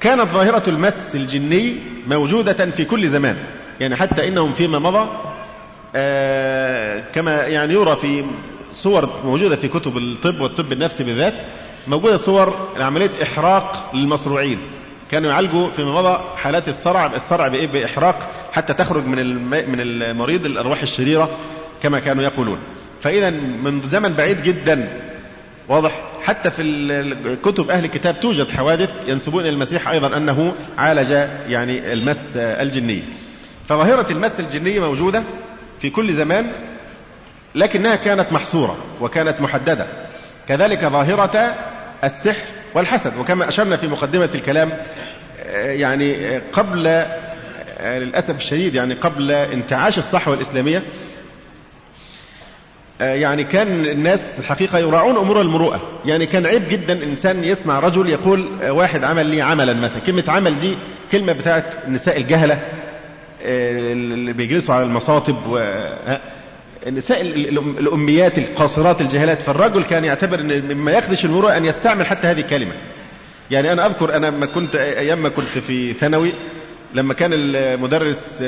كانت 0.00 0.28
ظاهرة 0.28 0.62
المس 0.70 1.16
الجني 1.16 1.76
موجودة 2.06 2.70
في 2.70 2.84
كل 2.84 3.08
زمان. 3.08 3.36
يعني 3.80 3.96
حتى 3.96 4.28
إنهم 4.28 4.52
فيما 4.52 4.78
مضى 4.78 5.10
آه 5.96 7.02
كما 7.14 7.32
يعني 7.32 7.74
يرى 7.74 7.96
في 7.96 8.24
صور 8.72 9.10
موجودة 9.24 9.56
في 9.56 9.68
كتب 9.68 9.96
الطب 9.96 10.40
والطب 10.40 10.72
النفسي 10.72 11.04
بالذات 11.04 11.34
موجودة 11.86 12.16
صور 12.16 12.68
عملية 12.80 13.10
إحراق 13.22 13.90
للمصروعين. 13.94 14.58
كانوا 15.10 15.30
يعالجوا 15.30 15.70
فيما 15.70 15.92
مضى 15.92 16.20
حالات 16.36 16.68
الصرع 16.68 17.06
الصرع 17.14 17.48
بإيه؟ 17.48 17.66
بإحراق 17.66 18.28
حتى 18.52 18.74
تخرج 18.74 19.04
من 19.06 19.44
من 19.70 19.80
المريض 19.80 20.46
الأرواح 20.46 20.82
الشريرة 20.82 21.30
كما 21.82 22.00
كانوا 22.00 22.22
يقولون. 22.24 22.58
فإذا 23.00 23.30
من 23.30 23.80
زمن 23.80 24.12
بعيد 24.12 24.42
جدا 24.42 25.00
واضح؟ 25.70 26.02
حتى 26.22 26.50
في 26.50 27.38
كتب 27.42 27.70
أهل 27.70 27.84
الكتاب 27.84 28.20
توجد 28.20 28.48
حوادث 28.48 28.90
ينسبون 29.06 29.42
إلى 29.42 29.48
المسيح 29.50 29.88
أيضا 29.88 30.16
أنه 30.16 30.54
عالج 30.78 31.10
يعني 31.48 31.92
المس 31.92 32.36
الجني. 32.36 33.02
فظاهرة 33.68 34.12
المس 34.12 34.40
الجني 34.40 34.80
موجودة 34.80 35.24
في 35.80 35.90
كل 35.90 36.12
زمان 36.12 36.52
لكنها 37.54 37.96
كانت 37.96 38.32
محصورة 38.32 38.76
وكانت 39.00 39.40
محددة. 39.40 39.86
كذلك 40.48 40.84
ظاهرة 40.84 41.54
السحر 42.04 42.46
والحسد 42.74 43.16
وكما 43.18 43.48
أشرنا 43.48 43.76
في 43.76 43.88
مقدمة 43.88 44.30
الكلام 44.34 44.72
يعني 45.54 46.38
قبل 46.38 47.06
للأسف 47.80 48.36
الشديد 48.36 48.74
يعني 48.74 48.94
قبل 48.94 49.30
انتعاش 49.30 49.98
الصحوة 49.98 50.34
الإسلامية 50.34 50.78
آه، 50.78 50.82
يعني 53.00 53.44
كان 53.44 53.84
الناس 53.84 54.38
الحقيقة 54.38 54.78
يراعون 54.78 55.16
أمور 55.16 55.40
المروءة 55.40 55.80
يعني 56.04 56.26
كان 56.26 56.46
عيب 56.46 56.68
جدا 56.68 57.04
إنسان 57.04 57.44
يسمع 57.44 57.80
رجل 57.80 58.08
يقول 58.08 58.48
آه، 58.62 58.72
واحد 58.72 59.04
عمل 59.04 59.26
لي 59.26 59.42
عملا 59.42 59.72
مثلا. 59.72 59.98
كلمة 59.98 60.24
عمل 60.28 60.58
دي 60.58 60.78
كلمة 61.12 61.32
بتاعت 61.32 61.64
النساء 61.86 62.16
الجهلة 62.16 62.54
آه، 63.42 63.92
اللي 63.92 64.32
بيجلسوا 64.32 64.74
على 64.74 64.84
المصاطب 64.84 65.36
و 65.48 65.58
النساء 66.86 67.20
الأميات 67.20 68.38
القاصرات 68.38 69.00
الجهلات. 69.00 69.42
فالرجل 69.42 69.84
كان 69.84 70.04
يعتبر 70.04 70.40
أن 70.40 70.74
مما 70.74 70.92
يخدش 70.92 71.24
المروءة 71.24 71.56
أن 71.56 71.64
يستعمل 71.64 72.06
حتى 72.06 72.28
هذه 72.28 72.40
الكلمة. 72.40 72.74
يعني 73.50 73.72
أنا 73.72 73.86
أذكر 73.86 74.16
أنا 74.16 74.30
ما 74.30 74.46
كنت 74.46 74.76
أيام 74.76 75.22
ما 75.22 75.28
كنت 75.28 75.48
في 75.48 75.92
ثانوي 75.92 76.32
لما 76.94 77.14
كان 77.14 77.30
المدرس 77.34 78.38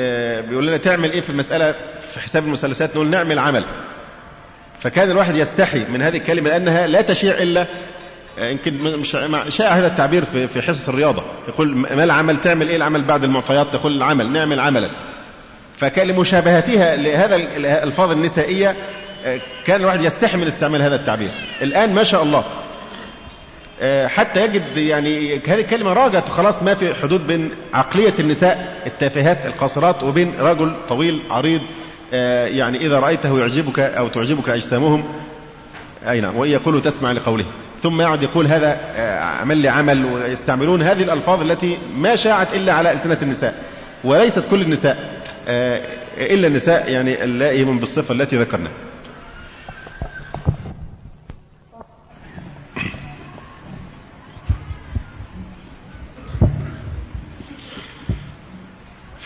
بيقول 0.49 0.67
لنا 0.67 0.77
تعمل 0.77 1.11
إيه 1.11 1.21
في 1.21 1.29
المسألة 1.29 1.75
في 2.13 2.19
حساب 2.19 2.45
المثلثات 2.45 2.95
نقول 2.95 3.07
نعمل 3.09 3.39
عمل. 3.39 3.65
فكان 4.83 5.11
الواحد 5.11 5.35
يستحي 5.35 5.85
من 5.89 6.01
هذه 6.01 6.17
الكلمة 6.17 6.49
لأنها 6.49 6.87
لا 6.87 7.01
تشيع 7.01 7.37
إلا 7.37 7.65
آه، 8.39 8.49
يمكن 8.49 8.73
مش 8.99 9.17
شائع 9.47 9.73
هذا 9.73 9.87
التعبير 9.87 10.25
في 10.25 10.47
في 10.47 10.61
حصص 10.61 10.89
الرياضة. 10.89 11.23
يقول 11.47 11.75
ما 11.75 12.03
العمل 12.03 12.37
تعمل 12.37 12.69
إيه 12.69 12.75
العمل 12.75 13.03
بعد 13.03 13.23
المعطيات؟ 13.23 13.73
تقول 13.73 13.97
العمل 13.97 14.31
نعمل 14.31 14.59
عملا. 14.59 14.89
فكان 15.77 16.07
لمشابهتها 16.07 16.95
لهذا 16.95 17.35
الألفاظ 17.35 18.11
النسائية 18.11 18.75
آه، 19.25 19.41
كان 19.65 19.81
الواحد 19.81 20.01
يستحي 20.01 20.37
من 20.37 20.47
استعمال 20.47 20.81
هذا 20.81 20.95
التعبير. 20.95 21.31
الآن 21.61 21.93
ما 21.93 22.03
شاء 22.03 22.23
الله 22.23 22.43
آه، 23.81 24.07
حتى 24.07 24.43
يجد 24.43 24.77
يعني 24.77 25.35
هذه 25.47 25.61
الكلمة 25.61 25.93
راجت 25.93 26.29
خلاص 26.29 26.63
ما 26.63 26.73
في 26.73 26.93
حدود 26.93 27.27
بين 27.27 27.51
عقلية 27.73 28.13
النساء 28.19 28.81
التافهات 28.85 29.45
القاصرات 29.45 30.03
وبين 30.03 30.33
رجل 30.39 30.75
طويل 30.89 31.23
عريض 31.29 31.61
يعني 32.47 32.77
إذا 32.77 32.99
رأيته 32.99 33.39
يعجبك 33.39 33.79
أو 33.79 34.07
تعجبك 34.07 34.49
أجسامهم 34.49 35.03
أي 36.09 36.21
نعم 36.21 36.35
وإن 36.35 36.49
يقولوا 36.49 36.79
تسمع 36.79 37.11
لقوله. 37.11 37.45
ثم 37.83 38.01
يعد 38.01 38.23
يقول 38.23 38.47
هذا 38.47 38.79
آه، 38.95 39.19
عمل 39.19 39.57
لي 39.57 39.67
عمل 39.67 40.05
ويستعملون 40.05 40.81
هذه 40.81 41.03
الألفاظ 41.03 41.41
التي 41.41 41.77
ما 41.97 42.15
شاعت 42.15 42.53
إلا 42.53 42.73
على 42.73 42.91
ألسنة 42.91 43.17
النساء 43.21 43.63
وليست 44.03 44.43
كل 44.51 44.61
النساء 44.61 45.21
آه، 45.47 45.81
إلا 46.17 46.47
النساء 46.47 46.91
يعني 46.91 47.23
اللائم 47.23 47.79
بالصفة 47.79 48.13
التي 48.13 48.37
ذكرنا. 48.37 48.69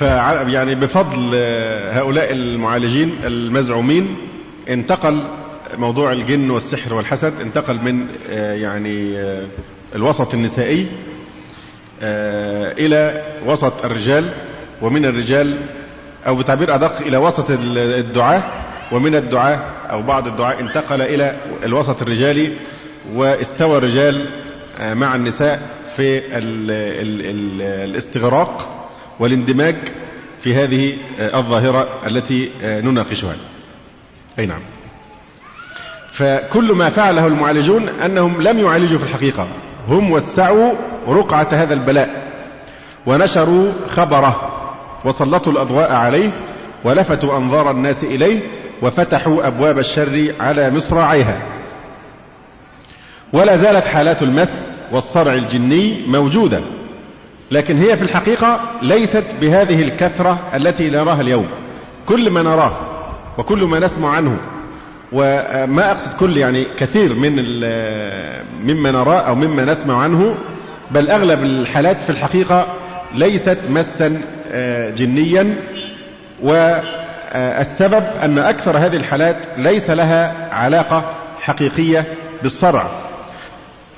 يعني 0.02 0.76
بفضل 0.76 1.36
هؤلاء 1.92 2.32
المعالجين 2.32 3.16
المزعومين 3.24 4.18
انتقل 4.70 5.24
موضوع 5.78 6.12
الجن 6.12 6.50
والسحر 6.50 6.94
والحسد 6.94 7.34
انتقل 7.42 7.76
من 7.84 8.08
يعني 8.62 9.18
الوسط 9.96 10.34
النسائي 10.34 10.88
إلى 12.80 13.24
وسط 13.46 13.86
الرجال 13.86 14.34
ومن 14.82 15.06
الرجال 15.06 15.58
أو 16.28 16.36
بتعبير 16.36 16.76
أدق 16.76 16.98
إلى 17.02 17.18
وسط 17.18 17.46
الدعاة 17.78 18.44
ومن 18.92 19.16
الدعاة 19.16 19.60
أو 19.92 20.02
بعض 20.02 20.28
الدعاة 20.28 20.60
انتقل 20.60 21.02
إلى 21.02 21.36
الوسط 21.64 22.02
الرجالي 22.02 22.52
واستوى 23.14 23.78
الرجال 23.78 24.30
مع 24.80 25.16
النساء 25.16 25.62
في 25.96 26.18
ال 26.18 26.72
ال 26.72 27.22
ال 27.26 27.62
الاستغراق. 27.90 28.77
والاندماج 29.20 29.76
في 30.42 30.56
هذه 30.56 30.98
الظاهرة 31.20 31.88
التي 32.08 32.52
نناقشها. 32.64 33.36
أي 34.40 34.46
نعم. 34.46 34.62
فكل 36.12 36.72
ما 36.74 36.90
فعله 36.90 37.28
المعالجون 37.28 37.90
أنهم 37.90 38.42
لم 38.42 38.60
يعالجوا 38.60 39.00
في 39.00 39.06
الحقيقة. 39.06 39.48
هم 39.88 40.12
وسعوا 40.12 40.74
رقعة 41.08 41.48
هذا 41.52 41.74
البلاء 41.74 42.34
ونشروا 43.06 43.72
خبره 43.88 44.54
وسلطوا 45.06 45.52
الأضواء 45.52 45.94
عليه 45.94 46.32
ولفتوا 46.84 47.38
أنظار 47.38 47.72
الناس 47.72 48.04
إليه 48.04 48.40
وفتحوا 48.82 49.48
أبواب 49.48 49.80
الشر 49.80 50.34
على 50.40 50.72
مصراعيها. 50.72 51.42
ولا 53.34 53.56
زالت 53.56 53.86
حالات 53.86 54.24
المس 54.24 54.82
والصرع 54.92 55.34
الجني 55.34 56.08
موجودة. 56.08 56.62
لكن 57.52 57.78
هي 57.78 57.98
في 57.98 58.02
الحقيقة 58.02 58.60
ليست 58.82 59.24
بهذه 59.42 59.82
الكثرة 59.82 60.40
التي 60.56 60.90
نراها 60.90 61.22
اليوم. 61.22 61.48
كل 62.06 62.30
ما 62.30 62.42
نراه 62.42 62.78
وكل 63.38 63.64
ما 63.64 63.80
نسمع 63.80 64.10
عنه 64.10 64.38
وما 65.12 65.92
أقصد 65.92 66.14
كل 66.18 66.38
يعني 66.38 66.66
كثير 66.78 67.14
من 67.14 67.36
مما 68.64 68.92
نراه 68.92 69.20
أو 69.20 69.36
مما 69.36 69.66
نسمع 69.66 70.04
عنه 70.04 70.36
بل 70.92 71.10
أغلب 71.10 71.44
الحالات 71.44 72.02
في 72.02 72.10
الحقيقة 72.10 72.68
ليست 73.16 73.58
مسا 73.70 74.22
جنيا. 74.96 75.56
والسبب 76.44 78.04
أن 78.24 78.40
أكثر 78.40 78.78
هذه 78.78 78.96
الحالات 78.96 79.38
ليس 79.58 79.90
لها 79.90 80.50
علاقة 80.54 81.16
حقيقية 81.42 82.06
بالصرع. 82.44 83.07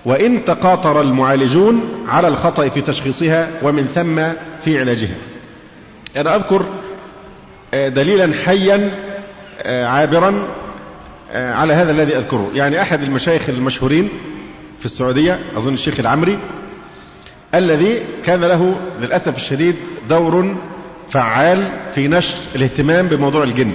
وإن 0.06 0.46
تقاطر 0.46 1.02
المعالجون 1.02 2.06
على 2.08 2.28
الخطأ 2.28 2.70
في 2.70 2.82
تشخيصها 2.82 3.50
ومن 3.64 3.88
ثم 3.88 4.16
في 4.62 4.80
علاجها. 4.80 5.16
أنا 6.18 6.36
أذكر 6.36 6.66
دليلا 7.74 8.34
حيا 8.46 8.92
عابرا 9.66 10.56
على 11.34 11.74
هذا 11.74 11.92
الذي 11.92 12.18
أذكره. 12.18 12.52
يعني 12.54 12.82
أحد 12.82 13.04
المشايخ 13.04 13.50
المشهورين 13.50 14.10
في 14.80 14.86
السعودية 14.86 15.40
أظن 15.58 15.74
الشيخ 15.74 16.00
العمري 16.00 16.40
الذي 17.56 18.06
كان 18.24 18.40
له 18.40 18.80
للأسف 19.02 19.36
الشديد 19.36 19.76
دور 20.10 20.56
فعال 21.10 21.68
في 21.96 22.08
نشر 22.08 22.38
الاهتمام 22.56 23.08
بموضوع 23.08 23.44
الجن. 23.44 23.72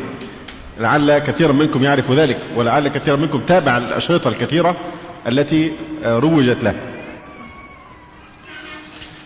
لعل 0.80 1.18
كثيرا 1.18 1.52
منكم 1.52 1.82
يعرف 1.82 2.10
ذلك 2.10 2.38
ولعل 2.56 2.88
كثيرا 2.88 3.16
منكم 3.16 3.40
تابع 3.40 3.76
الأشرطة 3.76 4.28
الكثيرة. 4.28 4.76
التي 5.28 5.72
روجت 6.04 6.64
له. 6.64 6.74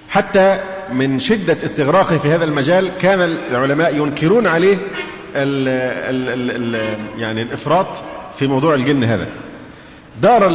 حتى 0.08 0.60
من 0.92 1.18
شدة 1.20 1.56
استغراقه 1.64 2.18
في 2.18 2.28
هذا 2.28 2.44
المجال 2.44 2.90
كان 3.00 3.20
العلماء 3.50 3.96
ينكرون 3.96 4.46
عليه 4.46 4.76
ال 5.36 5.68
ال 5.68 6.74
ال 6.74 6.96
يعني 7.18 7.42
الإفراط 7.42 7.86
في 8.38 8.46
موضوع 8.46 8.74
الجن 8.74 9.04
هذا. 9.04 9.28
دار 10.22 10.48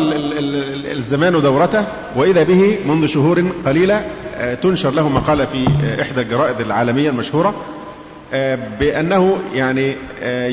الزمان 0.91 1.41
دورته 1.41 1.85
وإذا 2.15 2.43
به 2.43 2.77
منذ 2.85 3.05
شهور 3.07 3.51
قليلة 3.65 4.05
تنشر 4.61 4.91
له 4.91 5.09
مقالة 5.09 5.45
في 5.45 5.65
إحدى 6.01 6.21
الجرائد 6.21 6.61
العالمية 6.61 7.09
المشهورة 7.09 7.55
بأنه 8.79 9.37
يعني 9.53 9.95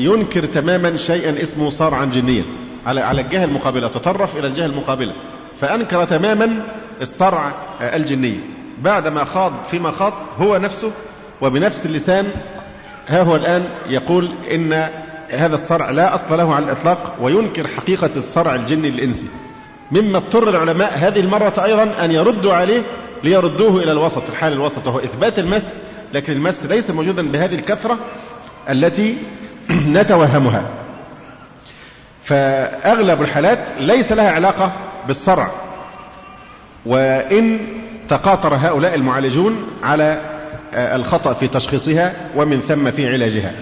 ينكر 0.03 0.45
تماما 0.45 0.97
شيئا 0.97 1.41
اسمه 1.41 1.69
صارعا 1.69 2.05
جنيا. 2.05 2.45
على 2.85 3.01
على 3.01 3.21
الجهة 3.21 3.43
المقابلة 3.43 3.87
تطرف 3.87 4.37
إلى 4.37 4.47
الجهة 4.47 4.65
المقابلة. 4.65 5.13
فأنكر 5.61 6.05
تماما 6.05 6.65
الصرع 7.01 7.51
الجني. 7.81 8.39
بعدما 8.81 9.23
خاض 9.23 9.53
فيما 9.71 9.91
خاض 9.91 10.13
هو 10.39 10.57
نفسه 10.57 10.91
وبنفس 11.41 11.85
اللسان 11.85 12.31
ها 13.07 13.21
هو 13.21 13.35
الآن 13.35 13.69
يقول 13.89 14.29
إن 14.51 14.89
هذا 15.31 15.55
الصرع 15.55 15.89
لا 15.89 16.13
أصل 16.15 16.37
له 16.37 16.55
على 16.55 16.65
الإطلاق 16.65 17.15
وينكر 17.21 17.67
حقيقة 17.67 18.11
الصرع 18.15 18.55
الجني 18.55 18.87
الإنسي. 18.87 19.27
مما 19.91 20.17
اضطر 20.17 20.49
العلماء 20.49 20.97
هذه 20.97 21.19
المرة 21.19 21.53
أيضا 21.63 22.05
أن 22.05 22.11
يردوا 22.11 22.53
عليه 22.53 22.83
ليردوه 23.23 23.83
إلى 23.83 23.91
الوسط 23.91 24.29
الحال 24.29 24.53
الوسط 24.53 24.87
وهو 24.87 24.99
إثبات 24.99 25.39
المس 25.39 25.81
لكن 26.13 26.33
المس 26.33 26.65
ليس 26.65 26.91
موجودا 26.91 27.31
بهذه 27.31 27.55
الكثرة 27.55 27.99
التي 28.69 29.17
نتوهمها. 29.97 30.80
فأغلب 32.23 33.21
الحالات 33.21 33.69
ليس 33.79 34.11
لها 34.11 34.31
علاقة 34.31 34.73
بالصرع 35.07 35.51
وإن 36.85 37.59
تقاطر 38.07 38.55
هؤلاء 38.55 38.95
المعالجون 38.95 39.67
على 39.83 40.21
الخطأ 40.73 41.33
في 41.33 41.47
تشخيصها 41.47 42.13
ومن 42.35 42.59
ثم 42.59 42.91
في 42.91 43.13
علاجها. 43.13 43.53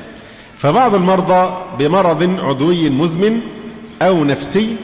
فبعض 0.58 0.96
المرضى 0.96 1.58
بمرض 1.80 2.40
عضوي 2.40 2.90
مزمن 2.90 3.42
أو 4.02 4.24
نفسي 4.24 4.78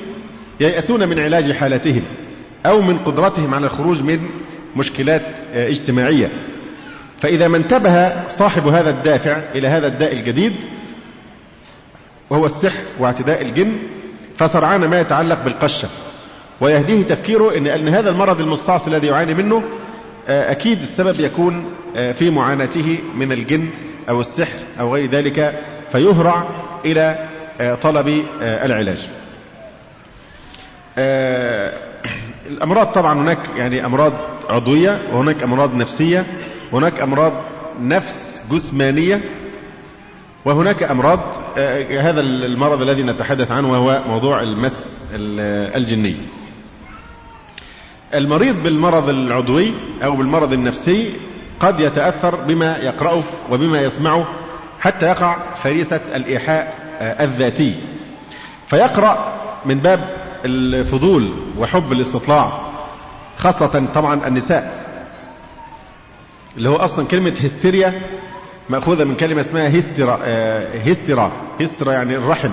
ييأسون 0.59 1.07
من 1.07 1.19
علاج 1.19 1.51
حالتهم 1.51 2.03
أو 2.65 2.81
من 2.81 2.97
قدرتهم 2.97 3.53
على 3.53 3.65
الخروج 3.65 4.03
من 4.03 4.19
مشكلات 4.75 5.21
اجتماعية. 5.53 6.29
فإذا 7.21 7.47
ما 7.47 7.57
انتبه 7.57 8.27
صاحب 8.27 8.67
هذا 8.67 8.89
الدافع 8.89 9.37
إلى 9.55 9.67
هذا 9.67 9.87
الداء 9.87 10.13
الجديد 10.13 10.53
وهو 12.29 12.45
السحر 12.45 12.83
واعتداء 12.99 13.41
الجن 13.41 13.77
فسرعان 14.37 14.85
ما 14.85 14.99
يتعلق 14.99 15.43
بالقشة. 15.43 15.87
ويهديه 16.61 17.03
تفكيره 17.03 17.57
أن 17.57 17.67
أن 17.67 17.87
هذا 17.87 18.09
المرض 18.09 18.39
المستعصي 18.41 18.89
الذي 18.89 19.07
يعاني 19.07 19.33
منه 19.33 19.63
أكيد 20.27 20.81
السبب 20.81 21.19
يكون 21.19 21.65
في 22.13 22.29
معاناته 22.29 22.99
من 23.15 23.31
الجن 23.31 23.69
أو 24.09 24.21
السحر 24.21 24.57
أو 24.79 24.93
غير 24.93 25.09
ذلك 25.09 25.63
فيهرع 25.91 26.47
إلى 26.85 27.29
طلب 27.81 28.23
العلاج. 28.41 29.09
الأمراض 32.47 32.87
طبعا 32.87 33.13
هناك 33.13 33.39
يعني 33.57 33.85
أمراض 33.85 34.13
عضوية 34.49 35.01
وهناك 35.13 35.43
أمراض 35.43 35.75
نفسية 35.75 36.25
وهناك 36.71 37.01
أمراض 37.01 37.33
نفس 37.81 38.41
جسمانية 38.51 39.21
وهناك 40.45 40.83
أمراض 40.83 41.19
هذا 41.99 42.21
المرض 42.21 42.81
الذي 42.81 43.03
نتحدث 43.03 43.51
عنه 43.51 43.71
وهو 43.71 44.01
موضوع 44.07 44.39
المس 44.41 45.05
الجني. 45.75 46.17
المريض 48.13 48.63
بالمرض 48.63 49.09
العضوي 49.09 49.73
أو 50.03 50.15
بالمرض 50.15 50.53
النفسي 50.53 51.13
قد 51.59 51.79
يتأثر 51.79 52.35
بما 52.35 52.77
يقرأه 52.77 53.23
وبما 53.51 53.81
يسمعه 53.81 54.27
حتى 54.79 55.05
يقع 55.05 55.55
فريسة 55.55 56.01
الإيحاء 56.15 56.73
الذاتي. 57.01 57.75
فيقرأ 58.67 59.35
من 59.65 59.79
باب 59.79 60.09
الفضول 60.45 61.33
وحب 61.57 61.91
الاستطلاع 61.91 62.61
خاصة 63.37 63.85
طبعا 63.93 64.27
النساء 64.27 64.85
اللي 66.57 66.69
هو 66.69 66.75
أصلا 66.75 67.07
كلمة 67.07 67.29
هستيريا 67.43 68.01
مأخوذة 68.69 69.03
من 69.03 69.15
كلمة 69.15 69.41
اسمها 69.41 69.79
هسترا 69.79 70.19
هسترا 70.85 71.31
هسترا 71.61 71.93
يعني 71.93 72.15
الرحم. 72.15 72.51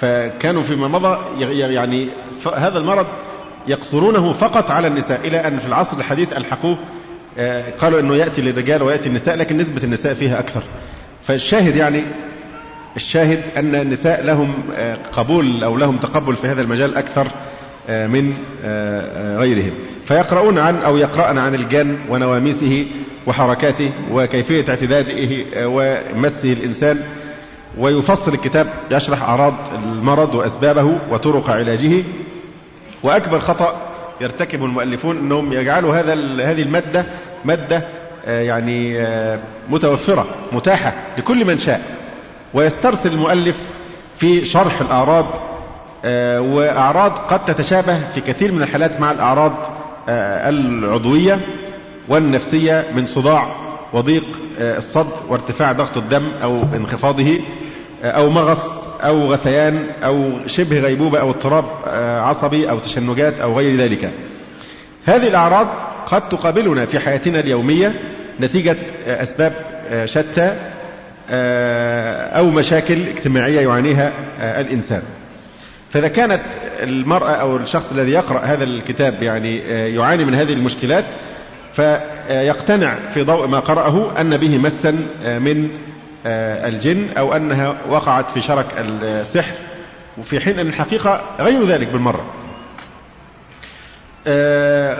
فكانوا 0.00 0.62
فيما 0.62 0.88
مضى 0.88 1.18
يعني 1.62 2.08
هذا 2.56 2.78
المرض 2.78 3.06
يقصرونه 3.68 4.32
فقط 4.32 4.70
على 4.70 4.86
النساء 4.88 5.20
إلى 5.26 5.36
أن 5.36 5.58
في 5.58 5.66
العصر 5.66 5.96
الحديث 5.98 6.32
ألحقوه 6.32 6.78
قالوا 7.78 8.00
أنه 8.00 8.16
يأتي 8.16 8.42
للرجال 8.42 8.82
ويأتي 8.82 9.08
النساء 9.08 9.36
لكن 9.36 9.56
نسبة 9.56 9.84
النساء 9.84 10.14
فيها 10.14 10.38
أكثر. 10.38 10.62
فالشاهد 11.22 11.76
يعني 11.76 12.02
الشاهد 12.96 13.40
أن 13.56 13.74
النساء 13.74 14.24
لهم 14.24 14.54
قبول 15.12 15.64
أو 15.64 15.76
لهم 15.76 15.96
تقبل 15.96 16.36
في 16.36 16.46
هذا 16.46 16.62
المجال 16.62 16.96
أكثر 16.96 17.28
من 17.88 18.34
غيرهم. 19.38 19.72
فيقرؤون 20.04 20.58
عن 20.58 20.76
أو 20.76 20.96
يقرأن 20.96 21.38
عن 21.38 21.54
الجن 21.54 21.98
ونواميسه 22.10 22.86
وحركاته 23.26 23.92
وكيفية 24.10 24.64
اعتداده 24.68 25.28
ومسه 25.56 26.52
الإنسان. 26.52 27.00
ويفصل 27.78 28.34
الكتاب 28.34 28.66
يشرح 28.90 29.22
أعراض 29.22 29.54
المرض 29.74 30.34
وأسبابه 30.34 30.98
وطرق 31.10 31.50
علاجه. 31.50 32.04
وأكبر 33.02 33.38
خطأ 33.38 33.82
يرتكب 34.20 34.64
المؤلفون 34.64 35.18
أنهم 35.18 35.52
يجعلوا 35.52 35.94
هذا 35.94 36.12
هذه 36.50 36.62
المادة 36.62 37.06
مادة 37.44 37.82
يعني 38.26 39.06
متوفرة 39.68 40.26
متاحة 40.52 40.94
لكل 41.18 41.44
من 41.44 41.58
شاء. 41.58 41.80
ويسترسل 42.54 43.12
المؤلف 43.12 43.60
في 44.18 44.44
شرح 44.44 44.80
الأعراض 44.80 45.26
وأعراض 46.04 47.18
قد 47.18 47.44
تتشابه 47.44 47.98
في 48.14 48.20
كثير 48.20 48.52
من 48.52 48.62
الحالات 48.62 49.00
مع 49.00 49.10
الأعراض 49.10 49.52
العضوية 50.08 51.40
والنفسية 52.08 52.86
من 52.94 53.06
صداع 53.06 53.46
وضيق 53.92 54.24
الصدر 54.58 55.12
وارتفاع 55.28 55.72
ضغط 55.72 55.96
الدم 55.96 56.30
أو 56.42 56.62
انخفاضه 56.62 57.38
أو 58.04 58.30
مغص 58.30 58.88
أو 59.00 59.26
غثيان 59.32 59.86
أو 60.04 60.46
شبه 60.46 60.78
غيبوبة 60.80 61.20
أو 61.20 61.30
اضطراب 61.30 61.64
عصبي 62.22 62.70
أو 62.70 62.78
تشنجات 62.78 63.40
أو 63.40 63.58
غير 63.58 63.76
ذلك. 63.76 64.10
هذه 65.04 65.28
الأعراض 65.28 65.66
قد 66.06 66.28
تقابلنا 66.28 66.84
في 66.84 67.00
حياتنا 67.00 67.40
اليومية 67.40 67.94
نتيجة 68.40 68.76
أسباب 69.06 69.52
شتى 70.04 70.56
أو 72.38 72.50
مشاكل 72.50 73.08
اجتماعية 73.08 73.60
يعانيها 73.60 74.12
الإنسان. 74.40 75.02
فإذا 75.90 76.08
كانت 76.08 76.42
المرأة 76.82 77.30
أو 77.30 77.56
الشخص 77.56 77.92
الذي 77.92 78.10
يقرأ 78.10 78.38
هذا 78.38 78.64
الكتاب 78.64 79.22
يعني 79.22 79.58
يعاني 79.94 80.24
من 80.24 80.34
هذه 80.34 80.52
المشكلات 80.52 81.04
فيقتنع 81.72 83.10
في 83.14 83.22
ضوء 83.22 83.46
ما 83.46 83.60
قرأه 83.60 84.20
أن 84.20 84.36
به 84.36 84.58
مسا 84.58 84.90
من 85.24 85.70
الجن 86.64 87.08
أو 87.18 87.36
أنها 87.36 87.76
وقعت 87.88 88.30
في 88.30 88.40
شرك 88.40 88.66
السحر 88.78 89.54
وفي 90.18 90.40
حين 90.40 90.58
أن 90.58 90.66
الحقيقة 90.66 91.22
غير 91.40 91.64
ذلك 91.64 91.88
بالمرة. 91.88 92.24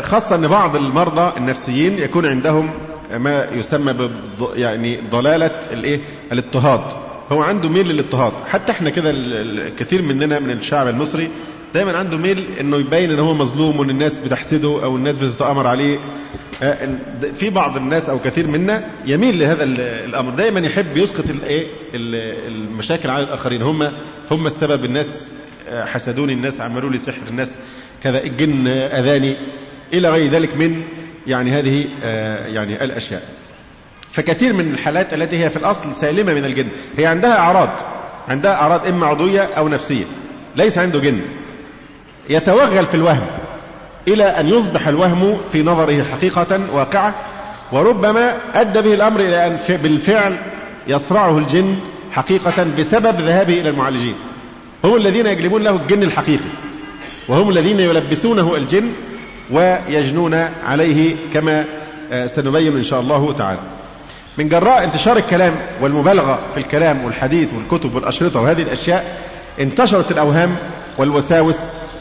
خاصة 0.02 0.36
أن 0.36 0.48
بعض 0.48 0.76
المرضى 0.76 1.36
النفسيين 1.36 1.98
يكون 1.98 2.26
عندهم 2.26 2.70
ما 3.10 3.44
يسمى 3.52 4.10
يعني 4.54 5.00
ضلالة 5.10 5.60
الإيه؟ 5.72 6.00
الاضطهاد. 6.32 7.05
هو 7.32 7.42
عنده 7.42 7.68
ميل 7.68 7.88
للاضطهاد. 7.88 8.32
حتى 8.46 8.72
إحنا 8.72 8.90
كده 8.90 9.10
الكثير 9.10 10.02
مننا 10.02 10.38
من 10.38 10.50
الشعب 10.50 10.88
المصري 10.88 11.28
دايما 11.74 11.96
عنده 11.96 12.16
ميل 12.16 12.44
إنه 12.60 12.76
يبين 12.76 13.10
إن 13.10 13.18
هو 13.18 13.34
مظلوم 13.34 13.80
وإن 13.80 13.90
الناس 13.90 14.18
بتحسده 14.18 14.84
أو 14.84 14.96
الناس 14.96 15.18
بتتأمر 15.18 15.66
عليه. 15.66 15.98
في 17.34 17.50
بعض 17.50 17.76
الناس 17.76 18.08
أو 18.08 18.18
كثير 18.18 18.46
منا 18.46 18.90
يميل 19.06 19.38
لهذا 19.38 19.64
الأمر. 19.64 20.34
دايما 20.34 20.60
يحب 20.60 20.96
يسقط 20.96 21.30
الايه 21.30 21.66
المشاكل 21.94 23.10
على 23.10 23.24
الآخرين. 23.24 23.62
هم 23.62 23.82
هم 24.30 24.46
السبب. 24.46 24.84
الناس 24.84 25.30
حسدوني. 25.70 26.32
الناس 26.32 26.60
عملوا 26.60 26.90
لي 26.90 26.98
سحر. 26.98 27.28
الناس 27.28 27.58
كذا. 28.02 28.24
الجن 28.24 28.66
أذاني. 28.68 29.36
إلى 29.94 30.08
غير 30.08 30.30
ذلك 30.30 30.56
من 30.56 30.82
يعني 31.26 31.50
هذه 31.50 31.84
يعني 32.54 32.84
الأشياء. 32.84 33.22
فكثير 34.16 34.52
من 34.52 34.74
الحالات 34.74 35.14
التي 35.14 35.44
هي 35.44 35.50
في 35.50 35.56
الأصل 35.56 35.94
سالمة 35.94 36.34
من 36.34 36.44
الجن. 36.44 36.68
هي 36.96 37.06
عندها 37.06 37.38
أعراض. 37.38 37.68
عندها 38.28 38.54
أعراض 38.54 38.86
إما 38.86 39.06
عضوية 39.06 39.42
أو 39.42 39.68
نفسية. 39.68 40.04
ليس 40.56 40.78
عنده 40.78 40.98
جن. 40.98 41.20
يتوغل 42.30 42.86
في 42.86 42.94
الوهم 42.94 43.26
إلى 44.08 44.24
أن 44.24 44.48
يصبح 44.48 44.88
الوهم 44.88 45.38
في 45.52 45.62
نظره 45.62 46.02
حقيقة 46.02 46.60
واقعة 46.72 47.14
وربما 47.72 48.36
أدى 48.54 48.80
به 48.80 48.94
الأمر 48.94 49.20
إلى 49.20 49.46
أن 49.46 49.58
بالفعل 49.76 50.38
يصرعه 50.88 51.38
الجن 51.38 51.76
حقيقة 52.12 52.66
بسبب 52.78 53.20
ذهابه 53.20 53.60
إلى 53.60 53.68
المعالجين. 53.68 54.14
هم 54.84 54.96
الذين 54.96 55.26
يجلبون 55.26 55.62
له 55.62 55.76
الجن 55.76 56.02
الحقيقي 56.02 56.50
وهم 57.28 57.50
الذين 57.50 57.80
يلبسونه 57.80 58.56
الجن 58.56 58.92
ويجنون 59.50 60.34
عليه 60.64 61.16
كما 61.34 61.64
سنبين 62.26 62.76
إن 62.76 62.82
شاء 62.82 63.00
الله 63.00 63.32
تعالى. 63.32 63.75
من 64.38 64.48
جراء 64.48 64.84
انتشار 64.84 65.16
الكلام 65.16 65.54
والمبالغة 65.80 66.38
في 66.54 66.60
الكلام 66.60 67.04
والحديث 67.04 67.54
والكتب 67.54 67.94
والأشرطة 67.94 68.40
وهذه 68.40 68.62
الأشياء 68.62 69.22
انتشرت 69.60 70.10
الأوهام 70.10 70.56
والوساوس 70.98 71.58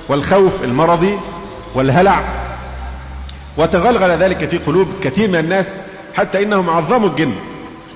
والخوف 0.09 0.63
المرضي 0.63 1.19
والهلع 1.75 2.23
وتغلغل 3.57 4.09
ذلك 4.09 4.45
في 4.45 4.57
قلوب 4.57 4.87
كثير 5.03 5.29
من 5.29 5.35
الناس 5.35 5.81
حتى 6.15 6.43
إنهم 6.43 6.69
عظموا 6.69 7.09
الجن 7.09 7.35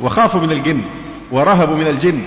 وخافوا 0.01 0.41
من 0.41 0.51
الجن 0.51 0.81
ورهبوا 1.31 1.75
من 1.75 1.87
الجن 1.87 2.21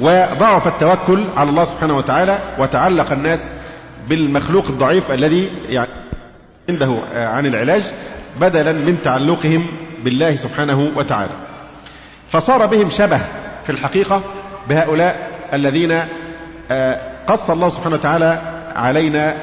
وضعف 0.00 0.66
التوكل 0.68 1.24
على 1.36 1.50
الله 1.50 1.64
سبحانه 1.64 1.96
وتعالى 1.96 2.38
وتعلق 2.58 3.12
الناس 3.12 3.54
بالمخلوق 4.08 4.66
الضعيف 4.66 5.10
الذي 5.10 5.50
يعني 5.68 5.90
عنده 6.68 7.02
عن 7.14 7.46
العلاج 7.46 7.82
بدلا 8.40 8.72
من 8.72 8.98
تعلقهم 9.04 9.66
بالله 10.04 10.36
سبحانه 10.36 10.90
وتعالى. 10.96 11.45
فصار 12.30 12.66
بهم 12.66 12.88
شبه 12.88 13.20
في 13.64 13.70
الحقيقة 13.70 14.22
بهؤلاء 14.68 15.30
الذين 15.52 15.98
قص 17.26 17.50
الله 17.50 17.68
سبحانه 17.68 17.94
وتعالى 17.94 18.42
علينا 18.76 19.36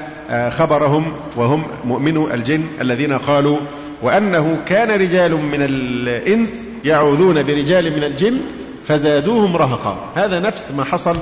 خبرهم 0.49 1.13
وهم 1.37 1.65
مؤمنو 1.85 2.27
الجن 2.27 2.65
الذين 2.81 3.17
قالوا 3.17 3.59
وأنه 4.01 4.57
كان 4.65 5.01
رجال 5.01 5.37
من 5.37 5.61
الإنس 5.61 6.67
يعوذون 6.85 7.43
برجال 7.43 7.95
من 7.95 8.03
الجن 8.03 8.41
فزادوهم 8.85 9.57
رهقا. 9.57 10.11
هذا 10.15 10.39
نفس 10.39 10.71
ما 10.71 10.83
حصل 10.83 11.17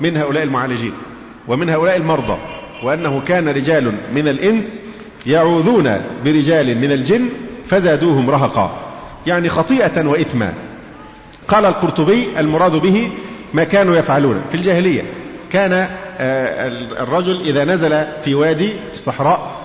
من 0.00 0.16
هؤلاء 0.16 0.42
المعالجين 0.42 0.92
ومن 1.48 1.70
هؤلاء 1.70 1.96
المرضى 1.96 2.38
وأنه 2.84 3.20
كان 3.20 3.48
رجال 3.48 3.92
من 4.14 4.28
الإنس 4.28 4.80
يعوذون 5.26 6.00
برجال 6.24 6.78
من 6.78 6.92
الجن 6.92 7.28
فزادوهم 7.68 8.30
رهقا. 8.30 8.70
يعني 9.26 9.48
خطيئة 9.48 10.06
وإثما. 10.06 10.54
قال 11.50 11.64
القرطبي 11.64 12.28
المراد 12.38 12.72
به 12.72 13.10
ما 13.54 13.64
كانوا 13.64 13.96
يفعلون 13.96 14.42
في 14.50 14.54
الجاهلية. 14.54 15.02
كان 15.50 15.88
الرجل 17.00 17.40
إذا 17.40 17.64
نزل 17.64 18.04
في 18.24 18.34
وادي 18.34 18.68
في 18.68 18.92
الصحراء 18.92 19.60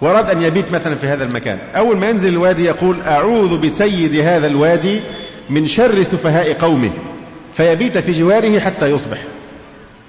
وراد 0.00 0.30
أن 0.30 0.42
يبيت 0.42 0.72
مثلا 0.72 0.94
في 0.94 1.06
هذا 1.06 1.24
المكان. 1.24 1.58
أول 1.76 1.96
ما 1.96 2.08
ينزل 2.08 2.28
الوادي 2.28 2.64
يقول 2.64 3.00
أعوذ 3.00 3.58
بسيد 3.58 4.16
هذا 4.16 4.46
الوادي 4.46 5.02
من 5.50 5.66
شر 5.66 6.02
سفهاء 6.02 6.52
قومه. 6.52 6.90
فيبيت 7.54 7.98
في 7.98 8.12
جواره 8.12 8.58
حتى 8.58 8.90
يصبح. 8.90 9.18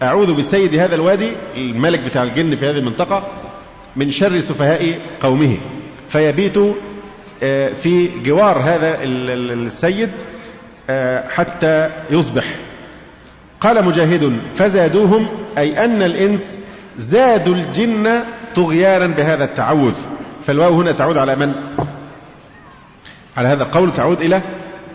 أعوذ 0.02 0.34
بسيد 0.34 0.76
هذا 0.76 0.96
الوادي 0.96 1.32
الملك 1.58 2.00
بتاع 2.00 2.24
الجن 2.24 2.56
في 2.56 2.66
هذه 2.66 2.78
المنطقة 2.78 3.28
من 3.96 4.12
شر 4.12 4.40
سفهاء 4.40 5.00
قومه. 5.22 5.58
فيبيت 6.10 6.58
في 7.82 8.10
جوار 8.24 8.58
هذا 8.58 8.98
السيد 9.04 10.10
حتى 11.30 11.90
يصبح. 12.10 12.44
قال 13.62 13.86
مجاهد 13.86 14.40
فزادوهم 14.56 15.28
أي 15.58 15.86
أن 15.86 16.02
الإنس 16.02 16.60
زادوا 16.98 17.56
الجن 17.56 18.24
طغيانا 18.56 19.08
بهذا 19.08 19.44
التعوذ. 19.44 19.94
فالواو 20.46 20.82
هنا 20.82 20.92
تعود 20.92 21.18
على 21.18 21.36
من؟ 21.36 21.54
على 23.38 23.48
هذا 23.48 23.64
القول 23.64 23.94
تعود 23.94 24.22
إلى 24.22 24.42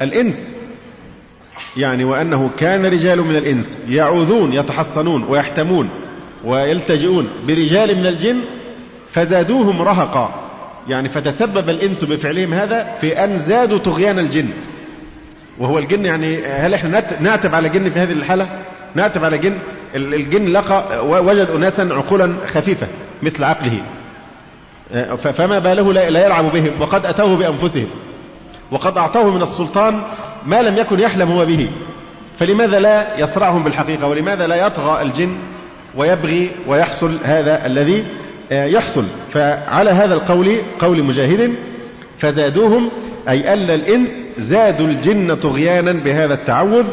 الإنس. 0.02 0.54
يعني 1.76 2.04
وأنه 2.04 2.50
كان 2.56 2.86
رجال 2.86 3.22
من 3.22 3.36
الإنس 3.36 3.78
يعوذون 3.88 4.52
يتحصنون 4.52 5.24
ويحتمون 5.24 5.90
ويلتجئون 6.44 7.28
برجال 7.46 7.96
من 7.96 8.06
الجن 8.06 8.44
فزادوهم 9.10 9.82
رهقا. 9.82 10.50
يعني 10.88 11.08
فتسبب 11.08 11.70
الإنس 11.70 12.04
بفعلهم 12.04 12.54
هذا 12.54 12.96
في 13.00 13.24
أن 13.24 13.38
زادوا 13.38 13.78
طغيان 13.78 14.18
الجن. 14.18 14.48
وهو 15.58 15.78
الجن 15.78 16.04
يعني 16.04 16.46
هل 16.46 16.74
إحنا 16.74 17.04
نعتب 17.20 17.54
على 17.54 17.68
جن 17.68 17.90
في 17.90 17.98
هذه 17.98 18.12
الحالة؟ 18.12 18.48
نعتب 18.94 19.24
على 19.24 19.38
جن 19.38 19.58
الجن 19.94 20.46
لقى 20.46 21.06
وجد 21.06 21.50
أناسا 21.50 21.88
عقولا 21.92 22.36
خفيفة 22.46 22.88
مثل 23.22 23.44
عقله. 23.44 23.82
فما 25.16 25.58
باله 25.58 25.92
لا 25.92 26.26
يلعب 26.26 26.52
بهم 26.52 26.80
وقد 26.80 27.06
أتوه 27.06 27.36
بأنفسهم 27.36 27.88
وقد 28.70 28.98
أعطوه 28.98 29.30
من 29.30 29.42
السلطان 29.42 30.02
ما 30.46 30.62
لم 30.62 30.76
يكن 30.76 31.00
يحلم 31.00 31.30
هو 31.32 31.46
به. 31.46 31.70
فلماذا 32.38 32.80
لا 32.80 33.20
يصرعهم 33.20 33.64
بالحقيقة؟ 33.64 34.06
ولماذا 34.06 34.46
لا 34.46 34.66
يطغى 34.66 35.02
الجن 35.02 35.36
ويبغي 35.96 36.50
ويحصل 36.66 37.18
هذا 37.24 37.66
الذي 37.66 38.04
يحصل؟ 38.50 39.04
فعلى 39.32 39.90
هذا 39.90 40.14
القول 40.14 40.56
قول 40.78 41.02
مجاهد 41.02 41.54
فزادوهم 42.18 42.90
أي 43.28 43.52
أن 43.52 43.70
الإنس 43.70 44.26
زادوا 44.38 44.86
الجن 44.86 45.34
طغيانا 45.34 45.92
بهذا 45.92 46.34
التعوذ 46.34 46.86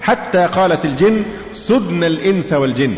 حتى 0.00 0.46
قالت 0.46 0.84
الجن 0.84 1.24
سدن 1.52 2.04
الإنس 2.04 2.52
والجن. 2.52 2.96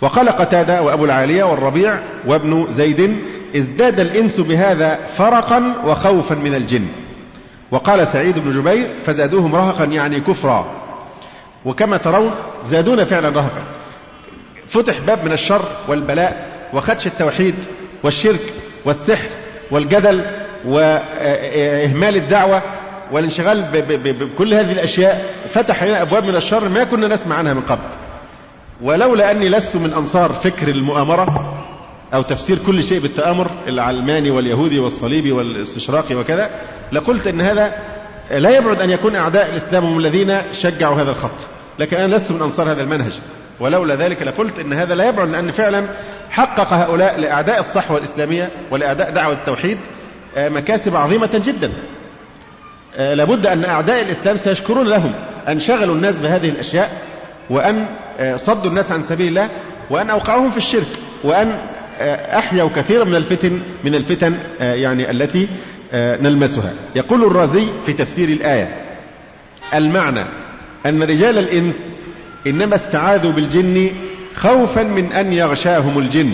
وقال 0.00 0.28
قتادة 0.28 0.82
وأبو 0.82 1.04
العالية 1.04 1.44
والربيع 1.44 1.98
وابن 2.26 2.66
زيد 2.70 3.16
ازداد 3.56 4.00
الإنس 4.00 4.40
بهذا 4.40 4.98
فرقا 5.16 5.74
وخوفا 5.86 6.34
من 6.34 6.54
الجن. 6.54 6.86
وقال 7.70 8.06
سعيد 8.06 8.38
بن 8.38 8.52
جبير 8.52 8.88
فزادوهم 9.06 9.56
رهقا 9.56 9.84
يعني 9.84 10.20
كفرا. 10.20 10.66
وكما 11.64 11.96
ترون 11.96 12.34
زادونا 12.66 13.04
فعلا 13.04 13.28
رهقا. 13.28 13.62
فتح 14.68 14.98
باب 14.98 15.24
من 15.24 15.32
الشر 15.32 15.68
والبلاء 15.88 16.48
وخدش 16.74 17.06
التوحيد 17.06 17.54
والشرك 18.02 18.54
والسحر 18.84 19.28
والجدل 19.70 20.37
وإهمال 20.66 22.16
الدعوة 22.16 22.62
والانشغال 23.12 23.62
بكل 23.98 24.54
هذه 24.54 24.72
الأشياء 24.72 25.34
فتح 25.50 25.82
لنا 25.82 26.02
أبواب 26.02 26.24
من 26.24 26.36
الشر 26.36 26.68
ما 26.68 26.84
كنا 26.84 27.06
نسمع 27.06 27.36
عنها 27.36 27.54
من 27.54 27.60
قبل. 27.60 27.88
ولولا 28.82 29.30
أني 29.30 29.48
لست 29.48 29.76
من 29.76 29.92
أنصار 29.92 30.32
فكر 30.32 30.68
المؤامرة 30.68 31.54
أو 32.14 32.22
تفسير 32.22 32.58
كل 32.66 32.84
شيء 32.84 33.00
بالتآمر 33.00 33.50
العلماني 33.66 34.30
واليهودي 34.30 34.78
والصليبي 34.78 35.32
والاستشراقي 35.32 36.14
وكذا 36.14 36.50
لقلت 36.92 37.26
أن 37.26 37.40
هذا 37.40 37.72
لا 38.30 38.56
يبعد 38.56 38.80
أن 38.80 38.90
يكون 38.90 39.16
أعداء 39.16 39.50
الإسلام 39.50 39.84
هم 39.84 39.98
الذين 39.98 40.38
شجعوا 40.52 41.02
هذا 41.02 41.10
الخط. 41.10 41.46
لكن 41.78 41.96
أنا 41.96 42.16
لست 42.16 42.32
من 42.32 42.42
أنصار 42.42 42.70
هذا 42.70 42.82
المنهج. 42.82 43.20
ولولا 43.60 43.94
ذلك 43.94 44.22
لقلت 44.22 44.58
إن 44.58 44.72
هذا 44.72 44.94
لا 44.94 45.08
يبعد 45.08 45.28
لأن 45.28 45.50
فعلا 45.50 45.84
حقق 46.30 46.72
هؤلاء 46.72 47.20
لأعداء 47.20 47.60
الصحوة 47.60 47.98
الإسلامية 47.98 48.50
ولأعداء 48.70 49.10
دعوة 49.10 49.32
التوحيد 49.32 49.78
مكاسب 50.36 50.96
عظيمة 50.96 51.42
جدا. 51.44 51.72
آه، 52.96 53.14
لابد 53.14 53.46
أن 53.46 53.64
أعداء 53.64 54.02
الإسلام 54.02 54.36
سيشكرون 54.36 54.86
لهم 54.86 55.14
أن 55.48 55.60
شغلوا 55.60 55.94
الناس 55.94 56.20
بهذه 56.20 56.48
الأشياء 56.48 57.02
وأن 57.50 57.86
آه، 58.18 58.36
صدوا 58.36 58.70
الناس 58.70 58.92
عن 58.92 59.02
سبيل 59.02 59.28
الله 59.28 59.48
وأن 59.90 60.10
أوقعوهم 60.10 60.50
في 60.50 60.56
الشرك 60.56 60.88
وأن 61.24 61.58
أحيوا 62.38 62.68
كثيرا 62.76 63.04
من 63.04 63.14
الفتن 63.14 63.62
من 63.84 63.94
الفتن 63.94 64.38
يعني 64.60 65.10
التي 65.10 65.48
نلمسها. 65.94 66.72
يقول 66.96 67.24
الرازي 67.24 67.66
في 67.86 67.92
تفسير 67.92 68.28
الآية 68.28 68.76
المعنى 69.74 70.24
أن 70.86 71.02
رجال 71.02 71.38
الإنس 71.38 71.98
إنما 72.46 72.74
استعاذوا 72.74 73.32
بالجن 73.32 73.90
خوفا 74.34 74.82
من 74.82 75.12
أن 75.12 75.32
يغشاهم 75.32 75.98
الجن 75.98 76.32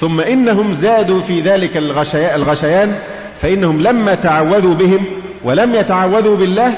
ثم 0.00 0.20
إنهم 0.20 0.72
زادوا 0.72 1.22
في 1.22 1.40
ذلك 1.40 1.76
الغشيان 1.76 2.98
فإنهم 3.42 3.80
لما 3.80 4.14
تعوذوا 4.14 4.74
بهم 4.74 5.04
ولم 5.44 5.74
يتعوذوا 5.74 6.36
بالله 6.36 6.76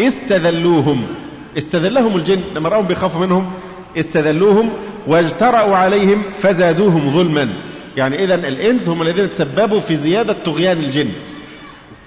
استذلوهم. 0.00 1.06
استذلهم 1.58 2.16
الجن 2.16 2.40
لما 2.54 2.68
رأوا 2.68 2.82
بيخافوا 2.82 3.26
منهم 3.26 3.52
استذلوهم 3.98 4.70
واجترأوا 5.06 5.76
عليهم 5.76 6.22
فزادوهم 6.38 7.10
ظلما. 7.10 7.54
يعني 7.96 8.24
إذا 8.24 8.34
الإنس 8.34 8.88
هم 8.88 9.02
الذين 9.02 9.30
تسببوا 9.30 9.80
في 9.80 9.96
زيادة 9.96 10.32
طغيان 10.32 10.78
الجن. 10.78 11.08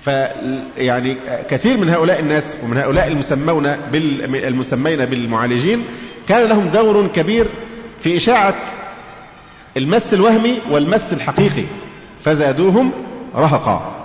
فيعني 0.01 1.18
كثير 1.49 1.78
من 1.78 1.89
هؤلاء 1.89 2.20
الناس 2.20 2.58
ومن 2.64 2.78
هؤلاء 2.78 3.08
المسمون 3.08 3.66
المسمين 4.36 5.05
بالمعالجين 5.05 5.84
كان 6.28 6.47
لهم 6.47 6.68
دور 6.68 7.08
كبير 7.08 7.47
في 8.01 8.18
إشاعة 8.18 8.55
المس 9.78 10.14
الوهمي 10.14 10.62
والمس 10.72 11.14
الحقيقي. 11.14 11.64
فزادوهم 12.24 12.91
رهقا. 13.36 13.97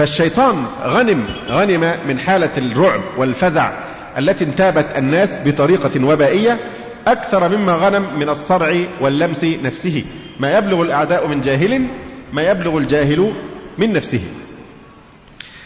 فالشيطان 0.00 0.66
غنم 0.84 1.24
غنم 1.48 1.94
من 2.08 2.18
حالة 2.18 2.50
الرعب 2.58 3.00
والفزع 3.18 3.72
التي 4.18 4.44
انتابت 4.44 4.86
الناس 4.96 5.40
بطريقة 5.44 6.04
وبائية 6.04 6.58
أكثر 7.06 7.48
مما 7.48 7.72
غنم 7.72 8.18
من 8.18 8.28
الصرع 8.28 8.76
واللمس 9.00 9.44
نفسه. 9.44 10.04
ما 10.38 10.58
يبلغ 10.58 10.82
الأعداء 10.82 11.26
من 11.26 11.40
جاهل 11.40 11.86
ما 12.32 12.42
يبلغ 12.42 12.78
الجاهل 12.78 13.32
من 13.78 13.92
نفسه. 13.92 14.20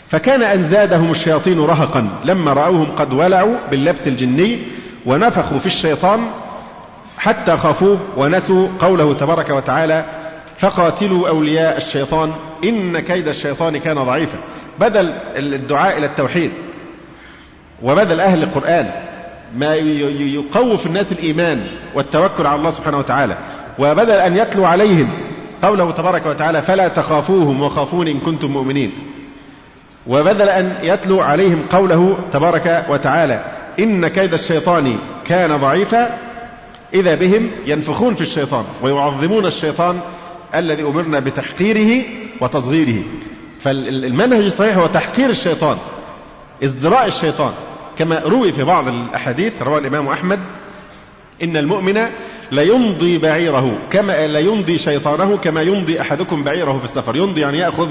فكان 0.09 0.43
أن 0.43 0.62
زادهم 0.62 1.11
الشياطين 1.11 1.61
رهقا. 1.61 2.09
لما 2.24 2.53
رأوهم 2.53 2.97
قد 2.97 3.12
ولعوا 3.12 3.57
باللبس 3.70 4.09
الجني 4.09 4.59
ونفخوا 5.07 5.59
في 5.59 5.66
الشيطان 5.66 6.20
حتى 7.18 7.57
خافوه 7.57 7.99
ونسوا 8.16 8.68
قوله 8.80 9.14
تبارك 9.14 9.51
وتعالى 9.51 10.23
فقاتلوا 10.59 11.28
أولياء 11.28 11.76
الشيطان 11.76 12.32
إن 12.64 12.98
كيد 12.98 13.28
الشيطان 13.28 13.76
كان 13.76 14.02
ضعيفا. 14.02 14.38
بدل 14.80 15.12
الدعاء 15.36 15.98
إلى 15.98 16.07
التوحيد 16.07 16.50
وبدل 17.82 18.20
أهل 18.20 18.42
القرآن 18.42 18.90
ما 19.57 19.74
يقوف 19.74 20.86
الناس 20.86 21.12
الإيمان 21.12 21.66
والتوكل 21.94 22.46
على 22.46 22.59
الله 22.59 22.70
سبحانه 22.70 22.98
وتعالى 22.98 23.36
وبدل 23.78 24.11
أن 24.11 24.36
يتلو 24.36 24.64
عليهم 24.64 25.09
قوله 25.62 25.90
تبارك 25.90 26.26
وتعالى 26.26 26.62
فلا 26.62 26.88
تخافوهم 26.88 27.62
وخافون 27.62 28.09
إن 28.09 28.20
كنتم 28.20 28.50
مؤمنين. 28.50 28.92
وبدل 30.07 30.48
أن 30.48 30.74
يتلو 30.82 31.20
عليهم 31.20 31.62
قوله 31.70 32.18
تبارك 32.32 32.86
وتعالى 32.88 33.44
إن 33.80 34.09
كيد 34.09 34.32
الشيطان 34.34 34.98
كان 35.26 35.57
ضعيفا 35.57 36.18
إذا 36.94 37.14
بهم 37.14 37.50
ينفخون 37.66 38.14
في 38.14 38.20
الشيطان 38.20 38.64
ويعظمون 38.82 39.46
الشيطان 39.46 40.00
الذي 40.59 40.82
أمرنا 40.82 41.20
بتحقيره 41.20 42.05
وتصغيره. 42.40 43.02
فالمنهج 43.61 44.44
الصحيح 44.44 44.76
هو 44.76 44.86
تحقير 44.86 45.30
الشيطان 45.30 45.78
ازدراء 46.64 47.07
الشيطان. 47.07 47.52
كما 47.98 48.18
روي 48.18 48.52
في 48.52 48.64
بعض 48.64 48.88
الأحاديث 48.88 49.62
روى 49.62 49.78
الإمام 49.78 50.09
أحمد 50.09 50.40
إن 51.42 51.57
المؤمن 51.57 52.00
ليمضي 52.52 53.18
بعيره 53.18 53.78
كما 53.90 54.26
لا 54.26 54.38
يمضي 54.38 54.78
شيطانه 54.78 55.36
كما 55.36 55.62
يمضي 55.62 56.00
أحدكم 56.00 56.44
بعيره 56.44 56.78
في 56.78 56.84
السفر. 56.84 57.16
يمضي 57.16 57.40
يعني 57.40 57.59
يأخذ 57.59 57.90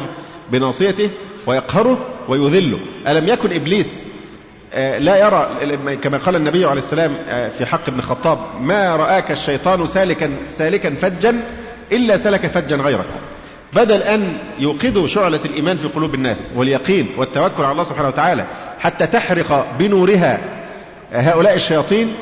بناصيته 0.52 1.10
ويقهره 1.48 2.06
ويذله. 2.30 2.80
ألم 3.08 3.28
يكن 3.28 3.54
إبليس 3.54 4.06
آه، 4.74 4.98
لا 4.98 5.18
يرى 5.18 5.96
كما 5.96 6.18
قال 6.18 6.36
النبي 6.36 6.66
عليه 6.66 6.78
السلام 6.78 7.18
آه، 7.28 7.50
في 7.50 7.66
حق 7.66 7.90
ابن 7.90 8.02
خطاب 8.02 8.40
ما 8.62 8.96
رآك 8.96 9.32
الشيطان 9.32 9.86
سالكا 9.86 10.32
سالكا 10.48 10.96
فجا 10.96 11.44
إلا 11.92 12.18
سلك 12.18 12.48
فجا 12.48 12.76
غيرك. 12.76 13.06
بدل 13.74 14.02
أن 14.02 14.38
يوقدوا 14.60 15.08
شعلة 15.08 15.40
الإيمان 15.46 15.78
في 15.78 15.88
قلوب 15.88 16.16
الناس 16.16 16.54
واليقين 16.56 17.08
والتوكل 17.18 17.64
على 17.64 17.72
الله 17.72 17.84
سبحانه 17.84 18.08
وتعالى 18.08 18.46
حتى 18.80 19.08
تحرق 19.08 19.76
بنورها 19.80 20.40
هؤلاء 21.12 21.56
الشياطين 21.56 22.14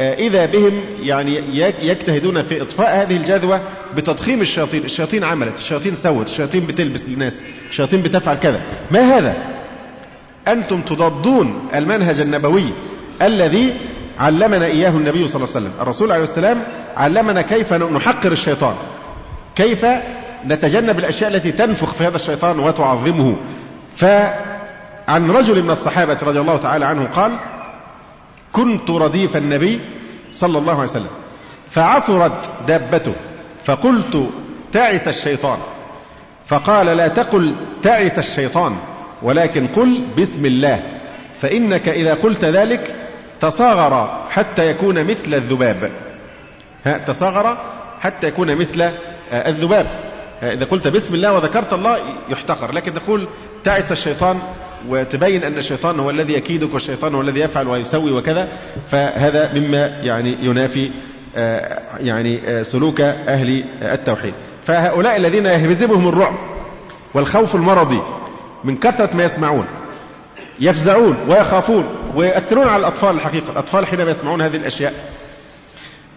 آه، 0.00 0.14
إذا 0.14 0.46
بهم 0.46 0.82
يعني 1.00 1.42
يجتهدون 1.82 2.42
في 2.42 2.62
إطفاء 2.62 3.02
هذه 3.02 3.16
الجذوة 3.16 3.60
بتضخيم 3.96 4.40
الشياطين. 4.40 4.84
الشياطين 4.84 5.24
عملت 5.24 5.58
الشياطين 5.58 5.94
سوت 5.94 6.28
الشياطين 6.28 6.66
بتلبس 6.66 7.08
الناس 7.08 7.42
الشياطين 7.70 8.02
بتفعل 8.02 8.36
كذا. 8.36 8.60
ما 8.90 9.00
هذا؟ 9.00 9.34
أنتم 10.48 10.80
تضادون 10.80 11.68
المنهج 11.74 12.20
النبوي 12.20 12.64
الذي 13.22 13.74
علمنا 14.18 14.66
إياه 14.66 14.90
النبي 14.90 15.28
صلى 15.28 15.44
الله 15.44 15.56
عليه 15.56 15.66
وسلم. 15.66 15.72
الرسول 15.80 16.12
عليه 16.12 16.24
السلام 16.24 16.62
علمنا 16.96 17.42
كيف 17.42 17.72
نحقر 17.72 18.32
الشيطان. 18.32 18.74
كيف 19.56 19.86
نتجنب 20.46 20.98
الأشياء 20.98 21.30
التي 21.30 21.52
تنفخ 21.52 21.94
في 21.94 22.06
هذا 22.06 22.16
الشيطان 22.16 22.58
وتعظمه. 22.58 23.36
فعن 23.96 25.30
رجل 25.30 25.62
من 25.62 25.70
الصحابة 25.70 26.18
رضي 26.22 26.40
الله 26.40 26.56
تعالى 26.56 26.84
عنه 26.84 27.04
قال 27.06 27.38
كنت 28.52 28.90
رديف 28.90 29.36
النبي 29.36 29.80
صلى 30.30 30.58
الله 30.58 30.72
عليه 30.72 30.82
وسلم 30.82 31.10
فعثرت 31.70 32.50
دابته 32.68 33.12
فقلت 33.64 34.28
تعس 34.72 35.08
الشيطان 35.08 35.58
فقال 36.46 36.86
لا 36.86 37.08
تقل 37.08 37.54
تعس 37.82 38.18
الشيطان 38.18 38.76
ولكن 39.22 39.66
قل 39.66 40.04
بسم 40.18 40.46
الله 40.46 40.82
فإنك 41.40 41.88
إذا 41.88 42.14
قلت 42.14 42.44
ذلك 42.44 42.94
تصاغر 43.40 44.26
حتى 44.30 44.70
يكون 44.70 45.04
مثل 45.04 45.34
الذباب 45.34 45.90
ها 46.86 46.98
تصاغر 46.98 47.58
حتى 48.00 48.28
يكون 48.28 48.56
مثل 48.56 48.90
الذباب. 49.32 49.86
إذا 50.42 50.64
قلت 50.64 50.88
بسم 50.88 51.14
الله 51.14 51.32
وذكرت 51.32 51.72
الله 51.72 51.98
يحتقر. 52.28 52.72
لكن 52.72 52.92
تقول 52.92 53.28
تعس 53.64 53.92
الشيطان 53.92 54.38
وتبين 54.88 55.44
أن 55.44 55.58
الشيطان 55.58 56.00
هو 56.00 56.10
الذي 56.10 56.34
يكيدك 56.34 56.74
والشيطان 56.74 57.14
هو 57.14 57.20
الذي 57.20 57.40
يفعل 57.40 57.68
ويسوي 57.68 58.12
وكذا 58.12 58.48
فهذا 58.90 59.52
مما 59.54 59.86
يعني 59.86 60.36
ينافي 60.40 60.90
آه، 61.36 61.82
يعني 62.00 62.48
آه، 62.48 62.62
سلوك 62.62 63.00
أهل 63.00 63.64
التوحيد. 63.82 64.34
فهؤلاء 64.66 65.16
الذين 65.16 65.46
يهزمهم 65.46 66.08
الرعب 66.08 66.34
والخوف 67.14 67.54
المرضي 67.54 68.02
من 68.64 68.76
كثرة 68.76 69.16
ما 69.16 69.24
يسمعون 69.24 69.66
يفزعون 70.60 71.16
ويخافون 71.28 71.84
ويؤثرون 72.14 72.68
على 72.68 72.80
الأطفال 72.80 73.16
الحقيقة. 73.16 73.52
الأطفال 73.52 73.86
حينما 73.86 74.10
يسمعون 74.10 74.42
هذه 74.42 74.56
الأشياء 74.56 74.94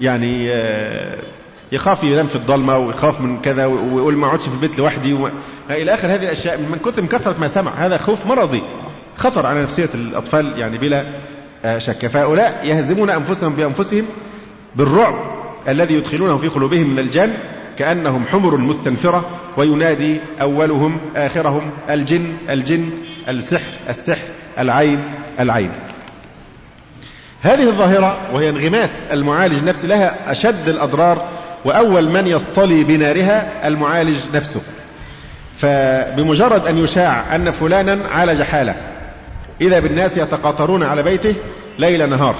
يعني 0.02 0.54
آه، 0.54 1.24
يخاف 1.72 2.04
ينام 2.04 2.28
في 2.28 2.36
الضلمة 2.36 2.78
ويخاف 2.78 3.22
من 3.22 3.42
كذا 3.42 3.66
ويقول 3.66 4.18
ما 4.18 4.28
اقعدش 4.28 4.48
في 4.48 4.56
البيت 4.56 4.80
لوحدي 4.80 5.14
و... 5.14 5.30
إلى 5.70 5.94
آخر 5.94 6.08
هذه 6.08 6.24
الأشياء 6.24 6.58
من 6.58 6.76
كثر 6.76 7.06
كثرة 7.06 7.40
ما 7.40 7.48
سمع. 7.48 7.72
هذا 7.72 7.98
خوف 7.98 8.26
مرضي. 8.26 8.64
خطر 9.18 9.46
على 9.46 9.62
نفسية 9.64 9.90
الأطفال 9.96 10.58
يعني 10.60 10.78
بلا 10.78 11.06
آه، 11.66 11.78
شك. 11.78 12.08
فهؤلاء 12.08 12.66
يهزمون 12.66 13.10
أنفسهم 13.10 13.54
بأنفسهم 13.54 14.06
بالرعب 14.76 15.16
الذي 15.68 15.94
يدخلونه 15.94 16.38
في 16.38 16.48
قلوبهم 16.48 16.90
من 16.90 17.00
الجن 17.00 17.34
كأنهم 17.78 18.26
حمر 18.28 18.58
مستنفرة 18.58 19.26
وينادي 19.58 20.20
أولهم 20.42 20.98
آخرهم 21.16 21.72
الجن 21.90 22.34
الجن 22.50 22.90
السحر 23.30 23.72
السحر 23.90 24.28
العين 24.60 25.04
العين. 25.40 25.72
هذه 27.42 27.70
الظاهرة 27.70 28.34
وهي 28.34 28.50
انغماس 28.50 29.08
المعالج 29.12 29.64
نفسه 29.64 29.88
لها 29.88 30.32
أشد 30.32 30.70
الأضرار 30.70 31.43
وأول 31.66 32.10
من 32.10 32.28
يصطلي 32.28 32.84
بنارها 32.84 33.68
المعالج 33.68 34.18
نفسه. 34.34 34.62
فبمجرد 35.58 36.68
أن 36.68 36.78
يشاع 36.78 37.36
أن 37.36 37.52
فلانا 37.52 38.08
عالج 38.08 38.42
حالة 38.42 38.76
إذا 39.62 39.80
بالناس 39.80 40.18
يتقاطرون 40.18 40.84
على 40.84 41.04
بيته 41.04 41.36
ليل 41.80 42.10
نهار 42.10 42.36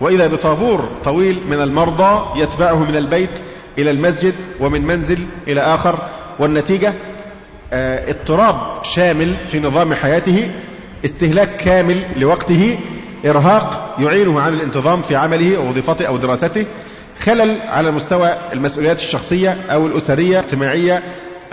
وإذا 0.00 0.26
بطابور 0.26 0.88
طويل 1.04 1.38
من 1.50 1.60
المرضى 1.60 2.40
يتبعه 2.40 2.84
من 2.84 2.96
البيت 2.96 3.40
إلى 3.78 3.90
المسجد 3.90 4.34
ومن 4.60 4.86
منزل 4.86 5.18
إلى 5.48 5.60
آخر 5.60 5.98
والنتيجة 6.38 6.94
آه، 7.72 8.10
اضطراب 8.10 8.84
شامل 8.84 9.36
في 9.36 9.60
نظام 9.60 9.94
حياته 9.94 10.50
استهلاك 11.04 11.56
كامل 11.56 12.04
لوقته 12.16 12.78
إرهاق 13.26 13.96
يعينه 13.98 14.40
عن 14.40 14.54
الانتظام 14.54 15.02
في 15.02 15.16
عمله 15.16 15.56
أو 15.56 15.68
وظيفته 15.68 16.06
أو 16.06 16.16
دراسته 16.16 16.66
خلل 17.20 17.60
على 17.62 17.90
مستوى 17.90 18.36
المسؤوليات 18.52 18.98
الشخصية 18.98 19.56
أو 19.70 19.86
الأسرية 19.86 20.38
الاجتماعية 20.38 21.02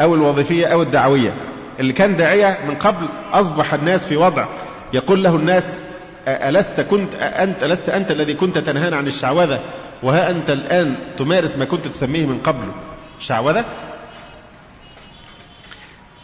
أو 0.01 0.15
الوظيفية 0.15 0.67
أو 0.67 0.81
الدعوية. 0.81 1.33
اللي 1.79 1.93
كان 1.93 2.15
داعية 2.15 2.57
من 2.67 2.75
قبل 2.75 3.07
أصبح 3.31 3.73
الناس 3.73 4.05
في 4.05 4.17
وضع 4.17 4.47
يقول 4.93 5.23
له 5.23 5.35
الناس 5.35 5.81
ألست 6.27 6.81
كنت 6.81 7.15
أنت 7.15 7.63
ألست 7.63 7.89
أنت 7.89 8.11
الذي 8.11 8.33
كنت 8.33 8.57
تنهانا 8.57 8.95
عن 8.95 9.07
الشعوذة؟ 9.07 9.59
وها 10.03 10.29
أنت 10.29 10.49
الآن 10.49 10.95
تمارس 11.17 11.57
ما 11.57 11.65
كنت 11.65 11.87
تسميه 11.87 12.25
من 12.25 12.37
قبل 12.39 12.67
شعوذة؟ 13.19 13.65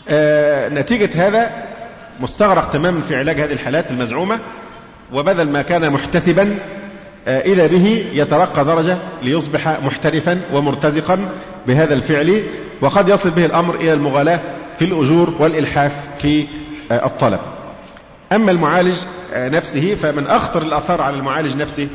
آه 0.10 0.70
نتيجة 0.70 1.28
هذا 1.28 1.68
مستغرق 2.20 2.70
تماما 2.70 3.02
في 3.02 3.16
علاج 3.16 3.40
هذه 3.40 3.54
الحالات 3.54 3.92
المزعومة 3.92 4.40
وبدل 5.14 5.50
ما 5.50 5.62
كان 5.62 5.94
محتسبا 5.94 6.60
إذا 7.30 7.68
به 7.68 8.06
يترقى 8.14 8.66
درجة 8.66 8.98
ليصبح 9.24 9.68
محترفا 9.84 10.42
ومرتزقا 10.54 11.30
بهذا 11.68 11.94
الفعل 11.94 12.44
وقد 12.82 13.10
يصل 13.10 13.32
به 13.32 13.46
الأمر 13.46 13.76
إلى 13.76 13.94
المغالاة 13.94 14.40
في 14.80 14.86
الأجور 14.86 15.34
والإلحاف 15.40 15.94
في 16.20 16.48
آه 16.92 17.06
الطلب. 17.06 17.40
أما 18.32 18.52
المعالج 18.52 18.96
نفسه 19.36 19.96
فمن 19.96 20.28
أخطر 20.28 20.62
الآثار 20.62 21.02
على 21.02 21.16
المعالج 21.18 21.56
نفسه 21.56 21.90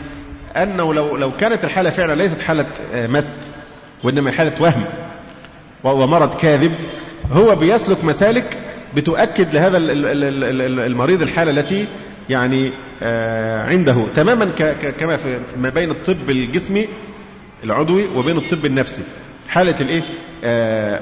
أنه 0.56 0.94
لو 0.94 1.16
لو 1.16 1.36
كانت 1.36 1.64
الحالة 1.64 1.90
فعلا 1.90 2.14
ليست 2.22 2.40
حالة 2.40 2.66
مس 2.94 3.38
وإنما 4.04 4.32
حالة 4.32 4.52
وهم 4.62 4.84
ومرض 5.84 6.34
كاذب 6.34 6.72
هو 7.32 7.56
بيسلك 7.56 8.04
مسالك 8.04 8.58
بتؤكد 8.96 9.54
لهذا 9.54 9.78
المريض 10.86 11.22
الحالة 11.22 11.50
التي 11.50 11.86
يعني 12.30 12.72
عنده 13.70 14.06
تماما 14.14 14.44
كما 14.98 15.18
ما 15.56 15.68
بين 15.68 15.90
الطب 15.90 16.30
الجسمي 16.30 16.88
العضوي 17.64 18.06
وبين 18.06 18.36
الطب 18.36 18.66
النفسي. 18.66 19.02
حالة 19.48 19.76
الإيه؟ 19.80 20.02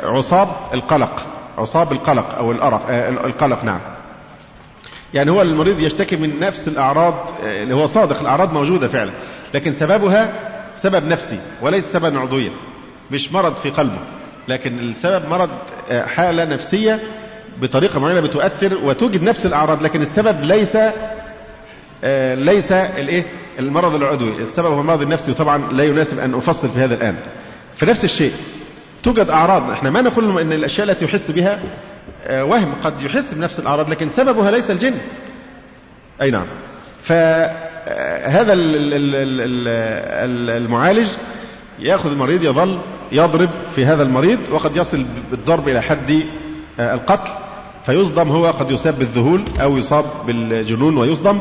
عصاب 0.06 0.48
القلق 0.74 1.26
عصاب 1.58 1.92
القلق 1.92 2.34
أو 2.34 2.52
الارق 2.52 2.86
القلق 3.24 3.64
نعم. 3.64 3.80
يعني 5.14 5.30
هو 5.30 5.42
المريض 5.42 5.80
يشتكي 5.80 6.16
من 6.16 6.40
نفس 6.40 6.68
الأعراض 6.68 7.14
اللي 7.42 7.74
هو 7.74 7.86
صادق 7.86 8.20
الأعراض 8.20 8.52
موجودة 8.52 8.88
فعلا 8.88 9.12
لكن 9.54 9.72
سببها 9.72 10.32
سبب 10.74 11.06
نفسي 11.06 11.38
وليس 11.62 11.92
سبب 11.92 12.16
عضوية 12.16 12.50
مش 13.10 13.32
مرض 13.32 13.56
في 13.56 13.70
قلبه 13.70 13.98
لكن 14.48 14.78
السبب 14.78 15.28
مرض 15.28 15.50
حالة 15.90 16.44
نفسية 16.44 17.02
بطريقة 17.60 18.00
معينة 18.00 18.20
بتؤثر 18.20 18.78
وتوجد 18.84 19.22
نفس 19.22 19.46
الأعراض 19.46 19.82
لكن 19.82 20.02
السبب 20.02 20.40
ليس 20.44 20.76
ليس 22.34 22.72
الإيه؟ 22.72 23.24
المرض 23.58 23.94
العضوي. 23.94 24.42
السبب 24.42 24.66
هو 24.66 24.80
المرض 24.80 25.02
النفسي 25.02 25.30
وطبعا 25.30 25.72
لا 25.72 25.84
يناسب 25.84 26.18
أن 26.18 26.34
أفصل 26.34 26.68
في 26.68 26.78
هذا 26.78 26.94
الآن. 26.94 27.16
فنفس 27.76 28.04
الشيء 28.04 28.32
توجد 29.02 29.30
أعراض 29.30 29.70
إحنا 29.70 29.90
ما 29.90 30.00
نقول 30.02 30.38
أن 30.40 30.52
الأشياء 30.52 30.90
التي 30.90 31.04
يحس 31.04 31.30
بها 31.30 31.60
وهم 32.30 32.74
قد 32.84 33.02
يحس 33.02 33.34
بنفس 33.34 33.58
الأعراض 33.60 33.90
لكن 33.90 34.08
سببها 34.08 34.50
ليس 34.50 34.70
الجن. 34.70 34.94
أي 36.22 36.30
نعم. 36.30 36.46
فهذا 37.02 38.52
المعالج 40.56 41.08
يأخذ 41.78 42.10
المريض 42.10 42.44
يظل 42.44 42.80
يضرب 43.12 43.50
في 43.76 43.84
هذا 43.86 44.02
المريض 44.02 44.38
وقد 44.50 44.76
يصل 44.76 45.04
بالضرب 45.30 45.68
إلى 45.68 45.82
حد 45.82 46.22
القتل 46.80 47.32
فيصدم 47.86 48.28
هو 48.28 48.46
قد 48.46 48.70
يصاب 48.70 48.98
بالذهول 48.98 49.44
أو 49.60 49.76
يصاب 49.76 50.04
بالجنون 50.26 50.96
ويصدم. 50.96 51.38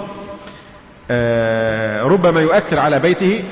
ربما 2.02 2.42
يؤثر 2.42 2.80
على 2.80 3.00
بيته 3.00 3.44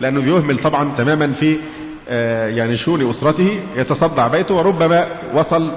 لأنه 0.00 0.20
بيهمل 0.20 0.58
طبعا 0.58 0.94
تماما 0.96 1.32
في 1.32 1.58
يعني 2.56 2.76
شؤون 2.76 3.08
أسرته 3.10 3.60
يتصدع 3.76 4.28
بيته 4.28 4.54
وربما 4.54 5.06
وصل 5.34 5.70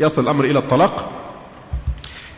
يصل 0.00 0.22
الأمر 0.22 0.44
إلى 0.44 0.58
الطلاق. 0.58 1.10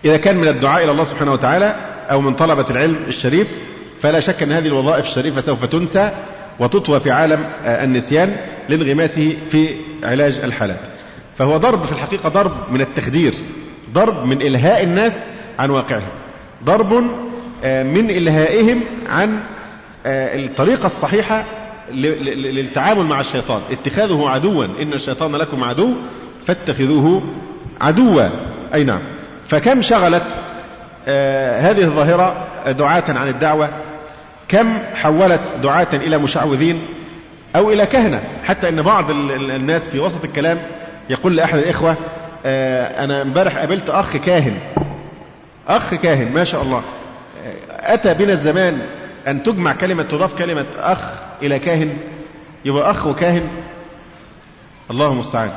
إذا 0.05 0.17
كان 0.17 0.37
من 0.37 0.49
الدعاء 0.49 0.85
إلى 0.85 0.93
الله 0.93 1.05
سبحانه 1.05 1.33
وتعالى 1.33 1.77
أو 2.11 2.21
من 2.21 2.35
طلبة 2.35 2.67
العلم 2.71 2.97
الشريف 3.09 3.55
فلا 4.01 4.21
شك 4.21 4.43
أن 4.43 4.53
هذه 4.53 4.67
الوظائف 4.67 5.07
الشريفة 5.07 5.41
سوف 5.41 5.65
تنسى 5.65 6.11
وتطوى 6.61 7.01
في 7.01 7.11
عالم 7.11 7.53
النسيان 7.65 8.37
لانغماسه 8.69 9.37
في 9.51 9.77
علاج 10.05 10.39
الحالات. 10.39 10.92
فهو 11.39 11.57
ضرب 11.57 11.85
في 11.85 11.93
الحقيقة 11.93 12.29
ضرب 12.29 12.53
من 12.71 12.81
التخدير 12.81 13.35
ضرب 13.93 14.25
من 14.27 14.43
إلهاء 14.43 14.85
الناس 14.85 15.23
عن 15.59 15.71
واقعهم 15.71 16.09
ضرب 16.65 16.93
من 17.65 18.11
إلهائهم 18.11 18.81
عن 19.09 19.41
الطريقة 20.07 20.87
الصحيحة 20.87 21.45
للتعامل 21.93 23.05
مع 23.05 23.21
الشيطان 23.21 23.61
اتخاذه 23.71 24.29
عدوا 24.29 24.65
إن 24.65 24.93
الشيطان 24.93 25.37
لكم 25.37 25.65
عدو 25.65 25.95
فاتخذوه 26.47 27.23
عدوا. 27.81 28.29
أي 28.75 28.85
نعم. 28.85 29.01
فكم 29.49 29.83
شغلت 29.83 30.37
آه 31.09 31.61
هذه 31.61 31.83
الظاهرة 31.85 32.47
دعاة 32.73 33.05
عن 33.09 33.29
الدعوة؟ 33.29 33.69
كم 34.49 34.79
حولت 34.95 35.55
دعاة 35.63 35.89
إلى 35.93 36.19
مشعوذين 36.19 36.81
أو 37.57 37.71
إلى 37.71 37.87
كهنة؟ 37.87 38.23
حتى 38.45 38.69
أن 38.69 38.83
بعض 38.83 39.11
الناس 39.11 39.89
في 39.89 39.99
وسط 39.99 40.25
الكلام 40.25 40.59
يقول 41.13 41.37
لأحد 41.37 41.59
الإخوة 41.59 41.97
آه 42.47 43.05
أنا 43.05 43.23
امبارح 43.23 43.59
قابلت 43.59 43.91
أخ 43.91 44.17
كاهن. 44.17 44.59
أخ 45.69 45.95
كاهن 45.95 46.33
ما 46.33 46.45
شاء 46.45 46.63
الله. 46.63 46.83
أتى 47.71 48.15
بنا 48.15 48.33
الزمان 48.33 48.87
أن 49.29 49.43
تجمع 49.43 49.73
كلمة 49.73 50.03
تضاف 50.03 50.35
كلمة 50.35 50.67
أخ 50.77 51.21
إلى 51.43 51.59
كاهن. 51.59 51.97
يبقى 52.65 52.91
أخ 52.91 53.07
وكاهن. 53.07 53.49
الله 54.91 55.13
المستعان. 55.13 55.51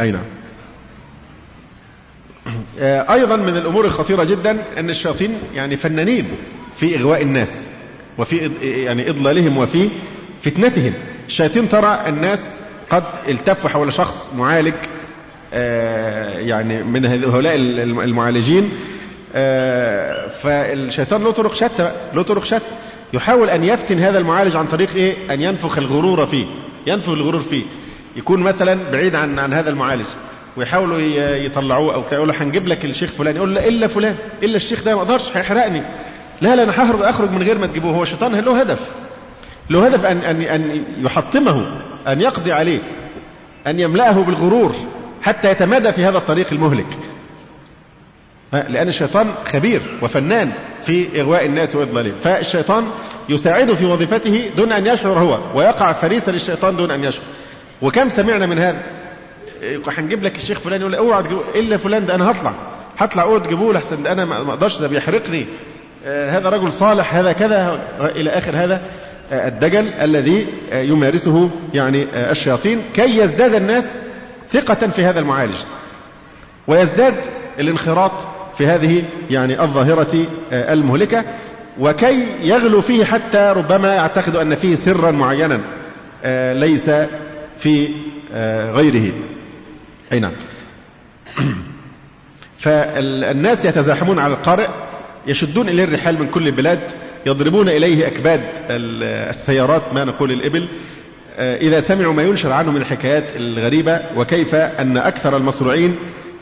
أي 0.00 0.10
نعم. 0.10 0.24
أيضا 3.10 3.36
من 3.36 3.56
الأمور 3.56 3.84
الخطيرة 3.84 4.24
جدا 4.24 4.64
أن 4.78 4.90
الشياطين 4.90 5.38
يعني 5.54 5.76
فنانين 5.76 6.28
في 6.76 6.96
إغواء 6.98 7.22
الناس 7.22 7.68
وفي 8.18 8.50
يعني 8.84 9.10
إضلالهم 9.10 9.58
وفي 9.58 9.90
فتنتهم. 10.42 10.94
الشياطين 11.26 11.68
ترى 11.68 12.00
الناس 12.06 12.60
قد 12.90 13.04
التفوا 13.28 13.70
حول 13.70 13.92
شخص 13.92 14.30
معالج 14.36 14.74
يعني 16.48 16.82
من 16.82 17.06
هؤلاء 17.06 17.56
المعالجين 17.56 18.70
فالشيطان 20.42 21.22
له 21.24 21.30
طرق 21.30 21.54
شتى 21.54 21.92
له 22.14 22.22
طرق 22.22 22.44
شتى. 22.44 22.60
يحاول 23.12 23.50
أن 23.50 23.64
يفتن 23.64 23.98
هذا 23.98 24.18
المعالج 24.18 24.56
عن 24.56 24.66
طريق 24.66 24.94
إيه؟ 24.94 25.34
أن 25.34 25.42
ينفخ 25.42 25.78
الغرور 25.78 26.26
فيه 26.26 26.46
ينفخ 26.86 27.08
الغرور 27.08 27.40
فيه. 27.40 27.64
يكون 28.16 28.40
مثلا 28.40 28.90
بعيد 28.92 29.16
عن 29.16 29.38
عن 29.38 29.52
هذا 29.52 29.70
المعالج 29.70 30.06
ويحاولوا 30.56 30.98
يطلعوه 31.36 31.94
أو 31.94 32.04
يقول 32.12 32.28
له 32.28 32.42
هنجيب 32.42 32.68
لك 32.68 32.84
الشيخ 32.84 33.10
فلان 33.10 33.36
يقول 33.36 33.54
له 33.54 33.68
إلا 33.68 33.86
فلان 33.86 34.16
إلا 34.42 34.56
الشيخ 34.56 34.84
ده 34.84 34.94
ما 34.94 35.02
أقدرش 35.02 35.36
هيحرقني 35.36 35.82
لا 36.40 36.56
لا 36.56 36.62
أنا 36.62 36.72
هخرج 36.72 37.02
أخرج 37.02 37.30
من 37.30 37.42
غير 37.42 37.58
ما 37.58 37.66
تجيبوه. 37.66 37.96
هو 37.96 38.02
الشيطان 38.02 38.34
له 38.34 38.60
هدف. 38.60 38.90
له 39.72 39.86
هدف 39.86 40.06
ان 40.06 40.18
ان 40.18 40.42
أن 40.42 40.84
يحطمه 40.98 41.80
أن 42.08 42.20
يقضي 42.20 42.52
عليه 42.52 42.80
أن 43.66 43.80
يملأه 43.80 44.12
بالغرور 44.12 44.74
حتى 45.22 45.50
يتمادى 45.50 45.92
في 45.92 46.04
هذا 46.04 46.18
الطريق 46.18 46.46
المهلك. 46.52 46.86
لأن 48.52 48.88
الشيطان 48.88 49.34
خبير 49.44 49.82
وفنان 50.02 50.52
في 50.84 51.20
إغواء 51.20 51.46
الناس 51.46 51.76
وإضلالهم 51.76 52.14
فالشيطان 52.22 52.84
يساعده 53.28 53.74
في 53.74 53.86
وظيفته 53.86 54.50
دون 54.56 54.72
أن 54.72 54.86
يشعر 54.86 55.18
هو 55.18 55.38
ويقع 55.54 55.92
فريسا 55.92 56.30
للشيطان 56.30 56.76
دون 56.76 56.90
أن 56.90 57.04
يشعر. 57.04 57.24
وكم 57.82 58.08
سمعنا 58.08 58.46
من 58.46 58.58
هذا؟ 58.58 58.82
هنجيب 59.88 60.22
لك 60.22 60.36
الشيخ 60.36 60.60
فلان 60.60 60.80
يقول 60.80 60.94
أوعى 60.94 61.24
إلا 61.54 61.76
فلان 61.76 62.06
ده 62.06 62.14
أنا 62.14 62.30
هطلع. 62.30 62.54
هطلع 62.98 63.22
أوعى 63.22 63.40
تجيبوه 63.40 63.74
لحسن 63.74 64.06
أنا 64.06 64.24
ما 64.24 64.52
أقدرش 64.52 64.78
ده 64.78 64.88
بيحرقني. 64.88 65.46
آه 66.04 66.30
هذا 66.30 66.48
رجل 66.48 66.72
صالح 66.72 67.14
هذا 67.14 67.32
كذا 67.32 67.80
إلى 68.00 68.30
آخر 68.30 68.56
هذا. 68.56 68.82
الدجل 69.32 69.88
الذي 69.88 70.46
آه 70.72 70.82
يمارسه 70.82 71.50
يعني 71.74 72.06
الشياطين 72.30 72.82
كي 72.94 73.18
يزداد 73.18 73.54
الناس 73.54 74.02
ثقة 74.50 74.88
في 74.88 75.04
هذا 75.04 75.20
المعالج. 75.20 75.54
ويزداد 76.66 77.14
الانخراط 77.58 78.12
في 78.58 78.66
هذه 78.66 79.04
يعني 79.30 79.62
الظاهرة 79.62 80.26
المهلكة. 80.52 81.24
وكي 81.80 82.26
يغلو 82.42 82.80
فيه 82.80 83.04
حتى 83.04 83.52
ربما 83.56 83.94
يعتقد 83.94 84.36
أن 84.36 84.54
فيه 84.54 84.74
سرا 84.74 85.10
معينا 85.10 85.60
ليس 86.54 86.90
في 87.58 87.88
غيره. 88.74 89.12
أي 90.12 90.20
نعم. 90.20 90.32
فالناس 92.58 93.64
يتزاحمون 93.64 94.18
على 94.18 94.34
القارئ 94.34 94.68
يشدون 95.26 95.68
إليه 95.68 95.84
الرحال 95.84 96.18
من 96.18 96.28
كل 96.28 96.46
البلاد 96.46 96.80
يضربون 97.26 97.68
إليه 97.68 98.06
أكباد 98.06 98.40
السيارات 99.30 99.82
ما 99.92 100.04
نقول 100.04 100.32
الإبل. 100.32 100.68
إذا 101.38 101.80
سمعوا 101.80 102.12
ما 102.12 102.22
ينشر 102.22 102.52
عنه 102.52 102.70
من 102.70 102.80
الحكايات 102.80 103.24
الغريبة 103.36 104.00
وكيف 104.16 104.54
أن 104.54 104.96
أكثر 104.96 105.36
المصروعين 105.36 105.96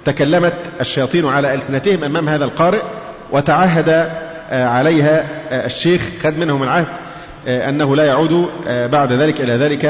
تكلمت 0.05 0.55
الشياطين 0.81 1.27
على 1.27 1.55
ألسنتهم 1.55 2.05
أمام 2.05 2.29
هذا 2.29 2.45
القارئ 2.45 2.83
وتعهد 3.33 3.89
آه، 4.51 4.67
عليها 4.67 5.25
آه، 5.51 5.67
الشيخ 5.67 6.03
خد 6.23 6.39
منهم 6.39 6.63
العهد 6.63 6.89
آه، 7.47 7.69
أنه 7.69 7.97
لا 7.97 8.05
يعود 8.05 8.51
بعد 8.67 9.13
ذلك 9.13 9.41
إلى 9.41 9.53
ذلك 9.53 9.85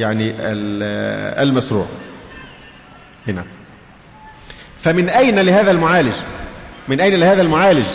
يعني 0.00 0.34
المسروع. 1.42 1.86
هنا. 3.28 3.44
فمن 4.80 5.08
أين 5.08 5.38
لهذا 5.38 5.70
المعالج؟ 5.70 6.12
من 6.88 7.00
أين 7.00 7.14
لهذا 7.14 7.42
المعالج؟ 7.42 7.86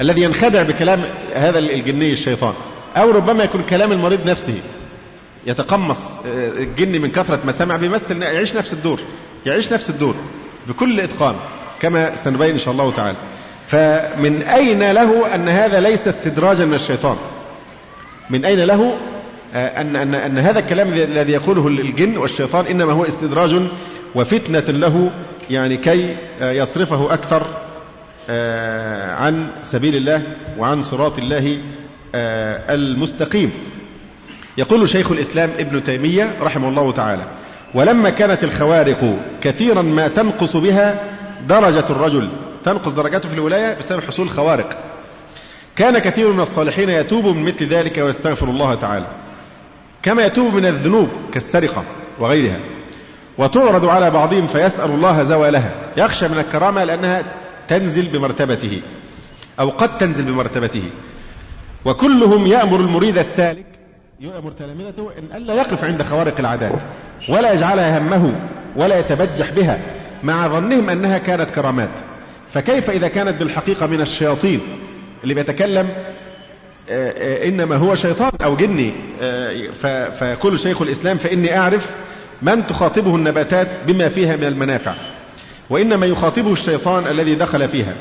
الذي 0.00 0.22
ينخدع 0.22 0.62
بكلام 0.62 1.04
هذا 1.34 1.58
الجني 1.58 2.12
الشيطان 2.12 2.54
أو 2.96 3.10
ربما 3.10 3.44
يكون 3.44 3.62
كلام 3.62 3.92
المريض 3.92 4.30
نفسه 4.30 4.60
يتقمص 5.46 6.20
الجن 6.26 7.02
من 7.02 7.10
كثرة 7.10 7.40
ما 7.44 7.52
سمع 7.52 7.76
بيمثل 7.76 8.22
يعيش 8.22 8.56
نفس 8.56 8.72
الدور 8.72 9.00
يعيش 9.46 9.72
نفس 9.72 9.90
الدور 9.90 10.14
بكل 10.66 11.00
إتقان 11.00 11.36
كما 11.80 12.16
سنبين 12.16 12.50
إن 12.50 12.58
شاء 12.58 12.72
الله 12.72 12.92
تعالى. 12.92 13.18
فمن 13.66 14.42
أين 14.42 14.92
له 14.92 15.34
أن 15.34 15.48
هذا 15.48 15.80
ليس 15.80 16.08
استدراجا 16.08 16.64
من 16.64 16.74
الشيطان؟ 16.74 17.16
من 18.30 18.44
أين 18.44 18.64
له 18.64 18.98
آه، 19.54 19.80
أن, 19.80 19.96
أن, 19.96 20.14
أن 20.14 20.38
هذا 20.38 20.58
الكلام 20.58 20.88
الذي 20.88 21.32
يقوله 21.32 21.68
الجن 21.68 22.16
والشيطان 22.16 22.66
إنما 22.66 22.92
هو 22.92 23.04
استدراج 23.04 23.68
وفتنة 24.14 24.78
له 24.78 25.10
يعني 25.50 25.76
كي 25.76 26.16
آه، 26.40 26.52
يصرفه 26.52 27.14
أكثر 27.14 27.42
آه، 27.42 27.67
عن 29.18 29.50
سبيل 29.62 29.96
الله 29.96 30.22
وعن 30.58 30.82
صراط 30.82 31.18
الله 31.18 31.58
المستقيم. 32.14 33.52
يقول 34.58 34.88
شيخ 34.88 35.12
الإسلام 35.12 35.50
ابن 35.58 35.82
تيمية 35.82 36.34
رحمه 36.40 36.68
الله 36.68 36.92
تعالى 36.92 37.24
ولما 37.74 38.10
كانت 38.10 38.44
الخوارق 38.44 39.18
كثيرا 39.40 39.82
ما 39.82 40.08
تنقص 40.08 40.56
بها 40.56 41.00
درجة 41.48 41.84
الرجل. 41.90 42.30
تنقص 42.64 42.92
درجاته 42.92 43.28
في 43.28 43.34
الولاية 43.34 43.78
بسبب 43.78 44.00
حصول 44.00 44.26
الخوارق 44.26 44.78
كان 45.76 45.98
كثير 45.98 46.32
من 46.32 46.40
الصالحين 46.40 46.88
يتوب 46.90 47.26
من 47.26 47.44
مثل 47.44 47.68
ذلك 47.68 47.98
ويستغفر 47.98 48.50
الله 48.50 48.74
تعالى 48.74 49.06
كما 50.02 50.26
يتوب 50.26 50.54
من 50.54 50.66
الذنوب 50.66 51.08
كالسرقة 51.32 51.84
وغيرها 52.18 52.58
وتعرض 53.38 53.84
على 53.84 54.10
بعضهم 54.10 54.46
فيسأل 54.46 54.90
الله 54.90 55.22
زوالها. 55.22 55.72
يخشى 55.96 56.28
من 56.28 56.38
الكرامة 56.38 56.84
لأنها 56.84 57.24
تنزل 57.68 58.08
بمرتبته 58.08 58.82
أو 59.60 59.68
قد 59.70 59.98
تنزل 59.98 60.24
بمرتبته. 60.24 60.82
وكلهم 61.84 62.46
يأمر 62.46 62.80
المريد 62.80 63.18
السالك 63.18 63.66
يؤمر 64.20 64.52
تلامذته 64.52 65.10
أن 65.18 65.36
ألا 65.36 65.54
يقف 65.54 65.84
عند 65.84 66.02
خوارق 66.02 66.38
العادات 66.38 66.82
ولا 67.28 67.52
يجعلها 67.52 67.98
همه 67.98 68.32
ولا 68.76 68.98
يتبجح 68.98 69.50
بها 69.50 69.78
مع 70.22 70.48
ظنهم 70.48 70.90
أنها 70.90 71.18
كانت 71.18 71.50
كرامات. 71.50 71.90
فكيف 72.52 72.90
إذا 72.90 73.08
كانت 73.08 73.40
بالحقيقة 73.40 73.86
من 73.86 74.00
الشياطين؟ 74.00 74.60
اللي 75.22 75.34
بيتكلم 75.34 75.88
آه، 76.90 77.10
آه، 77.10 77.48
إنما 77.48 77.76
هو 77.76 77.94
شيطان 77.94 78.30
أو 78.44 78.56
جني 78.56 78.92
آه، 79.20 80.10
فيقول 80.18 80.58
شيخ 80.58 80.82
الإسلام 80.82 81.16
فإني 81.16 81.58
أعرف 81.58 81.94
من 82.42 82.66
تخاطبه 82.66 83.16
النباتات 83.16 83.68
بما 83.86 84.08
فيها 84.08 84.36
من 84.36 84.44
المنافع. 84.44 84.94
وإنما 85.70 86.06
يخاطبه 86.06 86.52
الشيطان 86.52 87.06
الذي 87.06 87.34
دخل 87.34 87.68
فيها. 87.68 87.94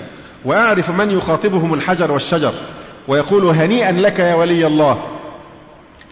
وأعرف 0.46 0.90
من 0.90 1.12
يخاطبهم 1.12 1.74
الحجر 1.74 2.12
والشجر 2.12 2.54
ويقول 3.08 3.46
هنيئا 3.46 3.92
لك 3.92 4.20
يا 4.20 4.36
ولي 4.36 4.68
الله. 4.68 5.04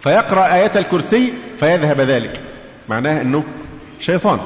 فيقرأ 0.02 0.54
آية 0.54 0.72
الكرسي 0.76 1.32
فيذهب 1.60 2.00
ذلك. 2.00 2.40
معناه 2.88 3.20
أنه 3.20 3.44
شيطان. 4.00 4.38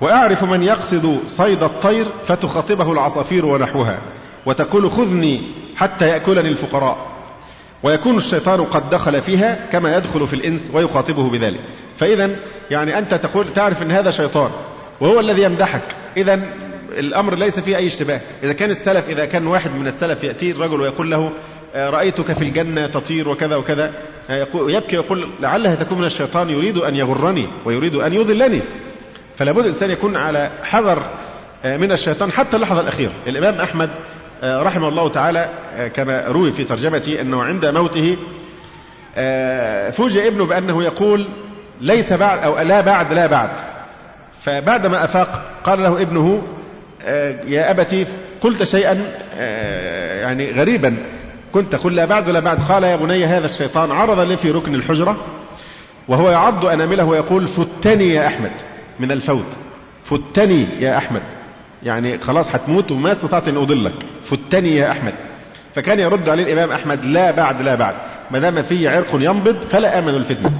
وأعرف 0.00 0.44
من 0.44 0.62
يقصد 0.62 1.18
صيد 1.26 1.62
الطير 1.62 2.06
فتخاطبه 2.26 2.92
العصافير 2.92 3.46
ونحوها 3.46 3.98
وتقول 4.46 4.90
خذني 4.90 5.42
حتى 5.76 6.08
يأكلني 6.08 6.48
الفقراء. 6.48 7.10
ويكون 7.82 8.16
الشيطان 8.16 8.64
قد 8.64 8.90
دخل 8.90 9.22
فيها 9.22 9.66
كما 9.72 9.96
يدخل 9.96 10.26
في 10.26 10.36
الإنس 10.36 10.70
ويخاطبه 10.74 11.30
بذلك. 11.30 11.60
فإذا 11.98 12.30
يعني 12.70 12.98
أنت 12.98 13.14
تقول 13.14 13.52
تعرف 13.52 13.82
أن 13.82 13.90
هذا 13.90 14.10
شيطان. 14.10 14.50
وهو 15.00 15.20
الذي 15.20 15.42
يمدحك. 15.42 15.82
إذا 16.16 16.40
الأمر 16.98 17.34
ليس 17.34 17.58
فيه 17.58 17.76
أي 17.76 17.86
اشتباه. 17.86 18.20
إذا 18.42 18.52
كان 18.52 18.70
السلف 18.70 19.08
إذا 19.08 19.24
كان 19.24 19.46
واحد 19.46 19.74
من 19.74 19.86
السلف 19.86 20.24
يأتي 20.24 20.50
الرجل 20.50 20.80
ويقول 20.80 21.10
له 21.10 21.32
آه، 21.74 21.90
رأيتك 21.90 22.32
في 22.32 22.42
الجنة 22.44 22.86
تطير 22.86 23.28
وكذا 23.28 23.56
وكذا 23.56 23.92
آه، 24.30 24.46
يبكي 24.54 24.98
ويقول 24.98 25.28
لعلها 25.40 25.74
تكون 25.74 25.98
من 25.98 26.04
الشيطان 26.04 26.50
يريد 26.50 26.78
أن 26.78 26.96
يغرني 26.96 27.48
ويريد 27.64 27.96
أن 27.96 28.12
يضلني 28.12 28.62
فلا 29.36 29.52
بد 29.52 29.58
الإنسان 29.58 29.90
يكون 29.90 30.16
على 30.16 30.50
حذر 30.62 31.10
آه، 31.64 31.76
من 31.76 31.92
الشيطان 31.92 32.32
حتى 32.32 32.56
اللحظة 32.56 32.80
الأخيرة. 32.80 33.12
الإمام 33.26 33.60
أحمد 33.60 33.90
رحمه 34.44 34.88
الله 34.88 35.08
تعالى 35.08 35.48
كما 35.94 36.24
روي 36.28 36.52
في 36.52 36.64
ترجمتي 36.64 37.20
أنه 37.20 37.42
عند 37.42 37.66
موته 37.66 38.16
فوجئ 39.92 40.28
ابنه 40.28 40.46
بأنه 40.46 40.82
يقول 40.82 41.28
ليس 41.80 42.12
بعد 42.12 42.42
أو 42.42 42.60
لا 42.60 42.80
بعد 42.80 43.12
لا 43.12 43.26
بعد. 43.26 43.50
فبعدما 44.40 45.04
أفاق 45.04 45.52
قال 45.64 45.82
له 45.82 46.02
ابنه 46.02 46.42
يا 47.46 47.70
أبتي 47.70 48.06
قلت 48.40 48.64
شيئا 48.64 49.04
يعني 50.20 50.52
غريبا. 50.52 50.96
كنت 51.52 51.72
تقول 51.72 51.96
لا 51.96 52.04
بعد 52.04 52.28
ولا 52.28 52.40
بعد. 52.40 52.62
قال 52.62 52.84
يا 52.84 52.96
بني 52.96 53.24
هذا 53.24 53.44
الشيطان 53.44 53.90
عرض 53.90 54.20
لي 54.20 54.36
في 54.36 54.50
ركن 54.50 54.74
الحجرة 54.74 55.16
وهو 56.08 56.30
يعض 56.30 56.66
أنامله 56.66 57.04
ويقول 57.04 57.46
فتني 57.46 58.14
يا 58.14 58.26
أحمد. 58.26 58.52
من 59.00 59.12
الفوت. 59.12 59.58
فتني 60.04 60.82
يا 60.82 60.96
أحمد. 60.96 61.22
يعني 61.82 62.18
خلاص 62.18 62.54
هتموت 62.54 62.92
وما 62.92 63.12
استطعت 63.12 63.48
أن 63.48 63.56
أضلك. 63.56 63.94
فتني 64.24 64.76
يا 64.76 64.90
أحمد. 64.90 65.14
فكان 65.74 66.00
يرد 66.00 66.28
عليه 66.28 66.42
الإمام 66.42 66.72
أحمد 66.72 67.04
لا 67.04 67.30
بعد 67.30 67.62
لا 67.62 67.74
بعد. 67.74 67.94
ما 68.30 68.38
دام 68.38 68.62
في 68.62 68.88
عرق 68.88 69.14
ينبض 69.14 69.56
فلا 69.70 69.98
آمن 69.98 70.14
الفتنة. 70.14 70.52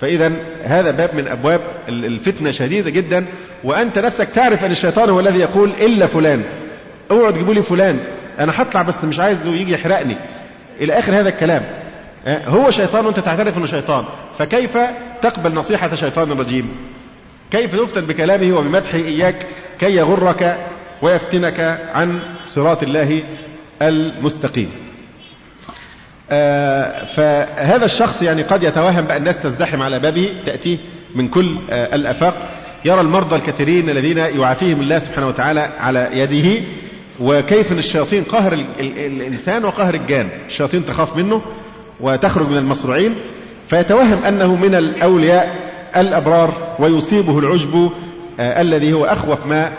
فإذا 0.00 0.32
هذا 0.64 0.90
باب 0.90 1.14
من 1.14 1.28
أبواب 1.28 1.60
الفتنة 1.88 2.50
شديدة 2.50 2.90
جدا. 2.90 3.26
وأنت 3.64 3.98
نفسك 3.98 4.28
تعرف 4.28 4.64
أن 4.64 4.70
الشيطان 4.70 5.10
هو 5.10 5.20
الذي 5.20 5.38
يقول 5.38 5.70
إلا 5.70 6.06
فلان. 6.06 6.42
اوعوا 7.10 7.30
تجيبوا 7.30 7.54
لي 7.54 7.62
فلان. 7.62 8.00
أنا 8.40 8.52
هطلع 8.56 8.82
بس 8.82 9.04
مش 9.04 9.20
عايز 9.20 9.46
يجي 9.46 9.72
يحرقني. 9.72 10.16
إلى 10.80 10.92
آخر 10.98 11.12
هذا 11.12 11.28
الكلام. 11.28 11.62
هو 12.26 12.70
شيطان 12.70 13.06
وأنت 13.06 13.20
تعترف 13.20 13.58
أنه 13.58 13.66
شيطان. 13.66 14.04
فكيف 14.38 14.78
تقبل 15.22 15.54
نصيحة 15.54 15.94
شيطان 15.94 16.32
رجيم؟ 16.32 16.76
كيف 17.50 17.74
يفتن 17.74 18.00
بكلامه 18.00 18.58
وبمدحه 18.58 18.98
إياك 18.98 19.46
كي 19.80 19.96
يغرك 19.96 20.56
ويفتنك 21.02 21.80
عن 21.94 22.20
صراط 22.46 22.82
الله 22.82 23.22
المستقيم؟ 23.82 24.85
فهذا 27.06 27.84
الشخص 27.84 28.22
يعني 28.22 28.42
قد 28.42 28.62
يتوهم 28.62 29.00
بأن 29.04 29.16
الناس 29.16 29.42
تزدحم 29.42 29.82
على 29.82 29.98
بابه 29.98 30.42
تأتيه 30.46 30.78
من 31.14 31.28
كل 31.28 31.58
آه 31.70 31.94
الأفاق. 31.94 32.48
يرى 32.84 33.00
المرضى 33.00 33.36
الكثيرين 33.36 33.90
الذين 33.90 34.18
يعافيهم 34.18 34.80
الله 34.80 34.98
سبحانه 34.98 35.26
وتعالى 35.28 35.60
على 35.80 36.08
يده 36.12 36.64
وكيف 37.20 37.72
أن 37.72 37.78
الشياطين 37.78 38.24
قهر 38.24 38.52
الإنسان 38.80 39.64
وقهر 39.64 39.94
الجان. 39.94 40.28
الشياطين 40.46 40.84
تخاف 40.84 41.16
منه 41.16 41.42
وتخرج 42.00 42.48
من 42.48 42.56
المصروعين. 42.56 43.14
فيتوهم 43.68 44.24
أنه 44.24 44.54
من 44.54 44.74
الأولياء 44.74 45.56
الأبرار 45.96 46.76
ويصيبه 46.78 47.38
العجب 47.38 47.90
آه 48.40 48.60
الذي 48.60 48.92
هو 48.92 49.04
أخوف 49.04 49.46
ما 49.46 49.72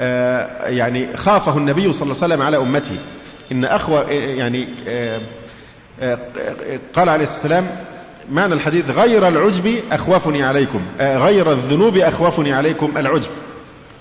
آه 0.00 0.68
يعني 0.68 1.16
خافه 1.16 1.56
النبي 1.58 1.92
صلى 1.92 2.02
الله 2.02 2.22
عليه 2.22 2.34
وسلم 2.34 2.42
على 2.42 2.56
أمته. 2.56 2.96
إن 3.52 3.64
أخوة 3.64 4.10
يعني 4.10 4.68
آه, 4.88 5.16
آه، 5.16 5.20
قال 6.94 7.08
عليه 7.08 7.26
والسلام 7.26 7.66
معنى 8.30 8.54
الحديث 8.54 8.90
غير 8.90 9.28
العجب 9.28 9.82
أخوفني 9.92 10.42
عليكم 10.42 10.80
آه، 11.00 11.18
غير 11.18 11.52
الذنوب 11.52 11.96
أخوفني 11.96 12.52
عليكم 12.52 12.92
العجب. 12.96 13.30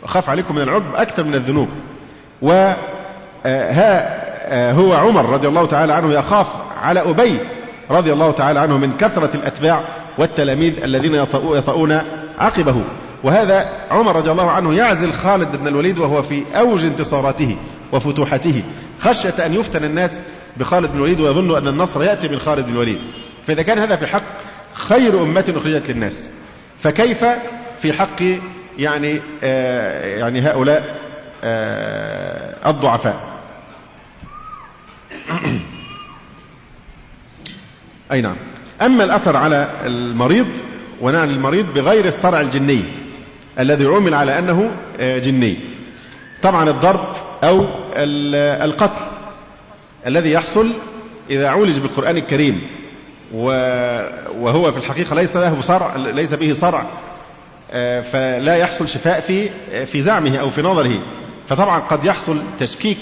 أخاف 0.03 0.30
عليكم 0.30 0.56
من 0.56 0.61
العجب 0.61 0.95
أكثر 0.95 1.23
من 1.23 1.36
الذنوب. 1.36 1.68
وها 2.41 2.78
آه، 3.45 4.72
هو 4.72 4.94
عمر 4.94 5.30
رضي 5.30 5.48
الله 5.48 5.65
تعالى 5.65 5.94
عنه 5.94 6.14
يخاف 6.14 6.48
على 6.82 6.99
أبي 6.99 7.40
رضي 7.90 8.14
الله 8.14 8.32
تعالى 8.32 8.60
عنه 8.60 8.78
من 8.78 8.98
كثرة 8.98 9.36
الأتباع 9.36 9.84
والتلاميذ 10.18 10.84
الذين 10.84 11.15
يطؤون 11.56 12.02
عقبه. 12.40 12.84
وهذا 13.23 13.69
عمر 13.91 14.15
رضي 14.15 14.32
الله 14.32 14.52
عنه 14.52 14.73
يعزل 14.73 15.14
خالد 15.14 15.56
بن 15.56 15.68
الوليد 15.68 15.98
وهو 15.98 16.22
في 16.22 16.44
أوج 16.56 16.86
انتصاراته 16.86 17.57
وفتوحته 17.91 18.64
خشية 18.99 19.45
أن 19.45 19.53
يفتن 19.53 19.84
الناس 19.84 20.26
بخالد 20.57 20.91
بن 20.91 20.98
الوليد 20.98 21.19
ويظن 21.19 21.57
أن 21.57 21.68
النصر 21.68 22.03
يأتي 22.03 22.28
من 22.28 22.40
خالد 22.40 22.65
بن 22.65 22.72
الوليد. 22.72 22.99
فإذا 23.48 23.61
كان 23.61 23.80
هذا 23.80 23.95
في 23.95 24.07
حق 24.07 24.23
خير 24.73 25.23
أمة 25.23 25.53
أخرجت 25.57 25.91
للناس 25.91 26.30
فكيف 26.80 27.26
في 27.82 27.94
حق 27.94 28.23
يعني 28.78 29.22
آه 29.44 30.18
يعني 30.18 30.41
هؤلاء 30.41 30.99
آه 31.44 32.69
الضعفاء؟ 32.69 33.22
أي 38.11 38.22
نعم. 38.22 38.36
أما 38.82 39.03
الأثر 39.03 39.38
على 39.38 39.69
المريض 39.86 40.48
ونعني 41.02 41.34
المريض 41.34 41.73
بغير 41.73 42.06
الصرع 42.06 42.41
الجني 42.41 42.84
الذي 43.60 43.86
عمل 43.86 44.14
على 44.14 44.40
أنه 44.40 44.72
جني. 44.99 45.60
طبعا 46.41 46.69
الضرب 46.69 47.15
أو 47.44 47.65
القتل. 48.64 49.02
الذي 50.07 50.32
يحصل 50.32 50.72
إذا 51.30 51.49
عولج 51.49 51.80
بالقرآن 51.80 52.18
الكريم 52.18 52.61
وهو 53.34 54.72
في 54.72 54.78
الحقيقة 54.78 55.15
ليس 55.15 55.38
له 55.38 55.61
صرع 55.61 55.95
ليس 55.95 56.34
به 56.34 56.53
صرع 56.53 56.86
فلا 58.02 58.56
يحصل 58.56 58.88
شفاء 58.88 59.19
في 59.19 59.49
في 59.86 60.02
زعمه 60.02 60.38
أو 60.38 60.49
في 60.49 60.61
نظره. 60.61 61.03
فطبعا 61.49 61.80
قد 61.80 62.06
يحصل 62.06 62.41
تشكيك 62.60 62.98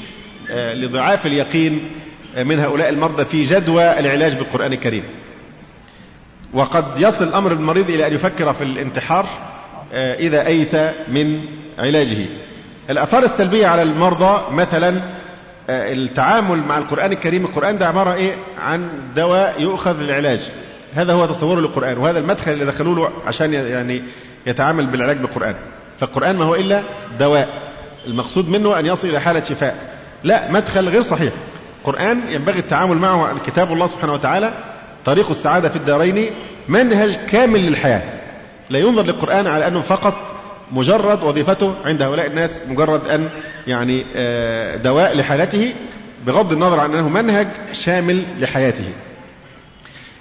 لضعاف 0.76 1.26
اليقين 1.26 1.92
من 2.38 2.60
هؤلاء 2.60 2.90
المرضى 2.90 3.26
في 3.26 3.44
جدوى 3.44 4.00
العلاج 4.00 4.36
بالقرآن 4.36 4.74
الكريم. 4.74 5.04
وقد 6.54 7.00
يصل 7.00 7.34
أمر 7.34 7.52
المريض 7.52 7.90
إلى 7.90 8.08
أن 8.08 8.14
يفكر 8.14 8.54
في 8.54 8.64
الانتحار 8.64 9.26
إذا 9.94 10.48
أيس 10.48 10.76
من 11.08 11.42
علاجه. 11.80 12.26
الآثار 12.90 13.24
السلبية 13.24 13.68
على 13.68 13.84
المرضى 13.84 14.56
مثلا 14.56 15.19
التعامل 15.70 16.58
مع 16.58 16.78
القرآن 16.78 17.12
الكريم 17.12 17.46
القرآن 17.46 17.78
ده 17.78 17.88
عبارة 17.88 18.14
إيه؟ 18.14 18.36
عن 18.60 18.90
دواء 19.16 19.62
يؤخذ 19.62 20.02
للعلاج. 20.02 20.52
هذا 20.94 21.14
هو 21.14 21.26
تصوره 21.26 21.60
للقرآن 21.60 21.98
وهذا 21.98 22.20
المدخل 22.20 22.52
اللي 22.52 22.66
دخلوا 22.66 22.96
له 22.96 23.10
عشان 23.28 23.54
يعني 23.54 24.04
يتعامل 24.48 24.88
بالعلاج 24.88 25.18
بالقرآن. 25.18 25.56
فالقرآن 26.00 26.36
ما 26.36 26.46
هو 26.46 26.56
إلا 26.56 26.84
دواء 27.20 27.48
المقصود 28.08 28.50
منه 28.50 28.80
أن 28.80 28.86
يصل 28.86 29.08
إلى 29.08 29.20
حالة 29.20 29.42
شفاء. 29.42 29.98
لا 30.24 30.52
مدخل 30.52 30.90
غير 30.90 31.02
صحيح. 31.02 31.34
القرآن 31.80 32.22
ينبغي 32.30 32.60
التعامل 32.60 32.98
معه 32.98 33.40
كتاب 33.46 33.74
الله 33.74 33.88
سبحانه 33.88 34.14
وتعالى 34.14 34.54
طريق 35.06 35.30
السعادة 35.30 35.70
في 35.70 35.76
الدارين 35.76 36.32
منهج 36.68 37.16
كامل 37.16 37.60
للحياة. 37.62 38.04
لا 38.70 38.80
ينظر 38.80 39.04
للقرآن 39.04 39.48
على 39.48 39.68
أنه 39.68 39.82
فقط 39.82 40.36
مجرد 40.72 41.24
وظيفته 41.24 41.76
عند 41.86 42.02
هؤلاء 42.02 42.28
الناس 42.28 42.64
مجرد 42.68 43.08
أن 43.08 43.30
يعني 43.68 44.06
دواء 44.78 45.18
لحالته 45.18 45.74
بغض 46.26 46.54
النظر 46.54 46.80
عن 46.80 46.94
أنه 46.94 47.10
منهج 47.10 47.48
شامل 47.74 48.24
لحياته. 48.40 48.90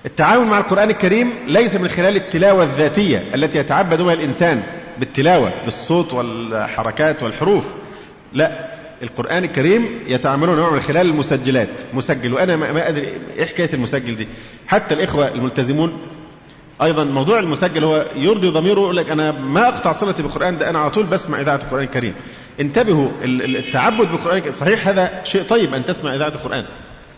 التعامل 0.07 0.47
مع 0.47 0.59
القرآن 0.59 0.91
الكريم 0.91 1.33
ليس 1.47 1.77
من 1.77 1.89
خلال 1.89 2.17
التلاوة 2.17 2.63
الذاتية 2.63 3.25
التي 3.35 3.59
يتعبد 3.59 4.03
بها 4.03 4.15
الإنسان 4.15 4.63
بالتلاوة 4.99 5.53
بالصوت 5.65 6.13
والحركات 6.13 7.23
والحروف. 7.23 7.67
لا 8.33 8.69
القرآن 9.03 9.45
الكريم 9.45 9.99
يتعاملون 10.07 10.73
من 10.73 10.81
خلال 10.81 11.07
المسجلات. 11.07 11.69
مسجل 11.95 12.35
وأنا 12.35 12.57
ما 12.57 12.89
أدري 12.89 13.09
إيه 13.37 13.45
حكاية 13.45 13.71
المسجل 13.75 14.17
دي. 14.17 14.29
حتى 14.67 14.95
الإخوة 14.95 15.29
الملتزمون 15.29 15.99
أيضا 16.83 17.05
موضوع 17.05 17.39
المسجل 17.39 17.85
هو 17.85 18.07
يرضي 18.15 18.49
ضميره 18.49 18.81
يقول 18.81 18.97
لك 18.97 19.11
أنا 19.11 19.33
ما 19.33 19.69
أقطع 19.69 19.93
صلتي 19.93 20.23
بالقرآن 20.23 20.59
ده 20.59 20.71
أنا 20.71 20.79
على 20.79 20.91
طول 20.91 21.07
بسمع 21.07 21.41
إذاعة 21.41 21.57
القرآن 21.57 21.85
الكريم. 21.85 22.15
انتبهوا 22.61 23.09
التعبد 23.25 24.09
الكريم 24.13 24.53
صحيح 24.53 24.89
هذا 24.89 25.25
شيء 25.25 25.43
طيب 25.43 25.75
أن 25.75 25.87
تسمع 25.87 26.15
إذاعة 26.15 26.29
القرآن. 26.29 26.65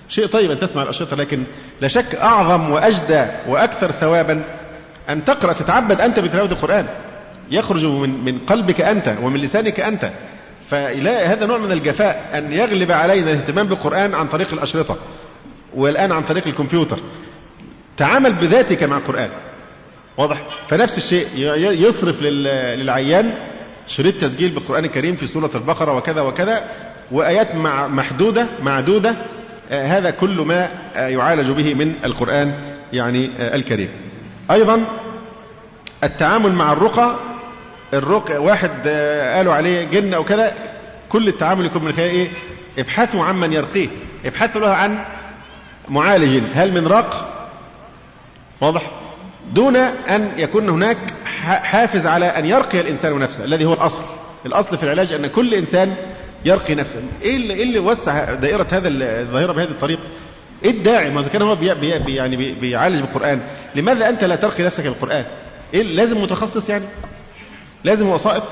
شيء 0.09 0.27
طيب 0.27 0.51
أن 0.51 0.59
تسمع 0.59 0.82
الأشرطة 0.82 1.16
لكن 1.16 1.43
لا 1.81 1.89
شك 1.89 2.15
أعظم 2.15 2.70
وأجدى 2.70 3.24
وأكثر 3.49 3.91
ثوابا 3.91 4.45
أن 5.09 5.24
تقرأ 5.24 5.53
تتعبد 5.53 6.01
أنت 6.01 6.20
بتلاوة 6.20 6.51
القرآن. 6.51 6.87
يخرج 7.51 7.85
من 7.87 8.24
من 8.24 8.39
قلبك 8.39 8.81
أنت 8.81 9.16
ومن 9.23 9.41
لسانك 9.41 9.81
أنت. 9.81 10.12
فلا 10.69 11.32
هذا 11.32 11.47
نوع 11.47 11.59
من 11.59 11.73
الجفاء 11.73 12.31
أن 12.35 12.53
يغلب 12.53 12.93
علينا 12.93 13.31
الاهتمام 13.31 13.66
بالقرآن 13.66 14.15
عن 14.15 14.27
طريق 14.28 14.53
الأشرطة 14.53 14.97
والآن 15.74 16.12
عن 16.12 16.23
طريق 16.23 16.47
الكمبيوتر. 16.47 16.99
تعامل 17.97 18.32
بذاتك 18.32 18.82
مع 18.82 18.97
القرآن. 18.97 19.31
واضح؟ 20.21 20.43
فنفس 20.67 20.99
الشيء 20.99 21.27
يصرف 21.87 22.23
للعيان 22.23 23.35
شريط 23.89 24.21
تسجيل 24.21 24.51
بالقرآن 24.51 24.85
الكريم 24.85 25.17
في 25.17 25.27
سورة 25.27 25.51
البقرة 25.55 25.97
وكذا 25.97 26.21
وكذا 26.21 26.65
وآيات 27.13 27.55
مع 27.55 27.89
محدودة 27.89 28.47
معدودة 28.63 29.17
هذا 29.71 30.11
كل 30.11 30.41
ما 30.41 30.69
يعالج 30.97 31.51
به 31.51 31.75
من 31.75 31.95
القرآن 32.05 32.75
يعني 32.93 33.31
الكريم. 33.55 33.89
أيضا 34.51 34.87
التعامل 36.05 36.53
مع 36.53 36.73
الرقى 36.73 37.17
الرقى 37.95 38.39
واحد 38.39 38.89
قالوا 39.37 39.55
عليه 39.55 39.85
جن 39.85 40.15
أو 40.15 40.25
كذا 40.25 40.53
كل 41.09 41.29
التعامل 41.29 41.67
يكون 41.67 41.85
من 41.85 41.93
خلال 41.93 42.11
إيه؟ 42.11 42.29
ابحثوا 42.79 43.25
عن 43.25 43.37
من 43.41 43.53
يرقيه 43.53 43.89
ابحثوا 44.25 44.61
له 44.61 44.69
عن 44.69 45.05
معالج 45.89 46.43
هل 46.55 46.73
من 46.81 46.87
رق؟ 46.87 47.37
واضح؟ 48.61 48.91
دون 49.55 49.77
أن 49.77 50.32
يكون 50.36 50.68
هناك 50.68 50.98
حافز 51.44 52.06
على 52.06 52.27
أن 52.27 52.47
يرقي 52.47 52.81
الإنسان 52.81 53.18
نفسه 53.18 53.44
الذي 53.44 53.64
هو 53.64 53.72
الأصل. 53.72 54.05
الأصل 54.47 54.78
في 54.78 54.82
العلاج 54.82 55.12
أن 55.12 55.27
كل 55.27 55.55
إنسان 55.55 55.97
يرقي 56.44 56.74
نفسه. 56.74 57.01
إيه 57.22 57.36
اللي, 57.36 57.55
إيه 57.55 57.62
اللي 57.62 57.78
وسع 57.78 58.35
دائرة 58.35 58.66
هذا 58.72 58.89
الظاهرة 58.89 59.52
بهذه 59.52 59.70
الطريقة؟ 59.70 60.02
إيه 60.64 60.70
الداعي؟ 60.70 61.10
ما 61.10 61.20
إذا 61.20 61.28
كان 61.28 61.43
هو 61.43 61.56
بي 61.56 61.74
بي 61.74 62.14
يعني 62.14 62.36
بي 62.36 62.52
بيعالج 62.52 63.01
بالقرآن 63.01 63.40
لماذا 63.74 64.09
أنت 64.09 64.24
لا 64.24 64.36
ترقي 64.36 64.62
نفسك 64.62 64.85
بالقرآن 64.85 65.24
إيه 65.74 65.82
لازم 65.82 66.22
متخصص 66.22 66.68
يعني. 66.68 66.85
لازم 67.85 68.09
وسائط. 68.09 68.44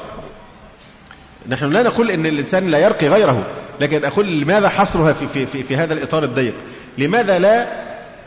نحن 1.48 1.70
لا 1.70 1.82
نقول 1.82 2.10
إن 2.10 2.26
الإنسان 2.26 2.70
لا 2.70 2.78
يرقي 2.78 3.08
غيره 3.08 3.46
لكن 3.80 4.04
أقول 4.04 4.40
لماذا 4.40 4.68
حصرها 4.68 5.12
في 5.12 5.28
في 5.28 5.46
في, 5.46 5.62
في 5.62 5.76
هذا 5.76 5.94
الإطار 5.94 6.24
الضيق؟ 6.24 6.54
لماذا 6.98 7.38
لا 7.38 7.66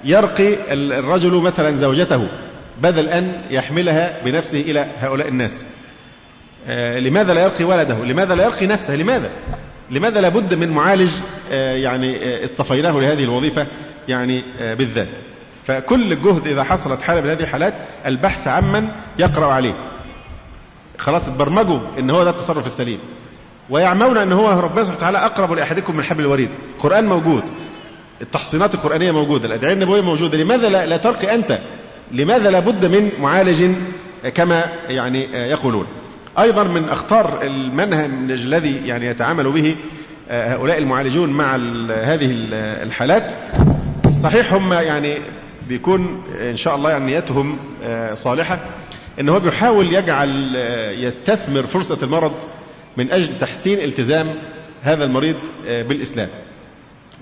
يرقي 0.03 0.73
الرجل 0.73 1.33
مثلا 1.33 1.75
زوجته؟ 1.75 2.27
بدل 2.81 3.09
أن 3.09 3.41
يحملها 3.49 4.23
بنفسه 4.25 4.61
إلى 4.61 4.87
هؤلاء 4.99 5.27
الناس. 5.27 5.65
آه 6.67 6.99
لماذا 6.99 7.33
لا 7.33 7.43
يرقي 7.43 7.63
ولده؟ 7.63 7.95
لماذا 8.05 8.35
لا 8.35 8.43
يرقي 8.43 8.67
نفسه؟ 8.67 8.95
لماذا؟ 8.95 9.31
لماذا 9.91 10.21
لابد 10.21 10.53
من 10.53 10.69
معالج 10.71 11.11
آه 11.51 11.75
يعني 11.75 12.15
آه 12.15 12.43
اصطفيناه 12.43 12.91
لهذه 12.91 13.23
الوظيفة 13.23 13.67
يعني 14.07 14.43
بالذات؟ 14.59 15.09
فكل 15.67 16.11
الجهد 16.11 16.47
إذا 16.47 16.63
حصلت 16.63 17.01
حالة 17.01 17.21
من 17.21 17.29
هذه 17.29 17.39
الحالات 17.39 17.73
البحث 18.05 18.47
عمن 18.47 18.89
يقرأ 19.19 19.53
عليه. 19.53 19.73
خلاص 20.97 21.27
اتبرمجوا 21.27 21.79
إن 21.99 22.09
هو 22.09 22.23
ده 22.23 22.29
التصرف 22.29 22.65
السليم. 22.65 22.99
ويعمون 23.69 24.17
إن 24.17 24.31
هو 24.31 24.49
ربنا 24.49 24.83
سبحانه 24.83 24.97
وتعالى 24.97 25.17
أقرب 25.17 25.53
لأحدكم 25.53 25.97
من 25.97 26.03
حبل 26.03 26.23
الوريد. 26.23 26.49
القران 26.75 27.05
موجود. 27.05 27.43
التحصينات 28.21 28.75
القرآنية 28.75 29.11
موجودة. 29.11 29.47
الأدعية 29.47 29.73
النبوية 29.73 30.01
موجودة. 30.01 30.37
لماذا 30.37 30.69
لا, 30.69 30.85
لا 30.85 30.97
ترقي 30.97 31.35
أنت 31.35 31.59
لماذا 32.13 32.51
لا 32.51 32.59
بد 32.59 32.85
من 32.85 33.11
معالج 33.19 33.71
كما 34.33 34.65
يعني 34.89 35.23
يقولون؟ 35.33 35.87
أيضا 36.39 36.63
من 36.63 36.89
أخطار 36.89 37.41
المنهج 37.41 38.31
الذي 38.31 38.87
يعني 38.87 39.05
يتعامل 39.05 39.51
به 39.51 39.75
هؤلاء 40.29 40.77
المعالجون 40.77 41.29
مع 41.29 41.55
هذه 42.03 42.29
الحالات. 42.83 43.33
صحيح 44.11 44.53
هم 44.53 44.73
يعني 44.73 45.17
بيكون 45.67 46.23
إن 46.41 46.55
شاء 46.55 46.75
الله 46.75 46.91
يعني 46.91 47.05
نيتهم 47.05 47.57
صالحة 48.13 48.59
إن 49.19 49.29
هو 49.29 49.39
بيحاول 49.39 49.93
يجعل 49.93 50.55
يستثمر 50.97 51.67
فرصة 51.67 51.97
المرض 52.03 52.33
من 52.97 53.11
أجل 53.11 53.39
تحسين 53.39 53.79
التزام 53.79 54.35
هذا 54.81 55.03
المريض 55.03 55.35
بالإسلام. 55.65 56.29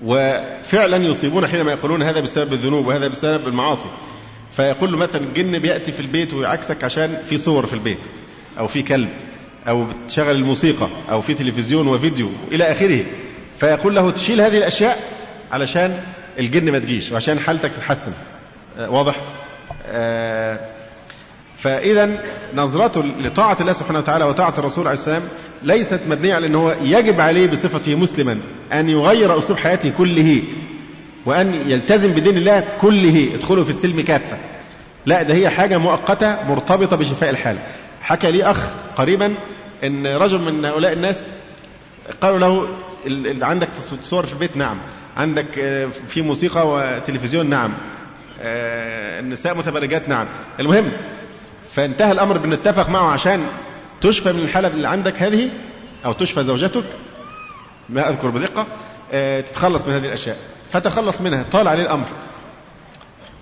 وفعلا 0.04 0.96
يصيبون 0.96 1.46
حينما 1.46 1.72
يقولون 1.72 2.02
هذا 2.02 2.20
بسبب 2.20 2.52
الذنوب 2.52 2.86
وهذا 2.86 3.08
بسبب 3.08 3.48
المعاصي. 3.48 3.88
فيقول 4.56 4.92
له 4.92 4.98
مثلا 4.98 5.22
الجن 5.22 5.58
بيأتي 5.58 5.92
في 5.92 6.00
البيت 6.00 6.34
ويعكسك 6.34 6.84
عشان 6.84 7.18
في 7.28 7.36
صور 7.38 7.66
في 7.66 7.72
البيت 7.72 7.98
أو 8.58 8.66
في 8.66 8.82
كلب 8.82 9.08
أو 9.68 9.84
بتشغل 9.84 10.36
الموسيقى 10.36 10.88
أو 11.10 11.22
في 11.22 11.34
تلفزيون 11.34 11.88
وفيديو 11.88 12.30
إلى 12.52 12.64
آخره. 12.72 13.04
فيقول 13.60 13.94
له 13.94 14.10
تشيل 14.10 14.40
هذه 14.40 14.58
الأشياء 14.58 14.98
علشان 15.52 16.00
الجن 16.38 16.72
ما 16.72 16.78
تجيش 16.78 17.12
وعشان 17.12 17.38
حالتك 17.38 17.72
تتحسن. 17.72 18.12
واضح؟ 18.78 19.20
آه 19.86 20.60
فإذا 21.58 22.22
نظرته 22.54 23.04
لطاعة 23.20 23.56
الله 23.60 23.72
سبحانه 23.72 23.98
وتعالى 23.98 24.24
وطاعة 24.24 24.54
الرسول 24.58 24.86
عليه 24.86 24.98
السلام 24.98 25.22
ليست 25.62 26.00
مبنية 26.08 26.34
على 26.34 26.46
أنه 26.46 26.72
يجب 26.82 27.20
عليه 27.20 27.46
بصفته 27.46 27.94
مسلما 27.94 28.40
أن 28.72 28.90
يغير 28.90 29.38
أسلوب 29.38 29.58
حياته 29.58 29.90
كله. 29.98 30.42
وأن 31.26 31.70
يلتزم 31.70 32.12
بدين 32.12 32.36
الله 32.36 32.64
كله 32.80 33.34
ادخلوا 33.34 33.64
في 33.64 33.70
السلم 33.70 34.00
كافة. 34.00 34.38
لا 35.06 35.22
ده 35.22 35.34
هي 35.34 35.50
حاجة 35.50 35.78
مؤقتة 35.78 36.42
مرتبطة 36.42 36.96
بشفاء 36.96 37.30
الحالة 37.30 37.62
حكى 38.02 38.30
لي 38.30 38.44
أخ 38.44 38.70
قريبا 38.96 39.36
أن 39.84 40.06
رجل 40.06 40.38
من 40.40 40.64
هؤلاء 40.64 40.92
الناس 40.92 41.30
قالوا 42.20 42.38
له 42.38 42.68
عندك 43.46 43.68
صور 44.02 44.26
في 44.26 44.32
البيت؟ 44.32 44.56
نعم. 44.56 44.78
عندك 45.16 45.50
في 46.08 46.22
موسيقى 46.22 46.68
وتلفزيون؟ 46.68 47.46
نعم. 47.46 47.72
النساء 48.40 49.54
متبرجات؟ 49.54 50.08
نعم. 50.08 50.26
المهم 50.60 50.92
فانتهى 51.72 52.12
الأمر 52.12 52.38
بان 52.38 52.50
نتفق 52.50 52.88
معه 52.88 53.10
عشان 53.10 53.46
تشفى 54.00 54.32
من 54.32 54.40
الحالة 54.40 54.68
اللي 54.68 54.88
عندك 54.88 55.22
هذه 55.22 55.50
أو 56.04 56.12
تشفى 56.12 56.44
زوجتك. 56.44 56.84
ما 57.88 58.08
أذكر 58.08 58.30
بدقه 58.30 58.66
تتخلص 59.40 59.86
من 59.86 59.94
هذه 59.94 60.06
الأشياء. 60.06 60.36
فتخلص 60.72 61.20
منها 61.20 61.44
طال 61.52 61.68
عليه 61.68 61.82
الأمر. 61.82 62.06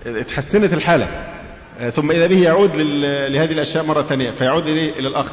اتحسنت 0.05 0.73
الحالة. 0.73 1.07
ثم 1.93 2.11
إذا 2.11 2.27
به 2.27 2.43
يعود 2.43 2.75
لهذه 2.75 3.51
الأشياء 3.51 3.83
مرة 3.83 4.01
ثانية 4.01 4.31
فيعود 4.31 4.67
إليه 4.67 4.93
إلى 4.93 5.07
الاخ 5.07 5.31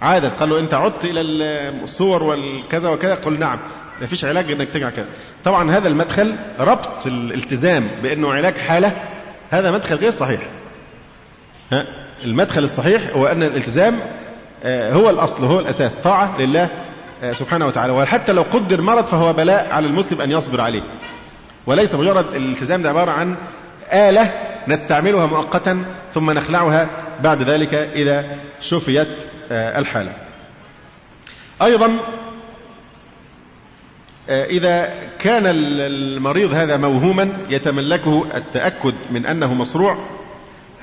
عادت 0.00 0.40
قال 0.40 0.48
له 0.48 0.60
أنت 0.60 0.74
عدت 0.74 1.04
إلى 1.04 1.20
الصور 1.82 2.22
والكذا 2.22 2.88
وكذا؟ 2.88 3.14
قل 3.14 3.38
نعم. 3.38 3.58
ما 4.00 4.06
فيش 4.06 4.24
علاج 4.24 4.50
إنك 4.50 4.68
تجمع 4.68 4.90
كده 4.90 5.06
طبعا 5.44 5.70
هذا 5.70 5.88
المدخل 5.88 6.36
ربط 6.58 7.06
الالتزام 7.06 7.88
بأنه 8.02 8.32
علاج 8.32 8.56
حالة 8.56 8.92
هذا 9.50 9.70
مدخل 9.70 9.96
غير 9.96 10.10
صحيح. 10.10 10.40
ها؟ 11.72 11.84
المدخل 12.24 12.64
الصحيح 12.64 13.02
هو 13.12 13.26
أن 13.26 13.42
الالتزام 13.42 14.00
آه، 14.64 14.92
هو 14.92 15.10
الأصل 15.10 15.44
هو 15.44 15.60
الأساس. 15.60 15.96
طاعة 15.96 16.40
لله 16.40 16.70
آه، 17.22 17.32
سبحانه 17.32 17.66
وتعالى. 17.66 17.92
وحتى 17.92 18.32
لو 18.32 18.42
قدر 18.42 18.80
مرض 18.80 19.06
فهو 19.06 19.32
بلاء 19.32 19.72
على 19.72 19.86
المسلم 19.86 20.20
أن 20.20 20.30
يصبر 20.30 20.60
عليه. 20.60 20.82
وليس 21.66 21.94
مجرد 21.94 22.34
الالتزام 22.34 22.82
ده 22.82 22.88
عبارة 22.88 23.10
عن 23.10 23.36
آلة 23.92 24.32
نستعملها 24.68 25.26
مؤقتا 25.26 25.84
ثم 26.14 26.30
نخلعها 26.30 26.88
بعد 27.22 27.42
ذلك 27.42 27.74
إذا 27.74 28.24
شفيت 28.60 29.08
آه، 29.50 29.78
الحالة. 29.78 30.12
أيضا 31.62 32.00
آه، 34.28 34.44
إذا 34.44 34.88
كان 35.18 35.42
المريض 35.46 36.54
هذا 36.54 36.76
موهوما 36.76 37.38
يتملكه 37.50 38.26
التأكد 38.36 38.94
من 39.10 39.26
أنه 39.26 39.54
مصروع 39.54 39.98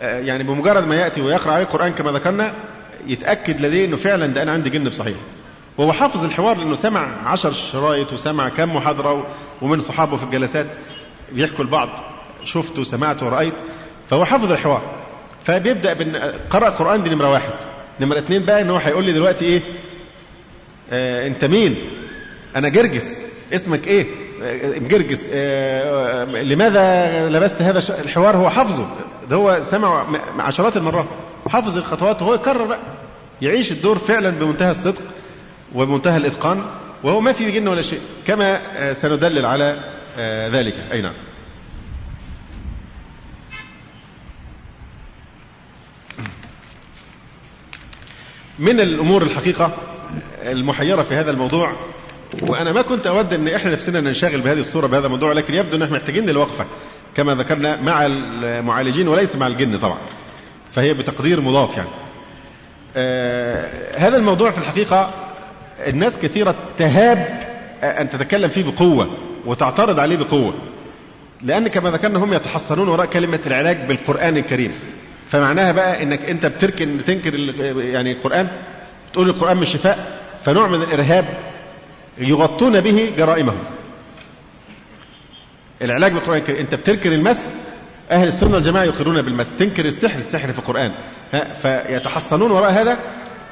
آه، 0.02 0.20
يعني 0.20 0.44
بمجرد 0.44 0.88
ما 0.88 0.96
يأتي 0.96 1.22
ويقرأ 1.22 1.52
عليه 1.52 1.64
القرآن 1.64 1.92
كما 1.92 2.12
ذكرنا 2.12 2.54
يتأكد 3.08 3.62
لديه 3.62 3.86
أنه 3.86 3.98
فعلا 3.98 4.28
ده 4.28 4.42
أنا 4.44 4.52
عندي 4.52 4.70
جن 4.70 4.90
بصحيح 4.90 5.18
وهو 5.78 5.94
حافظ 5.94 6.24
الحوار 6.26 6.58
لأنه 6.58 6.76
سمع 6.76 7.08
عشر 7.26 7.52
شرايط 7.52 8.14
وسمع 8.14 8.50
كم 8.50 8.76
محاضرة 8.76 9.28
ومن 9.62 9.80
صحابه 9.80 10.18
في 10.18 10.24
الجلسات 10.24 10.68
بيحكوا 11.32 11.64
البعض 11.66 11.90
شفت 12.44 12.80
وسمعت 12.80 13.24
ورأيت 13.24 13.54
فهو 14.10 14.26
حافظ 14.26 14.52
الحوار. 14.52 14.82
فبيبدأ 15.44 15.94
قرأ 16.50 16.68
القرآن 16.68 17.04
دي 17.04 17.10
نمرة 17.10 17.30
واحد. 17.32 17.54
نمرة 18.00 18.20
اثنين 18.20 18.46
بقى 18.46 18.62
إن 18.62 18.70
هو 18.70 18.78
هيقول 18.78 19.06
لي 19.06 19.12
دلوقتي 19.12 19.46
إيه؟ 19.46 19.62
آه 20.92 21.28
أنت 21.28 21.46
مين؟ 21.46 21.76
أنا 22.56 22.70
جرجس. 22.70 23.26
اسمك 23.54 23.88
إيه؟ 23.88 24.06
جرجس. 24.80 25.30
آه، 25.34 26.24
لماذا 26.26 27.30
لبست 27.30 27.62
هذا 27.62 27.80
الحوار؟ 28.02 28.38
هو 28.38 28.50
حافظه. 28.50 28.86
ده 29.30 29.36
هو 29.36 29.60
سمع 29.62 30.06
عشرات 30.40 30.78
المرات. 30.78 31.06
حافظ 31.50 31.78
الخطوات 31.78 32.22
وهو 32.22 32.34
يكرر 32.34 32.66
بقى. 32.66 32.80
يعيش 33.42 33.72
الدور 33.72 33.98
فعلا 34.00 34.30
بمنتهى 34.30 34.72
الصدق. 34.72 35.02
وبمنتهى 35.76 36.18
الإتقان 36.18 36.66
وهو 37.04 37.20
ما 37.20 37.32
في 37.32 37.52
جن 37.52 37.68
ولا 37.68 37.82
شيء 37.82 38.00
كما 38.26 38.62
آه، 38.78 38.94
سندلل 38.94 39.46
على 39.46 39.94
آه، 40.18 40.50
ذلك. 40.50 40.76
أي 40.92 41.02
نعم. 41.02 41.14
من 48.60 48.80
الأمور 48.80 49.24
الحقيقة 49.24 49.78
المحيرة 50.42 51.04
في 51.04 51.16
هذا 51.16 51.32
الموضوع 51.32 51.74
وأنا 52.42 52.72
ما 52.72 52.82
كنت 52.82 53.08
أود 53.08 53.34
أن 53.34 53.48
إحنا 53.48 53.72
نفسنا 53.72 54.00
ننشغل 54.00 54.42
بهذه 54.42 54.60
الصورة 54.60 54.88
بهذا 54.88 55.06
الموضوع 55.06 55.34
لكن 55.34 55.54
يبدو 55.54 55.78
ان 55.78 55.82
إحنا 55.82 55.98
محتاجين 55.98 56.26
للوقفة 56.26 56.66
كما 57.16 57.36
ذكرنا 57.36 57.82
مع 57.82 58.06
المعالجين 58.06 59.08
وليس 59.08 59.36
مع 59.36 59.48
الجن 59.48 59.78
طبعا 59.78 60.00
فهي 60.74 60.94
بتقدير 60.94 61.42
مضاف 61.42 61.78
يعني. 61.78 61.90
آه 62.96 63.98
هذا 63.98 64.18
الموضوع 64.18 64.52
في 64.52 64.58
الحقيقة 64.58 65.14
الناس 65.80 66.18
كثيرة 66.18 66.56
تهاب 66.78 67.40
أن 67.84 68.10
تتكلم 68.10 68.50
فيه 68.50 68.64
بقوة 68.64 69.18
وتعترض 69.46 70.00
عليه 70.00 70.18
بقوة. 70.18 70.54
لأن 71.42 71.68
كما 71.68 71.92
ذكرنا 71.92 72.20
هم 72.20 72.34
يتحصنون 72.34 72.88
وراء 72.88 73.06
كلمة 73.06 73.40
العلاج 73.48 73.78
بالقرآن 73.88 74.38
الكريم. 74.38 74.72
فمعناها 75.28 75.72
بقى 75.72 76.04
إنك 76.04 76.30
أنت 76.30 76.46
بتركن 76.46 76.98
تنكر 77.06 77.36
يعني 77.80 78.12
القرآن 78.18 78.48
تقول 79.14 79.30
القرآن 79.30 79.58
مش 79.58 79.70
شفاء 79.70 80.22
فنوع 80.44 80.68
من 80.68 80.82
الإرهاب 80.82 81.26
يغطون 82.18 82.82
به 82.82 83.14
جرائمهم. 83.18 83.64
العلاج 85.82 86.12
بالقرآن 86.12 86.38
الكريم 86.38 86.60
أنت 86.60 86.76
بتنكر 86.76 87.12
المس 87.12 87.58
أهل 88.12 88.28
السنة 88.28 88.54
والجماعة 88.54 88.84
يقرون 88.84 89.22
بالمس 89.22 89.54
تنكر 89.54 89.86
السحر 89.86 90.20
السحر 90.20 90.54
في 90.54 90.60
القرآن. 90.60 90.92
فيتحصنون 91.62 92.52
وراء 92.52 92.72
هذا 92.72 92.98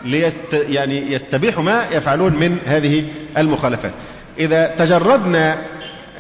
ليست 0.06 0.54
يعني 0.70 1.14
يستبيحوا 1.14 1.64
ما 1.64 1.86
يفعلون 1.92 2.34
من 2.34 2.58
هذه 2.66 3.04
المخالفات 3.38 3.94
إذا 4.40 4.76
تجردنا 4.78 5.58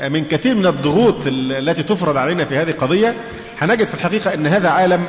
من 0.09 0.25
كثير 0.25 0.55
من 0.55 0.65
الضغوط 0.65 1.15
التي 1.27 1.83
تفرض 1.83 2.17
علينا 2.17 2.45
في 2.45 2.57
هذه 2.57 2.69
القضية 2.69 3.15
هنجد 3.59 3.83
في 3.83 3.93
الحقيقة 3.93 4.33
أن 4.33 4.47
هذا 4.47 4.69
عالم 4.69 5.03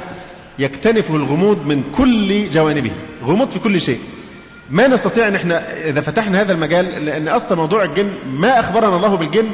يكتنفه 0.59 1.17
الغموض 1.17 1.67
من 1.67 1.83
كل 1.97 2.51
جوانبه 2.51 2.91
غموض 3.25 3.51
في 3.51 3.59
كل 3.59 3.81
شيء 3.81 3.99
ما 4.71 4.87
نستطيع 4.89 5.29
أن 5.29 5.35
إحنا 5.35 5.87
إذا 5.89 6.01
فتحنا 6.01 6.41
هذا 6.41 6.53
المجال 6.53 7.05
لأن 7.05 7.29
أصلا 7.29 7.57
موضوع 7.59 7.85
الجن 7.85 8.11
ما 8.27 8.61
أخبرنا 8.61 8.97
الله 8.97 9.17
بالجن 9.17 9.51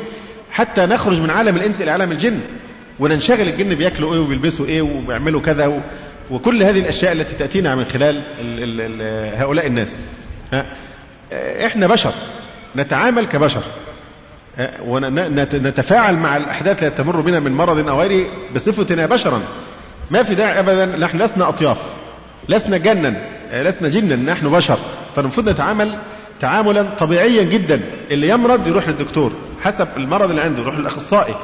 حتى 0.51 0.87
نخرج 0.87 1.21
من 1.21 1.31
عالم 1.31 1.57
الإنس 1.57 1.83
إلى 1.83 1.91
عالم 1.91 2.13
الجن 2.13 2.41
وننشغل 2.99 3.49
الجن 3.49 3.75
بياكلوا 3.75 4.15
إيه 4.15 4.21
وبيلبسوا 4.21 4.67
إيه 4.67 4.83
وبيعملوا 4.83 5.41
كذا. 5.41 5.83
وكل 6.31 6.63
هذه 6.63 6.79
الأشياء 6.81 7.13
التي 7.13 7.37
تأتينا 7.37 7.75
من 7.75 7.85
خلال 7.85 8.17
ال 8.17 8.63
ال 8.63 9.01
ال 9.03 9.39
هؤلاء 9.39 9.67
الناس. 9.67 10.01
إحنا 11.33 11.87
بشر. 11.87 12.13
نتعامل 12.77 13.27
كبشر. 13.27 13.63
ونتفاعل 14.85 16.17
مع 16.17 16.37
الأحداث 16.37 16.83
التي 16.83 17.03
تمر 17.03 17.21
بنا 17.21 17.41
من 17.41 17.53
مرض 17.53 17.89
أو 17.89 18.01
غيره 18.01 18.27
بصفتنا 18.55 19.07
بشرا. 19.07 19.43
ما 20.11 20.23
في 20.23 20.35
داعي 20.35 20.59
ابدا. 20.61 20.87
نحن 20.87 21.19
لسنا 21.19 21.49
أطياف. 21.49 21.79
لسنا 22.49 22.77
جنا. 22.77 23.15
لسنا 23.53 23.89
جنا. 23.89 24.17
نحن 24.17 24.49
بشر. 24.51 24.79
فالمفروض 25.17 25.49
نتعامل 25.49 25.99
تعاملا 26.41 26.83
طبيعيا 26.83 27.43
جدا. 27.43 27.81
اللي 28.11 28.29
يمرض 28.29 28.69
يروح 28.69 28.89
للدكتور. 28.89 29.33
حسب 29.63 29.89
المرض 29.97 30.31
اللي 30.31 30.43
عنده 30.43 30.63
يروح 30.63 30.79
للأخصائي. 30.79 31.35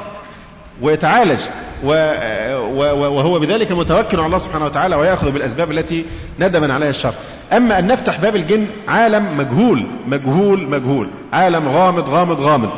ويتعالج 0.81 1.39
وهو 1.83 3.39
بذلك 3.39 3.71
متوكل 3.71 4.17
على 4.17 4.25
الله 4.25 4.37
سبحانه 4.37 4.65
وتعالى 4.65 4.95
ويأخذ 4.95 5.31
بالأسباب 5.31 5.71
التي 5.71 6.05
ندم 6.39 6.71
عليها 6.71 6.89
الشر. 6.89 7.13
أما 7.53 7.79
أن 7.79 7.87
نفتح 7.87 8.19
باب 8.19 8.35
الجن 8.35 8.67
عالم 8.87 9.37
مجهول 9.37 9.87
مجهول 10.07 10.69
مجهول، 10.69 11.09
عالم 11.33 11.67
غامض 11.67 12.09
غامض 12.09 12.41
غامض. 12.41 12.71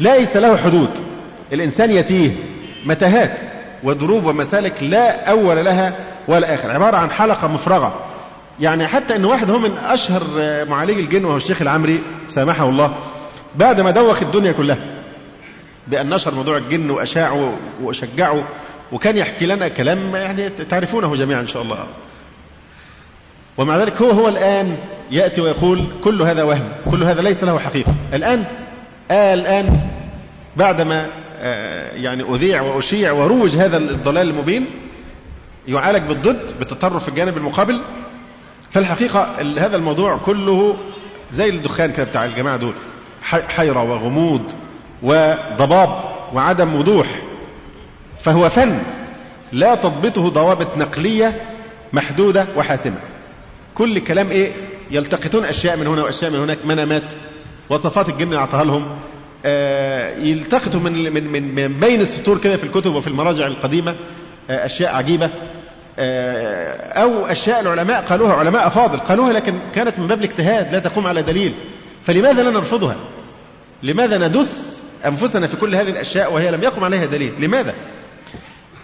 ليس 0.00 0.36
له 0.36 0.56
حدود. 0.56 0.90
الإنسان 1.52 1.90
يتيه 1.90 2.30
متاهات 2.86 3.40
ودروب 3.84 4.24
ومسالك 4.24 4.82
لا 4.82 5.30
أول 5.30 5.64
لها 5.64 5.92
ولا 6.28 6.54
آخر، 6.54 6.70
عبارة 6.70 6.96
عن 6.96 7.10
حلقة 7.10 7.48
مفرغة 7.48 7.94
يعني 8.60 8.86
حتى 8.86 9.16
إن 9.16 9.24
واحد 9.24 9.50
هو 9.50 9.58
من 9.58 9.78
أشهر 9.78 10.22
معالجي 10.68 11.00
الجن 11.00 11.24
وهو 11.24 11.36
الشيخ 11.36 11.62
العمري 11.62 12.00
سامحه 12.26 12.68
الله 12.68 12.94
بعد 13.54 13.80
ما 13.80 13.90
دوخ 13.90 14.22
الدنيا 14.22 14.52
كلها 14.52 14.76
بأن 15.88 16.08
نشر 16.14 16.34
موضوع 16.34 16.56
الجن 16.56 16.90
وأشاعه 16.90 17.56
وشجعه 17.82 18.48
وكان 18.92 19.16
يحكي 19.16 19.46
لنا 19.46 19.68
كلام 19.68 20.16
يعني 20.16 20.48
تعرفونه 20.50 21.14
جميعا 21.14 21.40
إن 21.40 21.46
شاء 21.46 21.62
الله. 21.62 21.86
ومع 23.58 23.76
ذلك 23.78 24.02
هو 24.02 24.10
هو 24.10 24.28
الآن 24.28 24.76
يأتي 25.10 25.40
ويقول 25.40 25.88
كل 26.04 26.22
هذا 26.22 26.42
وهم 26.42 26.68
كل 26.90 27.02
هذا 27.04 27.22
ليس 27.22 27.44
له 27.44 27.58
حقيقة. 27.58 27.94
الآن 28.14 28.44
آه 29.10 29.34
الآن 29.34 29.80
بعدما 30.56 31.06
آه 31.40 31.94
يعني 31.94 32.22
أذيع 32.34 32.62
وأشيع 32.62 33.12
وروج 33.12 33.56
هذا 33.56 33.76
الضلال 33.76 34.28
المبين 34.30 34.66
يعالج 35.68 36.02
بالضد 36.08 36.58
بتطرف 36.60 37.02
في 37.02 37.08
الجانب 37.08 37.36
المقابل 37.36 37.80
فالحقيقة 38.70 39.22
هذا 39.58 39.76
الموضوع 39.76 40.16
كله 40.16 40.76
زي 41.32 41.48
الدخان 41.48 41.92
كده 41.92 42.04
بتاع 42.04 42.24
الجماعة 42.24 42.56
دول 42.56 42.74
حيرة 43.22 43.82
وغموض. 43.82 44.52
وضباب 45.02 46.04
وعدم 46.34 46.74
وضوح 46.74 47.22
فهو 48.20 48.48
فن 48.48 48.82
لا 49.52 49.74
تضبطه 49.74 50.28
ضوابط 50.28 50.76
نقلية 50.76 51.40
محدودة 51.92 52.46
وحاسمة. 52.56 52.98
كل 53.74 53.98
كلام 53.98 54.30
إيه؟ 54.30 54.52
يلتقطون 54.90 55.44
أشياء 55.44 55.76
من 55.76 55.86
هنا 55.86 56.02
وأشياء 56.02 56.30
من 56.30 56.38
هناك 56.38 56.58
منامات 56.64 57.14
وصفات 57.70 58.08
الجن 58.08 58.34
اعطاها 58.34 58.64
لهم 58.64 58.98
آه 59.44 60.16
يلتقطوا 60.18 60.80
من 60.80 61.12
من 61.12 61.54
من 61.54 61.80
بين 61.80 62.00
السطور 62.00 62.38
كده 62.38 62.56
في 62.56 62.64
الكتب 62.64 62.94
وفي 62.94 63.06
المراجع 63.06 63.46
القديمة 63.46 63.96
آه 64.50 64.66
أشياء 64.66 64.94
عجيبة. 64.94 65.30
آه، 66.00 67.02
أو 67.02 67.26
أشياء 67.26 67.60
العلماء 67.60 68.02
قالوها 68.02 68.32
علماء 68.34 68.66
أفاضل 68.66 68.98
قالوها 68.98 69.32
لكن 69.32 69.58
كانت 69.74 69.98
من 69.98 70.06
باب 70.06 70.18
الاجتهاد 70.18 70.72
لا 70.72 70.78
تقوم 70.78 71.06
على 71.06 71.22
دليل. 71.22 71.54
فلماذا 72.04 72.42
لا 72.42 72.50
نرفضها؟ 72.50 72.96
لماذا 73.82 74.28
ندس 74.28 74.77
أنفسنا 75.06 75.46
في 75.46 75.56
كل 75.56 75.74
هذه 75.74 75.88
الأشياء 75.90 76.32
وهي 76.32 76.50
لم 76.50 76.62
يقم 76.62 76.84
عليها 76.84 77.06
دليل. 77.06 77.32
لماذا؟ 77.40 77.74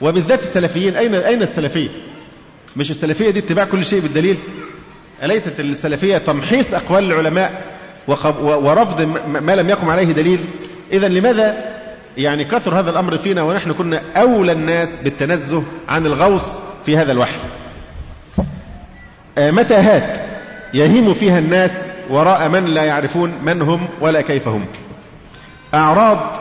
وبالذات 0.00 0.42
السلفيين. 0.42 0.96
أين 0.96 1.14
أين 1.14 1.42
السلفية؟ 1.42 1.88
مش 2.76 2.90
السلفية 2.90 3.30
دي 3.30 3.38
اتباع 3.38 3.64
كل 3.64 3.84
شيء 3.84 4.00
بالدليل؟ 4.00 4.38
أليست 5.22 5.60
السلفية 5.60 6.18
تمحيص 6.18 6.74
أقوال 6.74 7.04
العلماء 7.04 7.64
ورفض 8.42 9.02
ما 9.26 9.56
لم 9.56 9.68
يقم 9.68 9.90
عليه 9.90 10.12
دليل؟ 10.12 10.44
إذا 10.92 11.08
لماذا 11.08 11.74
يعني 12.16 12.44
كثر 12.44 12.80
هذا 12.80 12.90
الأمر 12.90 13.18
فينا 13.18 13.42
ونحن 13.42 13.72
كنا 13.72 14.02
أولى 14.16 14.52
الناس 14.52 14.98
بالتنزه 14.98 15.62
عن 15.88 16.06
الغوص 16.06 16.58
في 16.86 16.96
هذا 16.96 17.12
الوحي؟ 17.12 17.38
آه، 19.38 19.50
متاهات 19.50 20.18
يهيم 20.74 21.14
فيها 21.14 21.38
الناس 21.38 21.96
وراء 22.10 22.48
من 22.48 22.64
لا 22.64 22.84
يعرفون 22.84 23.32
من 23.44 23.62
هم 23.62 23.88
ولا 24.00 24.20
كيف 24.20 24.48
هم؟ 24.48 24.66
أعراض 25.74 26.36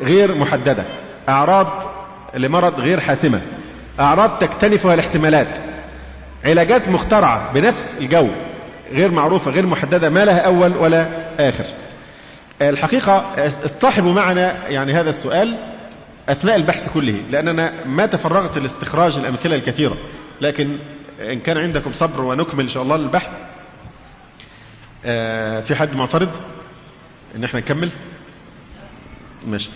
غير 0.00 0.34
محددة 0.34 0.84
أعراض 1.28 1.82
لمرض 2.34 2.80
غير 2.80 3.00
حاسمة 3.00 3.40
أعراض 4.00 4.38
تكتنفها 4.38 4.94
الاحتمالات. 4.94 5.58
علاجات 6.44 6.88
مخترعة 6.88 7.52
بنفس 7.52 7.96
الجو 8.00 8.28
غير 8.92 9.10
معروفة 9.10 9.50
غير 9.50 9.66
محددة 9.66 10.10
ما 10.10 10.24
لها 10.24 10.38
أول 10.38 10.76
ولا 10.76 11.08
آخر. 11.48 11.64
الحقيقة 12.62 13.34
اصطحبوا 13.46 14.12
معنا 14.12 14.68
يعني 14.68 14.92
هذا 14.92 15.10
السؤال 15.10 15.56
أثناء 16.28 16.56
البحث 16.56 16.88
كله 16.88 17.22
لأننا 17.30 17.72
ما 17.86 18.06
تفرغت 18.06 18.58
لاستخراج 18.58 19.16
الأمثلة 19.16 19.56
الكثيرة. 19.56 19.96
لكن 20.40 20.78
إن 21.20 21.40
كان 21.40 21.58
عندكم 21.58 21.92
صبر 21.92 22.20
ونكمل 22.20 22.60
إن 22.60 22.68
شاء 22.68 22.82
الله 22.82 22.96
البحث 22.96 23.30
في 25.66 25.74
حد 25.74 25.96
معترض 25.96 26.30
إن 27.36 27.44
إحنا 27.44 27.60
نكمل؟ 27.60 27.90
ماشي. 29.46 29.70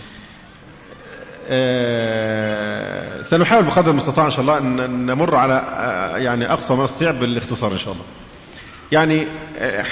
سنحاول 3.23 3.63
بقدر 3.63 3.91
المستطاع 3.91 4.25
إن 4.25 4.31
شاء 4.31 4.41
الله 4.41 4.57
أن 4.57 5.05
نمر 5.05 5.35
على 5.35 5.53
يعني 6.17 6.53
أقصى 6.53 6.73
ما 6.73 6.83
نستطيع 6.83 7.11
بالاختصار 7.11 7.71
إن 7.71 7.77
شاء 7.77 7.93
الله. 7.93 8.05
يعني 8.91 9.27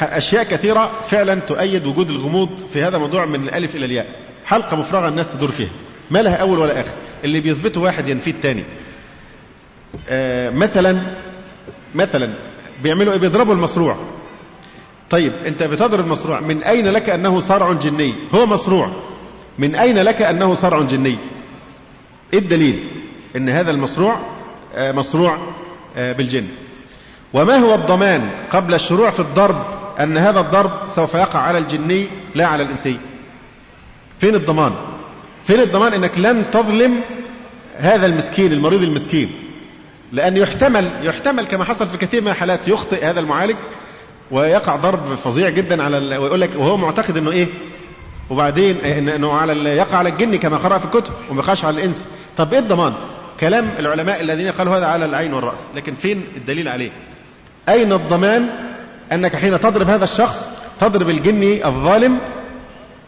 أشياء 0.02 0.44
كثيرة 0.44 0.92
فعلا 1.08 1.36
تؤيد 1.36 1.86
وجود 1.86 2.10
الغموض 2.10 2.58
في 2.74 2.84
هذا 2.84 2.96
الموضوع 2.96 3.26
من 3.26 3.44
الألف 3.44 3.76
إلى 3.76 3.86
الياء. 3.86 4.08
حلقة 4.46 4.78
مفرغة 4.78 5.08
الناس 5.08 5.34
تدور 5.34 5.52
فيها. 5.52 5.72
ما 6.12 6.22
لها 6.22 6.36
أول 6.36 6.60
ولا 6.60 6.82
آخر. 6.82 6.94
اللي 7.24 7.40
بيثبته 7.40 7.82
واحد 7.82 8.08
ينفيه 8.08 8.32
الثاني. 8.32 8.64
مثلا 10.58 11.02
مثلا 11.96 12.34
بيعملوا 12.84 13.14
إيه؟ 13.14 13.20
بيضربوا 13.20 13.54
المصروع 13.54 13.98
طيب 15.10 15.34
أنت 15.46 15.64
بتضرب 15.64 16.08
مصروع 16.08 16.40
من 16.40 16.64
أين 16.64 16.88
لك 16.88 17.10
أنه 17.10 17.40
صرع 17.40 17.74
جني؟ 17.74 18.14
هو 18.36 18.46
مصروع 18.46 18.92
من 19.60 19.76
أين 19.76 20.00
لك 20.00 20.22
أنه 20.22 20.54
صرع 20.54 20.82
جني؟ 20.82 21.18
إيه 22.34 22.40
الدليل؟ 22.40 22.84
إن 23.36 23.50
هذا 23.50 23.72
المصروع 23.72 24.20
مصروع 24.78 25.38
بالجن. 25.96 26.48
وما 27.34 27.56
هو 27.56 27.76
الضمان 27.76 28.30
قبل 28.52 28.74
الشروع 28.74 29.10
في 29.10 29.20
الضرب؟ 29.20 29.66
أن 30.00 30.18
هذا 30.18 30.40
الضرب 30.40 30.88
سوف 30.88 31.14
يقع 31.14 31.40
على 31.40 31.58
الجني 31.58 32.08
لا 32.36 32.46
على 32.46 32.64
الإنسي. 32.64 32.98
فين 34.20 34.36
الضمان؟ 34.36 34.74
فين 35.44 35.60
الضمان 35.60 35.94
إنك 35.94 36.18
لن 36.18 36.50
تظلم 36.50 37.02
هذا 37.78 38.06
المسكين 38.06 38.54
المريض 38.54 38.82
المسكين؟ 38.82 39.32
لأن 40.12 40.38
يحتمل 40.38 40.92
يحتمل 41.04 41.48
كما 41.48 41.64
حصل 41.64 41.88
في 41.88 41.98
كثير 41.98 42.22
من 42.22 42.28
الحالات 42.28 42.68
يخطئ 42.68 43.06
هذا 43.06 43.20
المعالج 43.20 43.56
ويقع 44.32 44.76
ضرب 44.76 45.16
فظيع 45.16 45.50
جدا 45.50 45.84
على 45.84 46.18
ويقول 46.18 46.42
لك 46.42 46.50
وهو 46.56 46.78
معتقد 46.78 47.18
إنه 47.18 47.32
إيه؟ 47.32 47.48
وبعدين 48.32 48.78
إنه 48.78 49.34
على 49.34 49.70
يقع 49.70 49.98
على 49.98 50.10
الجن 50.10 50.36
كما 50.36 50.58
قرأ 50.58 50.78
في 50.78 50.86
الكتب 50.86 51.14
وما 51.30 51.42
يقعش 51.42 51.66
على 51.66 51.82
الإنس. 51.82 52.08
طب 52.38 52.54
إيه 52.54 52.60
الضمان؟ 52.60 52.94
كلام 53.40 53.70
العلماء 53.80 54.22
الذين 54.22 54.48
قالوا 54.52 54.78
هذا 54.78 54.86
على 54.86 55.06
العين 55.06 55.34
والرأس. 55.34 55.70
لكن 55.76 55.94
فين 55.94 56.24
الدليل 56.38 56.68
عليه؟ 56.68 56.92
أين 57.70 57.94
الضمان 57.94 58.50
أنك 59.12 59.36
حين 59.36 59.60
تضرب 59.60 59.90
هذا 59.90 60.04
الشخص 60.04 60.50
تضرب 60.80 61.10
الجني 61.10 61.66
الظالم 61.66 62.20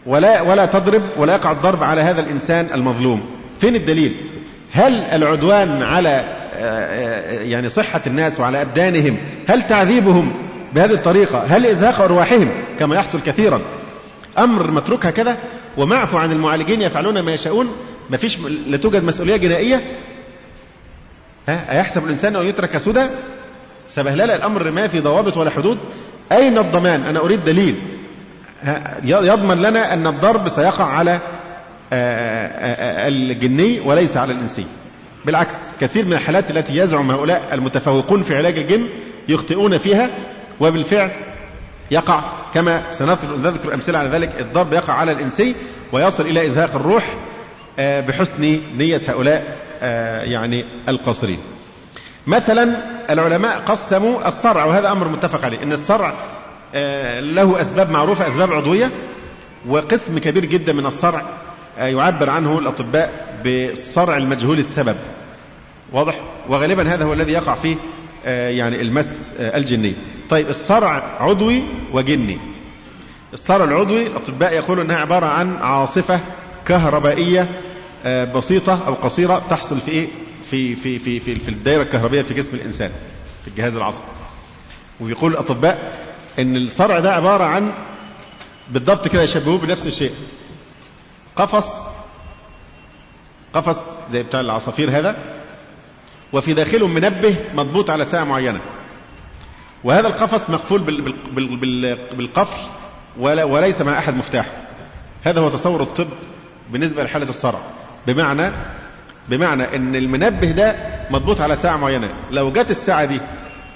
ولا 0.06 0.40
ولا 0.42 0.66
تضرب 0.66 1.02
ولا 1.16 1.34
يقع 1.34 1.52
الضرب 1.52 1.82
على 1.82 2.00
هذا 2.00 2.20
الإنسان 2.20 2.68
المظلوم؟ 2.74 3.24
فين 3.60 3.74
الدليل؟ 3.74 4.16
هل 4.72 4.94
العدوان 4.94 5.82
على 5.82 6.24
يعني 7.50 7.68
صحة 7.68 8.00
الناس 8.06 8.40
وعلى 8.40 8.62
أبدانهم 8.62 9.18
هل 9.48 9.62
تعذيبهم 9.62 10.32
بهذه 10.74 10.92
الطريقة؟ 10.92 11.38
هل 11.38 11.66
إزهاق 11.66 12.00
أرواحهم 12.00 12.50
كما 12.78 12.96
يحصل 12.96 13.20
كثيرا؟ 13.20 13.60
أمر 14.38 14.70
متروك 14.70 15.06
هكذا 15.06 15.38
ومعفو 15.76 16.18
عن 16.18 16.32
المعالجين 16.32 16.80
يفعلون 16.82 17.20
ما 17.20 17.32
يشاءون. 17.32 17.76
ما 18.10 18.16
فيش 18.16 18.38
لا 18.66 18.76
توجد 18.76 19.04
مسؤولية 19.04 19.36
جنائية. 19.36 19.98
ها 21.48 21.72
أيحسب 21.72 22.04
الإنسان 22.04 22.36
أن 22.36 22.46
يترك 22.46 22.76
سدى؟ 22.76 23.06
سبهللة 23.86 24.34
الأمر 24.34 24.70
ما 24.70 24.86
في 24.86 25.00
ضوابط 25.00 25.36
ولا 25.36 25.50
حدود. 25.50 25.78
أين 26.32 26.58
الضمان؟ 26.58 27.02
أنا 27.02 27.20
أريد 27.20 27.44
دليل. 27.44 27.74
يضمن 29.04 29.62
لنا 29.62 29.92
أن 29.92 30.06
الضرب 30.06 30.48
سيقع 30.48 30.84
على 30.84 31.20
الجني 33.08 33.80
وليس 33.80 34.16
على 34.16 34.32
الإنسي. 34.32 34.66
بالعكس 35.24 35.56
كثير 35.80 36.04
من 36.04 36.12
الحالات 36.12 36.50
التي 36.50 36.76
يزعم 36.76 37.10
هؤلاء 37.10 37.48
المتفوقون 37.52 38.22
في 38.22 38.36
علاج 38.36 38.58
الجن 38.58 38.88
يخطئون 39.28 39.78
فيها 39.78 40.10
وبالفعل 40.60 41.10
يقع 41.90 42.50
كما 42.54 42.90
سنذكر 42.90 43.74
أمثلة 43.74 43.98
على 43.98 44.08
ذلك. 44.08 44.40
الضرب 44.40 44.72
يقع 44.72 44.92
على 44.92 45.12
الإنسي 45.12 45.54
ويصل 45.92 46.26
إلى 46.26 46.46
إزهاق 46.46 46.74
الروح 46.74 47.16
بحسن 47.78 48.60
نية 48.76 49.00
هؤلاء 49.08 49.58
يعني 50.24 50.64
القاصرين. 50.88 51.38
مثلا 52.26 52.76
العلماء 53.10 53.58
قسموا 53.58 54.28
الصرع 54.28 54.64
وهذا 54.64 54.92
أمر 54.92 55.08
متفق 55.08 55.44
عليه 55.44 55.62
أن 55.62 55.72
الصرع 55.72 56.14
له 57.20 57.60
أسباب 57.60 57.90
معروفة 57.90 58.28
أسباب 58.28 58.52
عضوية 58.52 58.90
وقسم 59.68 60.18
كبير 60.18 60.44
جدا 60.44 60.72
من 60.72 60.86
الصرع 60.86 61.22
يعبر 61.78 62.30
عنه 62.30 62.58
الأطباء 62.58 63.38
بالصرع 63.44 64.16
المجهول 64.16 64.58
السبب. 64.58 64.96
واضح؟ 65.92 66.14
وغالبا 66.48 66.94
هذا 66.94 67.04
هو 67.04 67.12
الذي 67.12 67.32
يقع 67.32 67.54
فيه 67.54 67.76
يعني 68.26 68.80
المس 68.80 69.30
الجني. 69.38 69.94
طيب 70.30 70.48
الصرع 70.48 71.16
عضوي 71.22 71.64
وجني. 71.92 72.38
الصرع 73.32 73.64
العضوي 73.64 74.06
الأطباء 74.06 74.52
يقولوا 74.52 74.84
أنها 74.84 74.96
عبارة 74.96 75.26
عن 75.26 75.56
عاصفة 75.56 76.20
كهربائية 76.66 77.60
بسيطة 78.36 78.86
أو 78.86 78.94
قصيرة 78.94 79.42
تحصل 79.50 79.80
في 79.80 79.90
إيه؟ 79.90 80.08
في 80.44 80.76
في 80.76 80.98
في 80.98 81.20
في, 81.20 81.34
في 81.34 81.48
الدائرة 81.48 81.82
الكهربائية 81.82 82.22
في 82.22 82.34
جسم 82.34 82.56
الإنسان 82.56 82.90
في 83.42 83.48
الجهاز 83.48 83.76
العصبي. 83.76 84.04
ويقول 85.00 85.32
الأطباء 85.32 86.04
أن 86.38 86.56
الصرع 86.56 86.98
ده 86.98 87.14
عبارة 87.14 87.44
عن 87.44 87.72
بالضبط 88.70 89.08
كده 89.08 89.22
يشبهوه 89.22 89.58
بنفس 89.58 89.86
الشيء. 89.86 90.12
قفص 91.36 91.82
قفص 93.54 93.96
زي 94.10 94.22
بتاع 94.22 94.40
العصافير 94.40 94.90
هذا 94.90 95.33
وفي 96.34 96.54
داخله 96.54 96.86
منبه 96.86 97.36
مضبوط 97.54 97.90
على 97.90 98.04
ساعة 98.04 98.24
معينة. 98.24 98.60
وهذا 99.84 100.08
القفص 100.08 100.50
مقفول 100.50 100.82
بالقفل 102.16 102.58
وليس 103.18 103.82
مع 103.82 103.98
أحد 103.98 104.14
مفتاح. 104.14 104.66
هذا 105.22 105.40
هو 105.40 105.48
تصور 105.48 105.82
الطب 105.82 106.08
بالنسبة 106.70 107.04
لحالة 107.04 107.28
الصرع. 107.28 107.60
بمعنى 108.06 108.52
بمعنى 109.28 109.76
إن 109.76 109.96
المنبه 109.96 110.50
ده 110.50 110.76
مضبوط 111.10 111.40
على 111.40 111.56
ساعة 111.56 111.76
معينة. 111.76 112.14
لو 112.30 112.52
جت 112.52 112.70
الساعة 112.70 113.04
دي 113.04 113.20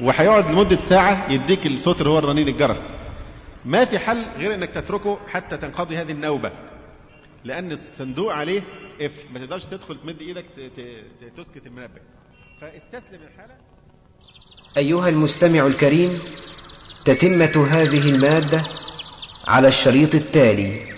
وهيقعد 0.00 0.50
لمدة 0.50 0.80
ساعة 0.80 1.32
يديك 1.32 1.66
الصوت 1.66 2.00
اللي 2.00 2.10
هو 2.10 2.18
الرنين 2.18 2.48
الجرس. 2.48 2.94
ما 3.64 3.84
في 3.84 3.98
حل 3.98 4.26
غير 4.38 4.54
إنك 4.54 4.70
تتركه 4.70 5.18
حتى 5.28 5.56
تنقضي 5.56 5.96
هذه 5.96 6.12
النوبة. 6.12 6.52
لأن 7.44 7.72
الصندوق 7.72 8.32
عليه 8.32 8.62
إف 9.00 9.12
ما 9.32 9.38
تقدرش 9.38 9.64
تدخل 9.64 9.96
تمد 10.02 10.20
إيدك 10.20 10.44
تسكت 11.36 11.66
المنبه. 11.66 12.00
فاستسلم 12.60 13.20
الحالة. 13.32 13.54
أيها 14.76 15.08
المستمع 15.08 15.66
الكريم 15.66 16.18
تتمة 17.04 17.66
هذه 17.70 18.08
المادة 18.08 18.62
على 19.48 19.68
الشريط 19.68 20.14
التالي. 20.14 20.97